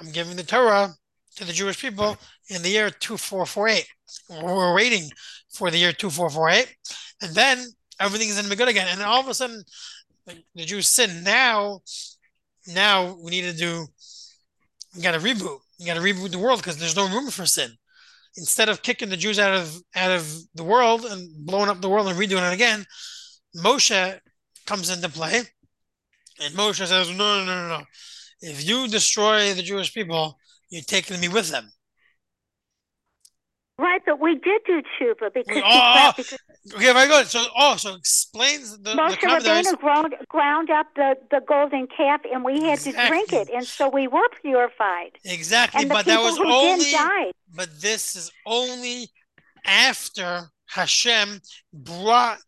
I'm 0.00 0.10
giving 0.10 0.36
the 0.36 0.42
Torah 0.42 0.90
to 1.36 1.44
the 1.44 1.52
Jewish 1.52 1.80
people 1.80 2.16
in 2.48 2.62
the 2.62 2.68
year 2.68 2.90
2448. 2.90 3.86
We're 4.30 4.74
waiting 4.74 5.08
for 5.56 5.70
the 5.70 5.78
year 5.78 5.92
2448. 5.92 6.76
And 7.22 7.34
then 7.34 7.64
everything 8.00 8.28
is 8.28 8.34
going 8.34 8.44
to 8.44 8.50
be 8.50 8.56
good 8.56 8.68
again. 8.68 8.88
And 8.90 9.02
all 9.02 9.20
of 9.20 9.28
a 9.28 9.34
sudden, 9.34 9.62
the 10.54 10.64
Jews 10.64 10.88
sin. 10.88 11.22
Now 11.22 11.80
now 12.66 13.16
we 13.22 13.30
need 13.30 13.42
to 13.42 13.56
do 13.56 13.86
we 14.94 15.02
got 15.02 15.12
to 15.12 15.18
reboot 15.18 15.58
you 15.78 15.86
got 15.86 15.94
to 15.94 16.00
reboot 16.00 16.30
the 16.30 16.38
world 16.38 16.58
because 16.58 16.76
there's 16.78 16.96
no 16.96 17.08
room 17.08 17.30
for 17.30 17.46
sin 17.46 17.70
instead 18.36 18.68
of 18.68 18.82
kicking 18.82 19.08
the 19.08 19.16
jews 19.16 19.38
out 19.38 19.54
of 19.54 19.76
out 19.94 20.10
of 20.10 20.28
the 20.54 20.64
world 20.64 21.04
and 21.04 21.28
blowing 21.46 21.68
up 21.68 21.80
the 21.80 21.88
world 21.88 22.08
and 22.08 22.18
redoing 22.18 22.48
it 22.48 22.54
again 22.54 22.84
moshe 23.56 24.18
comes 24.66 24.90
into 24.90 25.08
play 25.08 25.42
and 26.42 26.54
moshe 26.54 26.84
says 26.86 27.10
no 27.10 27.44
no 27.44 27.44
no 27.44 27.68
no 27.68 27.84
if 28.40 28.66
you 28.66 28.88
destroy 28.88 29.54
the 29.54 29.62
jewish 29.62 29.94
people 29.94 30.36
you're 30.70 30.82
taking 30.82 31.20
me 31.20 31.28
with 31.28 31.50
them 31.50 31.70
Right, 33.78 34.00
but 34.06 34.20
we 34.20 34.36
did 34.36 34.62
do 34.66 34.80
tshuva 34.80 35.34
because, 35.34 35.62
oh, 35.62 36.12
because 36.16 36.38
okay, 36.74 36.92
very 36.94 37.08
good. 37.08 37.26
So, 37.26 37.44
oh, 37.58 37.76
so 37.76 37.94
explains 37.94 38.78
the 38.78 38.92
Moshe 38.94 39.20
the 39.20 39.26
Rabbeinu 39.26 39.78
ground, 39.78 40.14
ground 40.28 40.70
up 40.70 40.86
the, 40.96 41.16
the 41.30 41.42
golden 41.46 41.86
calf, 41.94 42.22
and 42.32 42.42
we 42.42 42.62
had 42.62 42.78
exactly. 42.78 42.92
to 43.02 43.08
drink 43.08 43.32
it, 43.34 43.50
and 43.54 43.66
so 43.66 43.90
we 43.90 44.08
were 44.08 44.28
purified. 44.40 45.10
Exactly, 45.24 45.82
and 45.82 45.90
but 45.90 46.06
that 46.06 46.20
was 46.20 46.38
only. 46.38 46.90
Died. 46.90 47.32
But 47.54 47.68
this 47.82 48.16
is 48.16 48.32
only 48.46 49.08
after 49.66 50.50
Hashem 50.68 51.42
brought 51.74 52.38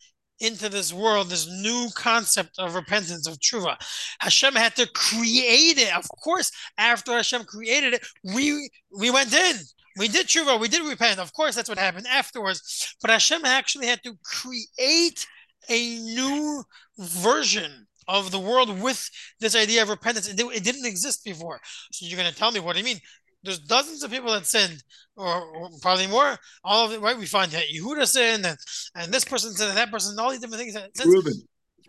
into 0.41 0.69
this 0.69 0.93
world 0.93 1.29
this 1.29 1.47
new 1.47 1.89
concept 1.95 2.59
of 2.59 2.75
repentance 2.75 3.27
of 3.27 3.39
tshuva. 3.39 3.77
Hashem 4.21 4.55
had 4.55 4.77
to 4.77 4.87
create 4.95 5.79
it. 5.79 5.95
Of 5.95 6.09
course, 6.23 6.51
after 6.79 7.13
Hashem 7.13 7.45
created 7.45 7.95
it, 7.95 8.07
we 8.35 8.71
we 8.99 9.11
went 9.11 9.35
in. 9.35 9.57
We 9.99 10.09
did 10.09 10.27
tshuva, 10.27 10.61
we 10.61 10.69
did 10.69 10.89
repent. 10.89 11.19
Of 11.19 11.33
course, 11.33 11.55
that's 11.55 11.69
what 11.69 11.79
happened 11.79 12.07
afterwards. 12.07 12.95
But 13.01 13.11
Hashem 13.11 13.45
actually 13.45 13.87
had 13.87 14.03
to 14.05 14.17
create 14.25 15.27
a 15.69 15.99
new 15.99 16.63
version 16.99 17.87
of 18.07 18.31
the 18.31 18.39
world 18.39 18.81
with 18.81 19.09
this 19.41 19.55
idea 19.55 19.83
of 19.83 19.89
repentance. 19.89 20.29
It, 20.29 20.37
didn't 20.37 20.87
exist 20.87 21.25
before. 21.25 21.61
So 21.93 22.07
you're 22.07 22.19
going 22.19 22.31
to 22.31 22.37
tell 22.37 22.53
me 22.53 22.61
what 22.61 22.75
do 22.75 22.79
you 22.79 22.85
mean? 22.85 23.01
There's 23.43 23.59
dozens 23.61 24.03
of 24.03 24.11
people 24.11 24.33
that 24.33 24.47
sinned, 24.47 24.83
or, 25.17 25.43
or 25.43 25.71
probably 25.81 26.07
more. 26.09 26.37
All 26.65 26.87
of 26.87 26.93
it, 26.93 27.01
right? 27.01 27.17
We 27.17 27.27
find 27.27 27.51
that 27.53 27.65
Yehuda 27.73 28.07
sinned, 28.07 28.45
and, 28.45 28.59
and 28.97 29.13
this 29.13 29.25
person 29.25 29.53
sinned, 29.53 29.71
and 29.71 29.79
that 29.79 29.93
person, 29.93 30.13
and 30.13 30.21
all 30.21 30.31
these 30.31 30.41
different 30.41 30.73
things. 30.73 31.07
Reuben. 31.07 31.35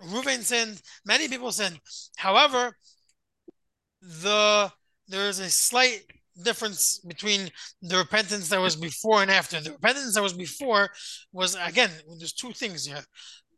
Reuben 0.04 0.42
sinned. 0.42 0.82
Many 1.06 1.28
people 1.28 1.52
sinned. 1.52 1.80
However, 2.18 2.76
the 4.02 4.72
there 5.08 5.28
is 5.28 5.40
a 5.40 5.50
slight 5.50 6.02
difference 6.44 7.00
between 7.00 7.50
the 7.82 7.98
repentance 7.98 8.50
that 8.50 8.60
was 8.60 8.76
before 8.76 9.22
and 9.22 9.32
after. 9.32 9.60
The 9.60 9.72
repentance 9.72 10.16
that 10.16 10.24
was 10.24 10.34
before 10.34 10.90
was 11.32 11.56
again, 11.64 11.92
there's 12.18 12.34
two 12.34 12.54
things 12.54 12.86
here. 12.86 13.04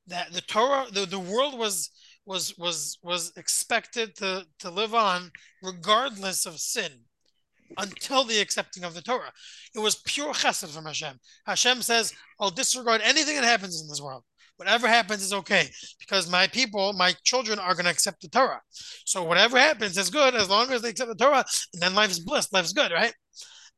That 0.07 0.34
the 0.34 0.41
Torah, 0.41 0.88
the, 0.91 1.05
the 1.05 1.19
world 1.19 1.57
was 1.57 1.91
was 2.25 2.57
was 2.57 2.97
was 3.01 3.34
expected 3.38 4.15
to 4.17 4.45
to 4.59 4.69
live 4.69 4.93
on 4.93 5.32
regardless 5.63 6.45
of 6.45 6.59
sin 6.59 6.91
until 7.77 8.23
the 8.23 8.39
accepting 8.39 8.84
of 8.84 8.93
the 8.93 9.01
Torah. 9.01 9.32
It 9.75 9.79
was 9.79 10.01
pure 10.05 10.34
chesed 10.34 10.69
from 10.69 10.86
Hashem. 10.86 11.19
Hashem 11.45 11.82
says, 11.82 12.13
I'll 12.39 12.49
disregard 12.49 13.01
anything 13.01 13.36
that 13.36 13.45
happens 13.45 13.82
in 13.82 13.88
this 13.88 14.01
world. 14.01 14.23
Whatever 14.62 14.88
happens 14.88 15.24
is 15.24 15.34
okay 15.34 15.72
because 15.99 16.30
my 16.30 16.45
people, 16.45 16.93
my 16.93 17.16
children 17.24 17.57
are 17.57 17.74
going 17.74 17.86
to 17.86 17.89
accept 17.89 18.22
the 18.22 18.28
Torah. 18.28 18.62
So 19.05 19.24
whatever 19.24 19.57
happens 19.57 19.97
is 19.97 20.12
good 20.12 20.36
as 20.36 20.51
long 20.51 20.70
as 20.72 20.84
they 20.84 20.89
accept 20.89 21.09
the 21.09 21.16
Torah, 21.16 21.43
and 21.74 21.82
then 21.82 21.95
life's 21.95 22.20
bliss, 22.20 22.53
life's 22.53 22.72
good, 22.72 22.91
right? 22.91 23.12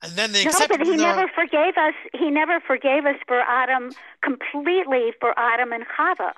And 0.01 0.11
then 0.11 0.33
they 0.33 0.43
no, 0.43 0.49
accept. 0.49 0.71
but 0.71 0.81
he 0.81 0.97
the, 0.97 0.97
never 0.97 1.31
forgave 1.33 1.77
us. 1.77 1.93
He 2.11 2.29
never 2.29 2.59
forgave 2.59 3.05
us 3.05 3.15
for 3.29 3.39
Adam 3.39 3.91
completely 4.21 5.13
for 5.21 5.33
Adam 5.39 5.71
and 5.71 5.85
Chava, 5.97 6.33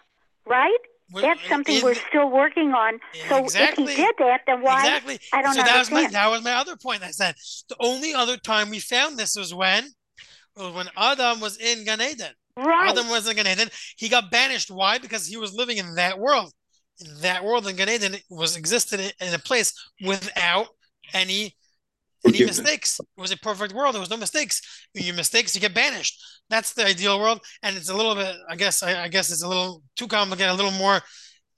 right? 0.46 0.78
That's 1.12 1.44
something 1.50 1.78
in, 1.78 1.84
we're 1.84 1.96
still 1.96 2.30
working 2.30 2.74
on. 2.74 3.00
So 3.28 3.46
exactly, 3.46 3.86
if 3.86 3.90
he 3.90 3.96
did 3.96 4.14
that, 4.20 4.42
then 4.46 4.62
why? 4.62 4.82
Exactly. 4.82 5.20
I 5.34 5.42
don't 5.42 5.56
so 5.56 5.62
understand. 5.62 5.76
That 5.76 5.80
was, 5.80 5.92
my, 5.92 6.10
that 6.12 6.28
was 6.30 6.44
my 6.44 6.54
other 6.54 6.76
point. 6.78 7.02
I 7.02 7.10
said 7.10 7.34
the 7.68 7.78
only 7.80 8.14
other 8.14 8.38
time 8.38 8.70
we 8.70 8.78
found 8.78 9.18
this 9.18 9.36
was 9.36 9.56
when, 9.56 9.86
was 10.56 10.72
when 10.76 10.90
Adam 10.96 11.40
was 11.40 11.58
in 11.58 11.84
Gan 11.84 12.00
Eden. 12.00 12.36
Right. 12.58 12.90
Adam 12.90 13.10
was 13.10 13.28
in 13.30 13.36
Gan 13.36 13.48
Eden. 13.48 13.70
He 13.98 14.08
got 14.10 14.32
banished. 14.32 14.72
Why? 14.72 14.98
Because 14.98 15.28
he 15.28 15.38
was 15.38 15.54
living 15.54 15.78
in 15.78 15.96
that 15.96 16.18
world. 16.20 16.52
In 17.00 17.22
that 17.22 17.44
world 17.44 17.68
in 17.68 17.76
Gan 17.76 17.90
Eden 17.90 18.16
was 18.30 18.56
existed 18.56 19.14
in 19.20 19.34
a 19.34 19.40
place 19.40 19.74
without 20.06 20.68
any 21.14 21.56
any 22.26 22.44
mistakes. 22.46 23.00
It 23.00 23.22
was 23.22 23.32
a 23.32 23.38
perfect 23.38 23.74
world. 23.74 23.94
There 23.94 24.00
was 24.00 24.10
no 24.10 24.18
mistakes. 24.18 24.62
When 24.94 25.04
you 25.04 25.14
mistakes, 25.14 25.54
you 25.54 25.62
get 25.62 25.76
banished. 25.76 26.20
That's 26.50 26.74
the 26.74 26.86
ideal 26.86 27.20
world, 27.20 27.42
and 27.62 27.76
it's 27.76 27.90
a 27.90 27.96
little 27.96 28.16
bit. 28.16 28.36
I 28.50 28.56
guess. 28.56 28.82
I, 28.82 29.04
I 29.04 29.08
guess 29.10 29.32
it's 29.32 29.44
a 29.44 29.48
little 29.48 29.84
too 29.96 30.08
complicated. 30.08 30.52
A 30.52 30.56
little 30.56 30.72
more 30.72 31.02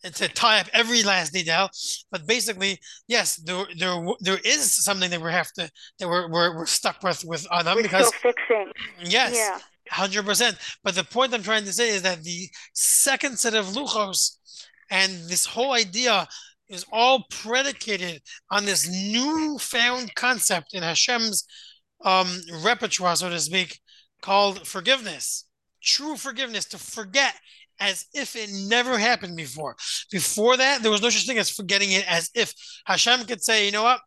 to 0.03 0.27
tie 0.29 0.59
up 0.59 0.67
every 0.73 1.03
last 1.03 1.33
detail. 1.33 1.69
But 2.11 2.25
basically, 2.27 2.79
yes, 3.07 3.35
there 3.37 3.65
there 3.77 3.95
there 4.19 4.39
is 4.43 4.83
something 4.83 5.09
that 5.11 5.21
we 5.21 5.31
have 5.31 5.51
to 5.53 5.69
that 5.99 6.07
we're 6.07 6.29
we're, 6.29 6.55
we're 6.57 6.65
stuck 6.65 7.01
with 7.03 7.23
with 7.25 7.47
Adam 7.51 7.75
We're 7.75 7.83
because 7.83 8.07
still 8.07 8.31
fixing. 8.33 8.71
yes, 9.03 9.35
Yeah. 9.35 9.59
Hundred 9.89 10.25
percent. 10.25 10.57
But 10.83 10.95
the 10.95 11.03
point 11.03 11.33
I'm 11.33 11.43
trying 11.43 11.65
to 11.65 11.73
say 11.73 11.89
is 11.89 12.01
that 12.03 12.23
the 12.23 12.49
second 12.73 13.39
set 13.39 13.53
of 13.53 13.65
luchos 13.67 14.37
and 14.89 15.11
this 15.27 15.45
whole 15.45 15.73
idea 15.73 16.27
is 16.69 16.85
all 16.91 17.25
predicated 17.29 18.21
on 18.51 18.65
this 18.65 18.89
newfound 18.89 20.13
concept 20.15 20.73
in 20.73 20.83
Hashem's 20.83 21.45
um, 22.03 22.27
repertoire, 22.63 23.15
so 23.15 23.29
to 23.29 23.39
speak, 23.39 23.79
called 24.21 24.67
forgiveness. 24.67 25.45
True 25.81 26.17
forgiveness, 26.17 26.65
to 26.65 26.77
forget 26.77 27.33
as 27.79 28.07
if 28.13 28.35
it 28.35 28.49
never 28.67 28.97
happened 28.97 29.37
before. 29.37 29.75
Before 30.11 30.57
that, 30.57 30.81
there 30.81 30.91
was 30.91 31.01
no 31.01 31.09
such 31.09 31.25
thing 31.25 31.37
as 31.37 31.49
forgetting 31.49 31.91
it 31.91 32.11
as 32.11 32.29
if 32.33 32.53
Hashem 32.85 33.25
could 33.25 33.41
say, 33.41 33.65
you 33.65 33.71
know 33.71 33.83
what? 33.83 34.01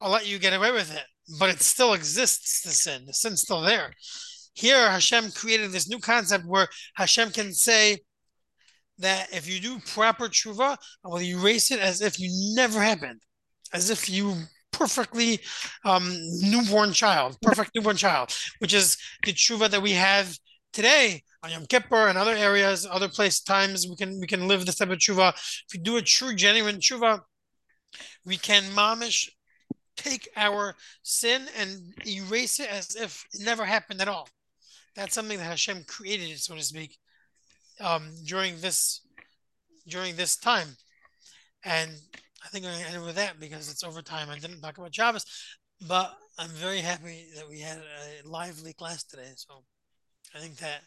I'll 0.00 0.10
let 0.10 0.28
you 0.28 0.38
get 0.38 0.54
away 0.54 0.70
with 0.70 0.94
it. 0.94 1.02
But 1.38 1.50
it 1.50 1.60
still 1.60 1.92
exists, 1.92 2.62
the 2.62 2.70
sin. 2.70 3.04
The 3.06 3.12
sin's 3.12 3.42
still 3.42 3.60
there. 3.60 3.92
Here, 4.54 4.90
Hashem 4.90 5.32
created 5.32 5.72
this 5.72 5.88
new 5.88 5.98
concept 5.98 6.44
where 6.46 6.68
Hashem 6.94 7.30
can 7.30 7.52
say 7.52 7.98
that 8.98 9.32
if 9.32 9.48
you 9.48 9.60
do 9.60 9.78
proper 9.92 10.28
tshuva, 10.28 10.76
I 11.04 11.08
will 11.08 11.20
erase 11.20 11.70
it 11.70 11.80
as 11.80 12.00
if 12.00 12.18
you 12.18 12.30
never 12.56 12.80
happened, 12.80 13.20
as 13.72 13.90
if 13.90 14.08
you 14.08 14.34
perfectly 14.72 15.40
um, 15.84 16.12
newborn 16.40 16.92
child, 16.92 17.36
perfect 17.42 17.70
newborn 17.74 17.96
child, 17.96 18.34
which 18.58 18.74
is 18.74 18.96
the 19.24 19.32
tshuva 19.32 19.70
that 19.70 19.82
we 19.82 19.92
have 19.92 20.36
today 20.72 21.22
on 21.42 21.50
Yom 21.50 21.66
Kippur 21.66 22.08
and 22.08 22.18
other 22.18 22.34
areas, 22.34 22.86
other 22.90 23.08
place 23.08 23.40
times 23.40 23.86
we 23.88 23.96
can 23.96 24.18
we 24.20 24.26
can 24.26 24.48
live 24.48 24.66
this 24.66 24.76
type 24.76 24.90
of 24.90 24.98
tshuva. 24.98 25.32
If 25.34 25.66
we 25.72 25.78
do 25.80 25.96
a 25.96 26.02
true, 26.02 26.34
genuine 26.34 26.78
tshuva, 26.78 27.20
we 28.24 28.36
can 28.36 28.64
mamish 28.74 29.28
take 29.98 30.28
our 30.36 30.74
sin 31.02 31.42
and 31.58 31.94
erase 32.06 32.60
it 32.60 32.70
as 32.70 32.96
if 32.96 33.26
it 33.34 33.40
never 33.44 33.64
happened 33.64 34.00
at 34.00 34.08
all. 34.08 34.28
That's 34.96 35.14
something 35.14 35.38
that 35.38 35.44
Hashem 35.44 35.84
created, 35.86 36.38
so 36.38 36.54
to 36.54 36.62
speak, 36.62 36.96
um, 37.80 38.10
during 38.24 38.60
this 38.60 39.02
during 39.86 40.16
this 40.16 40.36
time. 40.36 40.68
And 41.64 41.90
I 42.44 42.48
think 42.48 42.64
I'm 42.64 42.72
going 42.72 42.84
to 42.84 42.90
end 42.90 43.04
with 43.04 43.16
that 43.16 43.40
because 43.40 43.70
it's 43.70 43.84
over 43.84 44.02
time. 44.02 44.30
I 44.30 44.38
didn't 44.38 44.60
talk 44.60 44.78
about 44.78 44.94
Shabbos, 44.94 45.24
but 45.86 46.14
I'm 46.38 46.50
very 46.50 46.80
happy 46.80 47.26
that 47.36 47.48
we 47.48 47.60
had 47.60 47.78
a 47.78 48.28
lively 48.28 48.72
class 48.72 49.02
today. 49.04 49.30
So 49.36 49.64
I 50.34 50.38
think 50.38 50.56
that, 50.58 50.82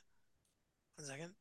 one 0.98 1.08
second. 1.08 1.32